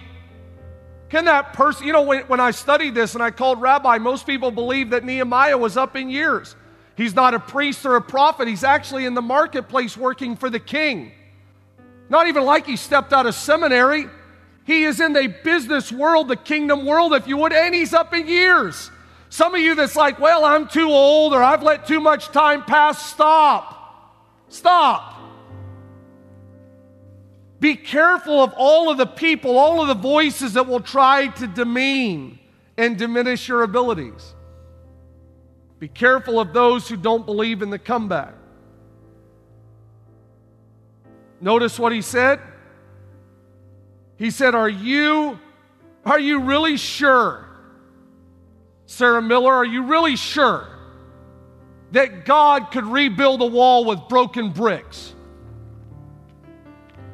can 1.10 1.26
that 1.26 1.54
person, 1.54 1.88
you 1.88 1.94
know, 1.94 2.02
when, 2.02 2.24
when 2.24 2.40
I 2.40 2.52
studied 2.52 2.94
this 2.94 3.14
and 3.14 3.24
I 3.24 3.32
called 3.32 3.62
rabbi, 3.62 3.98
most 3.98 4.28
people 4.28 4.52
believe 4.52 4.90
that 4.90 5.06
Nehemiah 5.06 5.58
was 5.58 5.78
up 5.78 5.96
in 5.96 6.10
years. 6.10 6.56
He's 6.96 7.16
not 7.16 7.34
a 7.34 7.40
priest 7.40 7.86
or 7.86 7.96
a 7.96 8.02
prophet. 8.02 8.48
He's 8.48 8.64
actually 8.64 9.06
in 9.06 9.14
the 9.14 9.22
marketplace 9.22 9.96
working 9.96 10.36
for 10.36 10.50
the 10.50 10.60
king. 10.60 11.14
Not 12.10 12.28
even 12.28 12.44
like 12.44 12.66
he 12.66 12.76
stepped 12.76 13.14
out 13.14 13.26
of 13.26 13.36
seminary. 13.36 14.06
He 14.66 14.84
is 14.84 15.00
in 15.00 15.14
the 15.14 15.28
business 15.44 15.92
world, 15.92 16.28
the 16.28 16.36
kingdom 16.36 16.86
world, 16.86 17.14
if 17.14 17.28
you 17.28 17.38
would, 17.38 17.54
and 17.54 17.74
he's 17.74 17.94
up 17.94 18.14
in 18.14 18.28
years. 18.28 18.92
Some 19.30 19.56
of 19.56 19.62
you 19.62 19.76
that's 19.76 19.96
like, 19.96 20.20
well, 20.20 20.46
I'm 20.46 20.68
too 20.68 20.90
old 20.90 21.34
or 21.34 21.44
I've 21.44 21.64
let 21.64 21.86
too 21.86 22.00
much 22.00 22.28
time 22.28 22.64
pass, 22.64 23.06
stop. 23.06 23.76
Stop. 24.50 25.16
Be 27.60 27.76
careful 27.76 28.44
of 28.44 28.54
all 28.56 28.90
of 28.90 28.98
the 28.98 29.06
people, 29.06 29.58
all 29.58 29.82
of 29.82 29.88
the 29.88 29.96
voices 29.96 30.54
that 30.54 30.68
will 30.68 30.80
try 30.80 31.28
to 31.28 31.48
demean 31.48 32.40
and 32.78 32.98
diminish 32.98 33.48
your 33.48 33.64
abilities. 33.64 34.36
Be 35.80 35.88
careful 35.88 36.40
of 36.40 36.54
those 36.54 36.88
who 36.88 36.96
don't 36.96 37.26
believe 37.26 37.62
in 37.62 37.70
the 37.70 37.80
comeback. 37.80 38.34
Notice 41.40 41.78
what 41.78 41.92
he 41.92 42.02
said? 42.02 42.40
He 44.18 44.32
said, 44.32 44.56
Are 44.56 44.70
you, 44.70 45.40
are 46.06 46.20
you 46.20 46.42
really 46.42 46.78
sure, 46.78 47.48
Sarah 48.86 49.22
Miller, 49.22 49.54
are 49.54 49.66
you 49.66 49.84
really 49.84 50.16
sure 50.16 50.68
that 51.92 52.26
God 52.26 52.72
could 52.72 52.86
rebuild 52.86 53.42
a 53.42 53.46
wall 53.46 53.86
with 53.86 54.00
broken 54.10 54.52
bricks? 54.52 55.14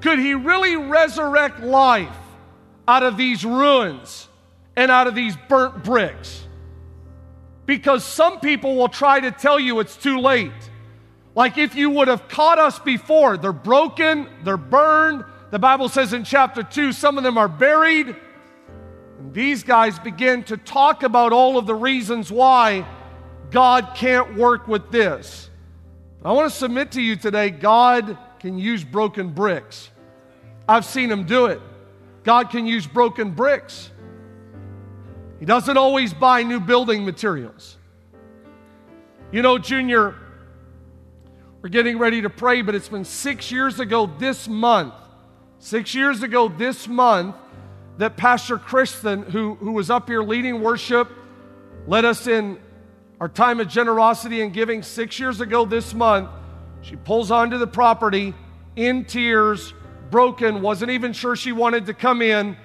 Could 0.01 0.19
he 0.19 0.34
really 0.34 0.76
resurrect 0.76 1.61
life 1.61 2.09
out 2.88 3.03
of 3.03 3.15
these 3.15 3.45
ruins 3.45 4.28
and 4.76 4.91
out 4.91 5.07
of 5.07 5.15
these 5.15 5.36
burnt 5.47 5.84
bricks? 5.84 6.45
Because 7.65 8.03
some 8.03 8.39
people 8.39 8.76
will 8.76 8.89
try 8.89 9.19
to 9.19 9.32
tell 9.32 9.59
you 9.59 9.80
it's 9.80 9.95
too 9.95 10.19
late. 10.19 10.51
Like 11.36 11.57
if 11.57 11.75
you 11.75 11.89
would 11.89 12.07
have 12.07 12.27
caught 12.27 12.59
us 12.59 12.77
before, 12.79 13.38
they're 13.38 13.51
broken, 13.51 14.27
they're 14.43 14.57
burned. 14.57 15.25
The 15.51 15.59
Bible 15.59 15.89
says 15.89 16.13
in 16.13 16.23
chapter 16.23 16.63
2, 16.63 16.91
some 16.91 17.17
of 17.17 17.23
them 17.23 17.38
are 17.38 17.47
buried. 17.47 18.15
And 19.19 19.34
these 19.34 19.63
guys 19.63 19.97
begin 19.99 20.43
to 20.45 20.57
talk 20.57 21.03
about 21.03 21.34
all 21.34 21.57
of 21.57 21.65
the 21.65 21.75
reasons 21.75 22.31
why 22.31 22.86
God 23.51 23.91
can't 23.95 24.36
work 24.36 24.67
with 24.67 24.91
this. 24.91 25.49
I 26.23 26.31
want 26.31 26.51
to 26.51 26.57
submit 26.57 26.91
to 26.91 27.01
you 27.01 27.15
today 27.15 27.49
God 27.49 28.17
can 28.39 28.57
use 28.57 28.84
broken 28.84 29.29
bricks. 29.29 29.89
I've 30.67 30.86
seen 30.86 31.11
him 31.11 31.25
do 31.25 31.47
it. 31.47 31.61
God 32.23 32.49
can 32.49 32.65
use 32.65 32.88
broken 32.88 33.31
bricks. 33.31 33.91
He 35.39 35.45
doesn't 35.45 35.77
always 35.77 36.13
buy 36.13 36.43
new 36.43 36.59
building 36.59 37.03
materials. 37.03 37.77
You 39.31 39.41
know, 39.41 39.57
Junior, 39.57 40.15
we're 41.64 41.70
getting 41.70 41.97
ready 41.97 42.22
to 42.22 42.30
pray, 42.30 42.61
but 42.61 42.76
it's 42.76 42.89
been 42.89 43.05
six 43.05 43.49
years 43.49 43.80
ago 43.80 44.05
this 44.20 44.49
month, 44.49 44.93
six 45.59 45.95
years 45.95 46.22
ago 46.22 46.49
this 46.49 46.89
month, 46.89 47.38
that 47.97 48.18
Pastor 48.18 48.57
Kristen, 48.57 49.24
who, 49.24 49.55
who 49.55 49.72
was 49.72 49.89
up 49.89 50.09
here 50.09 50.22
leading 50.22 50.61
worship, 50.61 51.09
led 51.88 52.03
us 52.03 52.28
in 52.28 52.59
our 53.22 53.30
time 53.30 53.61
of 53.61 53.70
generosity 53.70 54.41
and 54.41 54.51
giving 54.51 54.84
six 54.84 55.18
years 55.18 55.39
ago 55.39 55.64
this 55.64 55.93
month. 55.93 56.30
She 56.82 56.97
pulls 56.97 57.32
onto 57.32 57.57
the 57.57 57.68
property 57.68 58.34
in 58.76 59.05
tears 59.05 59.74
broken, 60.11 60.61
wasn't 60.61 60.91
even 60.91 61.14
sure 61.14 61.38
she 61.38 61.53
wanted 61.53 61.86
to 61.86 61.93
come 61.93 62.22
in. 62.22 62.57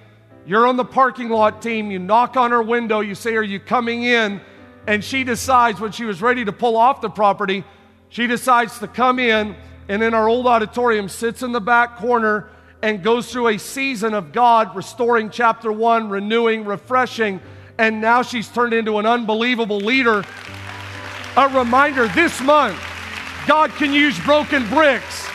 You're 0.45 0.67
on 0.67 0.77
the 0.77 0.85
parking 0.85 1.29
lot 1.29 1.63
team. 1.63 1.93
You 1.93 2.01
knock 2.01 2.37
on 2.37 2.51
her 2.51 2.63
window. 2.65 2.99
You 2.99 3.15
say, 3.15 3.37
Are 3.37 3.45
you 3.45 3.61
coming 3.61 4.03
in? 4.03 4.41
And 4.89 5.05
she 5.05 5.23
decides 5.23 5.79
when 5.79 5.93
she 5.93 6.05
was 6.05 6.21
ready 6.21 6.45
to 6.47 6.53
pull 6.53 6.77
off 6.77 7.01
the 7.01 7.11
property, 7.11 7.63
she 8.09 8.27
decides 8.27 8.79
to 8.79 8.89
come 8.89 9.19
in 9.19 9.57
and 9.89 10.03
in 10.03 10.15
our 10.15 10.29
old 10.29 10.47
auditorium 10.47 11.09
sits 11.09 11.43
in 11.43 11.53
the 11.53 11.61
back 11.61 11.97
corner 11.97 12.49
and 12.83 13.03
goes 13.03 13.31
through 13.31 13.49
a 13.49 13.59
season 13.59 14.15
of 14.15 14.33
God 14.33 14.77
restoring 14.77 15.31
chapter 15.31 15.73
one, 15.73 16.09
renewing, 16.11 16.65
refreshing. 16.65 17.41
And 17.79 18.01
now 18.01 18.23
she's 18.23 18.49
turned 18.49 18.75
into 18.75 18.99
an 18.99 19.07
unbelievable 19.07 19.79
leader. 19.79 20.25
A 21.37 21.49
reminder 21.49 22.09
this 22.09 22.41
month, 22.41 22.79
God 23.47 23.71
can 23.71 23.93
use 23.93 24.19
broken 24.21 24.69
bricks 24.69 25.29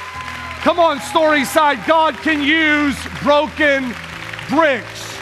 Come 0.63 0.79
on, 0.79 0.99
Storyside. 0.99 1.85
God 1.85 2.15
can 2.15 2.41
use 2.41 2.95
broken 3.21 3.93
bricks. 4.47 5.12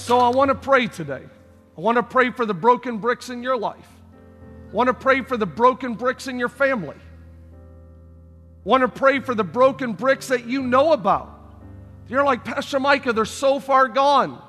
So 0.00 0.18
I 0.18 0.28
want 0.30 0.48
to 0.48 0.54
pray 0.54 0.86
today. 0.86 1.22
I 1.76 1.80
want 1.80 1.96
to 1.96 2.02
pray 2.02 2.30
for 2.30 2.46
the 2.46 2.54
broken 2.54 2.98
bricks 2.98 3.30
in 3.30 3.42
your 3.42 3.56
life. 3.56 3.88
I 4.70 4.74
want 4.74 4.88
to 4.88 4.94
pray 4.94 5.22
for 5.22 5.36
the 5.36 5.46
broken 5.46 5.94
bricks 5.94 6.26
in 6.26 6.38
your 6.38 6.48
family. 6.48 6.96
I 6.96 8.68
want 8.68 8.82
to 8.82 8.88
pray 8.88 9.20
for 9.20 9.34
the 9.34 9.44
broken 9.44 9.92
bricks 9.92 10.28
that 10.28 10.46
you 10.46 10.62
know 10.62 10.92
about. 10.92 11.38
You're 12.08 12.24
like, 12.24 12.44
Pastor 12.44 12.80
Micah, 12.80 13.12
they're 13.12 13.24
so 13.24 13.60
far 13.60 13.88
gone. 13.88 14.42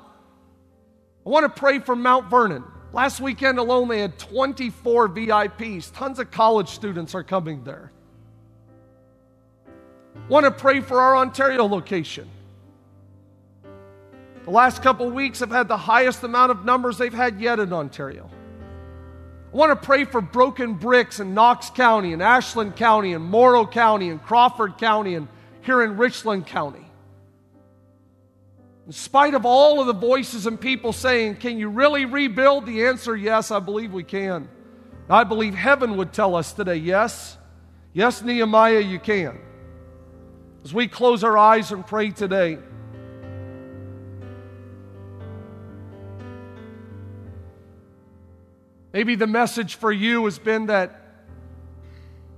I 1.24 1.28
want 1.28 1.44
to 1.44 1.60
pray 1.60 1.78
for 1.78 1.94
Mount 1.94 2.28
Vernon. 2.28 2.64
Last 2.92 3.20
weekend 3.20 3.58
alone, 3.58 3.88
they 3.88 4.00
had 4.00 4.18
24 4.18 5.08
VIPs. 5.08 5.94
Tons 5.94 6.18
of 6.18 6.30
college 6.30 6.68
students 6.68 7.14
are 7.14 7.22
coming 7.22 7.62
there. 7.62 7.92
Want 10.28 10.44
to 10.44 10.50
pray 10.50 10.80
for 10.80 11.00
our 11.00 11.16
Ontario 11.16 11.64
location. 11.66 12.28
The 14.44 14.50
last 14.50 14.82
couple 14.82 15.08
weeks 15.10 15.40
have 15.40 15.50
had 15.50 15.68
the 15.68 15.76
highest 15.76 16.22
amount 16.24 16.50
of 16.50 16.64
numbers 16.64 16.98
they've 16.98 17.12
had 17.12 17.40
yet 17.40 17.60
in 17.60 17.72
Ontario. 17.72 18.28
I 19.52 19.56
want 19.56 19.70
to 19.70 19.86
pray 19.86 20.04
for 20.04 20.20
broken 20.20 20.74
bricks 20.74 21.20
in 21.20 21.34
Knox 21.34 21.70
County 21.70 22.12
and 22.12 22.22
Ashland 22.22 22.74
County 22.74 23.12
and 23.12 23.24
Morrow 23.24 23.66
County 23.66 24.08
and 24.08 24.20
Crawford 24.20 24.78
County 24.78 25.14
and 25.14 25.28
here 25.60 25.82
in 25.82 25.96
Richland 25.96 26.46
County. 26.46 26.84
In 28.86 28.92
spite 28.92 29.34
of 29.34 29.46
all 29.46 29.80
of 29.80 29.86
the 29.86 29.92
voices 29.92 30.46
and 30.46 30.60
people 30.60 30.92
saying, 30.92 31.36
Can 31.36 31.56
you 31.58 31.68
really 31.68 32.04
rebuild? 32.04 32.66
The 32.66 32.86
answer, 32.86 33.14
yes, 33.14 33.52
I 33.52 33.60
believe 33.60 33.92
we 33.92 34.02
can. 34.02 34.48
I 35.08 35.22
believe 35.24 35.54
heaven 35.54 35.96
would 35.98 36.12
tell 36.12 36.34
us 36.34 36.52
today, 36.52 36.76
yes. 36.76 37.36
Yes, 37.92 38.22
Nehemiah, 38.22 38.80
you 38.80 38.98
can. 38.98 39.38
As 40.64 40.72
we 40.72 40.88
close 40.88 41.22
our 41.22 41.36
eyes 41.36 41.70
and 41.70 41.86
pray 41.86 42.10
today, 42.10 42.58
maybe 48.92 49.14
the 49.14 49.26
message 49.26 49.76
for 49.76 49.92
you 49.92 50.24
has 50.24 50.38
been 50.38 50.66
that 50.66 51.00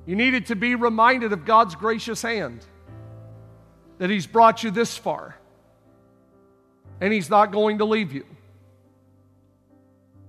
you 0.06 0.16
needed 0.16 0.46
to 0.46 0.56
be 0.56 0.74
reminded 0.74 1.32
of 1.32 1.44
God's 1.44 1.74
gracious 1.74 2.22
hand, 2.22 2.64
that 3.98 4.10
He's 4.10 4.26
brought 4.26 4.62
you 4.62 4.70
this 4.70 4.96
far 4.96 5.36
and 7.00 7.12
He's 7.12 7.30
not 7.30 7.52
going 7.52 7.78
to 7.78 7.84
leave 7.84 8.12
you. 8.12 8.24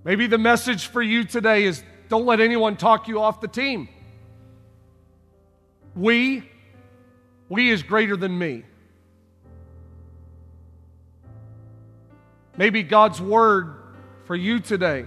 Maybe 0.04 0.26
the 0.26 0.38
message 0.38 0.86
for 0.86 1.02
you 1.02 1.24
today 1.24 1.64
is 1.64 1.82
don't 2.08 2.26
let 2.26 2.40
anyone 2.40 2.76
talk 2.76 3.08
you 3.08 3.20
off 3.20 3.40
the 3.40 3.48
team. 3.48 3.88
We, 5.94 6.48
we 7.48 7.70
is 7.70 7.82
greater 7.82 8.16
than 8.16 8.38
me. 8.38 8.64
Maybe 12.56 12.82
God's 12.82 13.20
word 13.20 13.74
for 14.24 14.36
you 14.36 14.60
today 14.60 15.06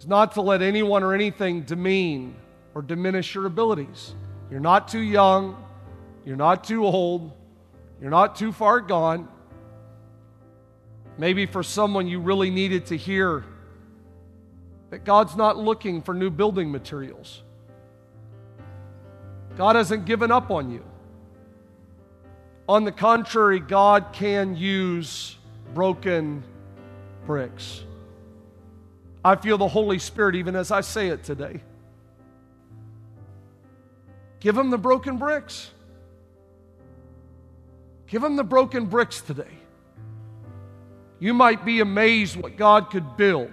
is 0.00 0.06
not 0.06 0.32
to 0.32 0.40
let 0.40 0.62
anyone 0.62 1.02
or 1.02 1.12
anything 1.12 1.60
demean 1.60 2.34
or 2.74 2.80
diminish 2.80 3.34
your 3.34 3.44
abilities. 3.44 4.14
You're 4.50 4.58
not 4.58 4.88
too 4.88 5.00
young, 5.00 5.62
you're 6.24 6.36
not 6.36 6.64
too 6.64 6.84
old, 6.86 7.32
you're 8.00 8.10
not 8.10 8.34
too 8.34 8.50
far 8.50 8.80
gone. 8.80 9.28
Maybe 11.18 11.44
for 11.44 11.62
someone 11.62 12.08
you 12.08 12.18
really 12.18 12.50
needed 12.50 12.86
to 12.86 12.96
hear 12.96 13.44
that 14.88 15.04
God's 15.04 15.36
not 15.36 15.58
looking 15.58 16.00
for 16.00 16.14
new 16.14 16.30
building 16.30 16.72
materials. 16.72 17.42
God 19.58 19.76
hasn't 19.76 20.06
given 20.06 20.32
up 20.32 20.50
on 20.50 20.70
you. 20.70 20.82
On 22.66 22.84
the 22.84 22.92
contrary, 22.92 23.60
God 23.60 24.14
can 24.14 24.56
use 24.56 25.36
broken 25.74 26.42
bricks. 27.26 27.84
I 29.24 29.36
feel 29.36 29.58
the 29.58 29.68
Holy 29.68 29.98
Spirit 29.98 30.36
even 30.36 30.56
as 30.56 30.70
I 30.70 30.80
say 30.80 31.08
it 31.08 31.24
today. 31.24 31.60
Give 34.40 34.54
them 34.54 34.70
the 34.70 34.78
broken 34.78 35.18
bricks. 35.18 35.70
Give 38.06 38.22
them 38.22 38.36
the 38.36 38.44
broken 38.44 38.86
bricks 38.86 39.20
today 39.20 39.60
you 41.20 41.34
might 41.34 41.64
be 41.64 41.80
amazed 41.80 42.36
what 42.36 42.56
God 42.56 42.90
could 42.90 43.16
build, 43.16 43.52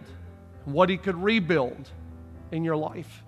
and 0.65 0.73
what 0.73 0.89
He 0.89 0.97
could 0.97 1.21
rebuild 1.21 1.91
in 2.51 2.63
your 2.63 2.77
life. 2.77 3.23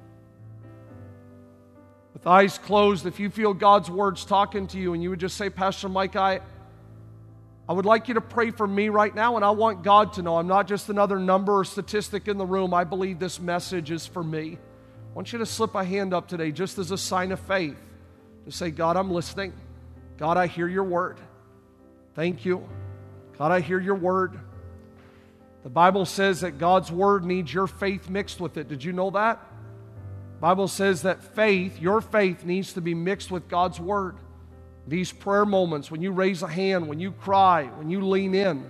With 2.13 2.25
eyes 2.25 2.57
closed, 2.57 3.05
if 3.05 3.19
you 3.19 3.29
feel 3.29 3.53
God's 3.53 3.91
words 3.91 4.25
talking 4.25 4.65
to 4.67 4.79
you 4.79 4.93
and 4.93 5.03
you 5.03 5.09
would 5.09 5.19
just 5.19 5.37
say, 5.37 5.49
Pastor 5.49 5.89
Micah, 5.89 6.19
I, 6.19 6.41
I 7.69 7.73
would 7.73 7.85
like 7.85 8.07
you 8.07 8.15
to 8.15 8.21
pray 8.21 8.49
for 8.49 8.65
me 8.65 8.89
right 8.89 9.13
now, 9.13 9.35
and 9.35 9.45
I 9.45 9.51
want 9.51 9.83
God 9.83 10.13
to 10.13 10.23
know 10.23 10.37
I'm 10.37 10.47
not 10.47 10.67
just 10.67 10.89
another 10.89 11.19
number 11.19 11.59
or 11.59 11.63
statistic 11.63 12.27
in 12.27 12.39
the 12.39 12.45
room. 12.45 12.73
I 12.73 12.83
believe 12.83 13.19
this 13.19 13.39
message 13.39 13.91
is 13.91 14.07
for 14.07 14.23
me. 14.23 14.57
I 14.57 15.13
want 15.13 15.31
you 15.31 15.37
to 15.37 15.45
slip 15.45 15.75
a 15.75 15.83
hand 15.83 16.11
up 16.11 16.27
today 16.27 16.51
just 16.51 16.79
as 16.79 16.89
a 16.89 16.97
sign 16.97 17.31
of 17.31 17.39
faith 17.41 17.77
to 18.45 18.51
say, 18.51 18.71
God, 18.71 18.97
I'm 18.97 19.11
listening. 19.11 19.53
God, 20.17 20.35
I 20.35 20.47
hear 20.47 20.67
your 20.67 20.83
word. 20.83 21.19
Thank 22.15 22.43
you. 22.43 22.67
God, 23.37 23.51
I 23.51 23.59
hear 23.59 23.79
your 23.79 23.93
word. 23.93 24.39
The 25.61 25.69
Bible 25.69 26.07
says 26.07 26.41
that 26.41 26.57
God's 26.57 26.91
word 26.91 27.23
needs 27.23 27.53
your 27.53 27.67
faith 27.67 28.09
mixed 28.09 28.41
with 28.41 28.57
it. 28.57 28.67
Did 28.67 28.83
you 28.83 28.93
know 28.93 29.11
that? 29.11 29.45
The 30.37 30.41
Bible 30.41 30.69
says 30.69 31.03
that 31.03 31.23
faith, 31.23 31.79
your 31.79 32.01
faith 32.01 32.43
needs 32.43 32.73
to 32.73 32.81
be 32.81 32.95
mixed 32.95 33.29
with 33.29 33.47
God's 33.47 33.79
word. 33.79 34.15
These 34.89 35.11
prayer 35.11 35.45
moments, 35.45 35.91
when 35.91 36.01
you 36.01 36.11
raise 36.11 36.41
a 36.41 36.47
hand, 36.47 36.87
when 36.87 36.99
you 36.99 37.11
cry, 37.11 37.65
when 37.77 37.91
you 37.91 38.01
lean 38.01 38.33
in, 38.33 38.67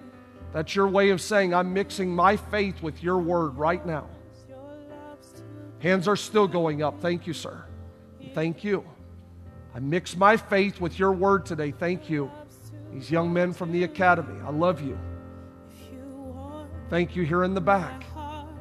that's 0.51 0.75
your 0.75 0.87
way 0.89 1.11
of 1.11 1.21
saying, 1.21 1.53
I'm 1.53 1.73
mixing 1.73 2.13
my 2.13 2.35
faith 2.35 2.83
with 2.83 3.01
your 3.01 3.19
word 3.19 3.55
right 3.57 3.83
now. 3.85 4.05
Hands 5.79 6.05
are 6.09 6.17
still 6.17 6.47
going 6.47 6.83
up. 6.83 6.99
Thank 6.99 7.25
you, 7.25 7.33
sir. 7.33 7.63
Thank 8.33 8.65
you. 8.65 8.83
I 9.73 9.79
mix 9.79 10.17
my 10.17 10.35
faith 10.35 10.81
with 10.81 10.99
your 10.99 11.13
word 11.13 11.45
today. 11.45 11.71
Thank 11.71 12.09
you. 12.09 12.29
These 12.91 13.09
young 13.09 13.31
men 13.31 13.53
from 13.53 13.71
the 13.71 13.85
academy, 13.85 14.41
I 14.45 14.49
love 14.49 14.81
you. 14.81 14.99
Thank 16.89 17.15
you 17.15 17.23
here 17.23 17.45
in 17.45 17.53
the 17.53 17.61
back. 17.61 18.03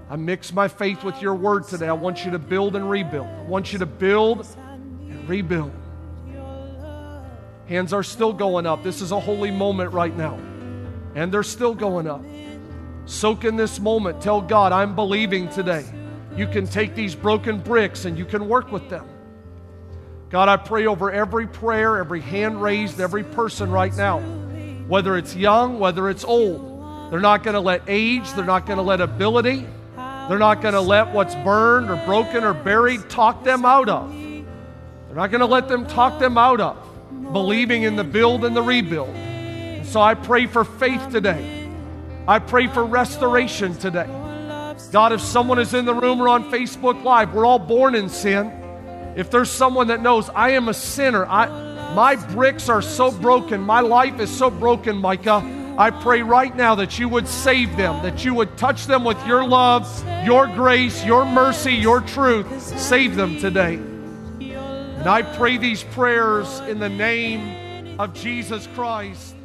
I 0.09 0.15
mix 0.15 0.53
my 0.53 0.69
faith 0.69 1.03
with 1.03 1.21
your 1.21 1.35
word 1.35 1.65
today. 1.65 1.89
I 1.89 1.93
want 1.93 2.25
you 2.25 2.31
to 2.31 2.39
build 2.39 2.77
and 2.77 2.89
rebuild. 2.89 3.27
I 3.27 3.43
want 3.43 3.73
you 3.73 3.81
to 3.81 3.87
build 3.87 4.47
and 4.57 5.29
rebuild. 5.29 5.73
Hands 7.69 7.93
are 7.93 8.03
still 8.03 8.33
going 8.33 8.65
up. 8.65 8.83
This 8.83 9.03
is 9.03 9.13
a 9.13 9.21
holy 9.21 9.51
moment 9.51 9.93
right 9.93 10.17
now. 10.17 10.39
And 11.15 11.31
they're 11.31 11.43
still 11.43 11.75
going 11.75 12.07
up. 12.07 12.25
Soak 13.05 13.45
in 13.45 13.57
this 13.57 13.79
moment. 13.79 14.23
Tell 14.23 14.41
God, 14.41 14.73
I'm 14.73 14.95
believing 14.95 15.51
today. 15.51 15.85
You 16.35 16.47
can 16.47 16.67
take 16.67 16.95
these 16.95 17.15
broken 17.15 17.61
bricks 17.61 18.07
and 18.07 18.17
you 18.17 18.25
can 18.25 18.49
work 18.49 18.73
with 18.73 18.89
them. 18.89 19.07
God, 20.31 20.49
I 20.49 20.57
pray 20.57 20.87
over 20.87 21.11
every 21.11 21.47
prayer, 21.47 21.99
every 21.99 22.21
hand 22.21 22.63
raised, 22.63 23.01
every 23.01 23.25
person 23.25 23.71
right 23.71 23.95
now, 23.97 24.21
whether 24.87 25.17
it's 25.17 25.35
young, 25.37 25.79
whether 25.79 26.09
it's 26.09 26.25
old. 26.25 27.11
They're 27.11 27.21
not 27.21 27.43
going 27.43 27.55
to 27.55 27.61
let 27.61 27.83
age, 27.87 28.31
they're 28.33 28.45
not 28.45 28.67
going 28.67 28.77
to 28.77 28.83
let 28.83 29.01
ability, 29.01 29.67
they're 29.97 30.39
not 30.39 30.61
going 30.61 30.75
to 30.75 30.81
let 30.83 31.13
what's 31.15 31.35
burned 31.37 31.91
or 31.91 31.97
broken 32.05 32.45
or 32.45 32.53
buried 32.53 33.09
talk 33.09 33.43
them 33.43 33.65
out 33.65 33.89
of. 33.89 34.13
They're 34.13 35.17
not 35.17 35.31
going 35.31 35.41
to 35.41 35.47
let 35.47 35.67
them 35.67 35.87
talk 35.87 36.19
them 36.19 36.37
out 36.37 36.61
of 36.61 36.88
believing 37.33 37.83
in 37.83 37.97
the 37.97 38.05
build 38.05 38.45
and 38.45 38.57
the 38.57 38.63
rebuild. 38.63 39.09
And 39.09 39.87
so 39.87 40.01
I 40.01 40.15
pray 40.15 40.47
for 40.47 40.65
faith 40.65 41.11
today. 41.11 41.71
I 42.27 42.39
pray 42.39 42.67
for 42.67 42.85
restoration 42.85 43.75
today. 43.77 44.07
God, 44.93 45.13
if 45.13 45.21
someone 45.21 45.59
is 45.59 45.75
in 45.75 45.85
the 45.85 45.95
room 45.95 46.21
or 46.21 46.29
on 46.29 46.51
Facebook 46.51 47.03
Live, 47.03 47.35
we're 47.35 47.47
all 47.47 47.59
born 47.59 47.95
in 47.95 48.09
sin. 48.09 48.53
If 49.17 49.31
there's 49.31 49.51
someone 49.51 49.89
that 49.89 50.01
knows 50.01 50.29
I 50.31 50.51
am 50.51 50.69
a 50.69 50.75
sinner, 50.75 51.27
I, 51.27 51.47
my 51.95 52.17
bricks 52.17 52.69
are 52.69 52.83
so 52.83 53.11
broken, 53.11 53.61
my 53.61 53.81
life 53.81 54.21
is 54.21 54.35
so 54.35 54.51
broken, 54.51 54.97
Micah, 54.97 55.43
I 55.79 55.91
pray 55.91 56.23
right 56.23 56.55
now 56.55 56.75
that 56.77 56.99
you 56.99 57.09
would 57.09 57.29
save 57.29 57.77
them, 57.77 58.03
that 58.03 58.25
you 58.25 58.35
would 58.35 58.57
touch 58.59 58.87
them 58.87 59.05
with 59.05 59.25
your 59.27 59.47
love, 59.47 59.87
your 60.25 60.49
grace, 60.49 61.05
your 61.05 61.25
mercy, 61.25 61.73
your 61.73 62.01
truth. 62.01 62.61
Save 62.61 63.15
them 63.15 63.39
today. 63.39 63.81
And 64.99 65.07
I 65.07 65.23
pray 65.23 65.59
these 65.59 65.85
prayers 65.85 66.59
in 66.61 66.81
the 66.81 66.89
name 66.89 68.01
of 68.01 68.15
Jesus 68.15 68.67
Christ. 68.75 69.37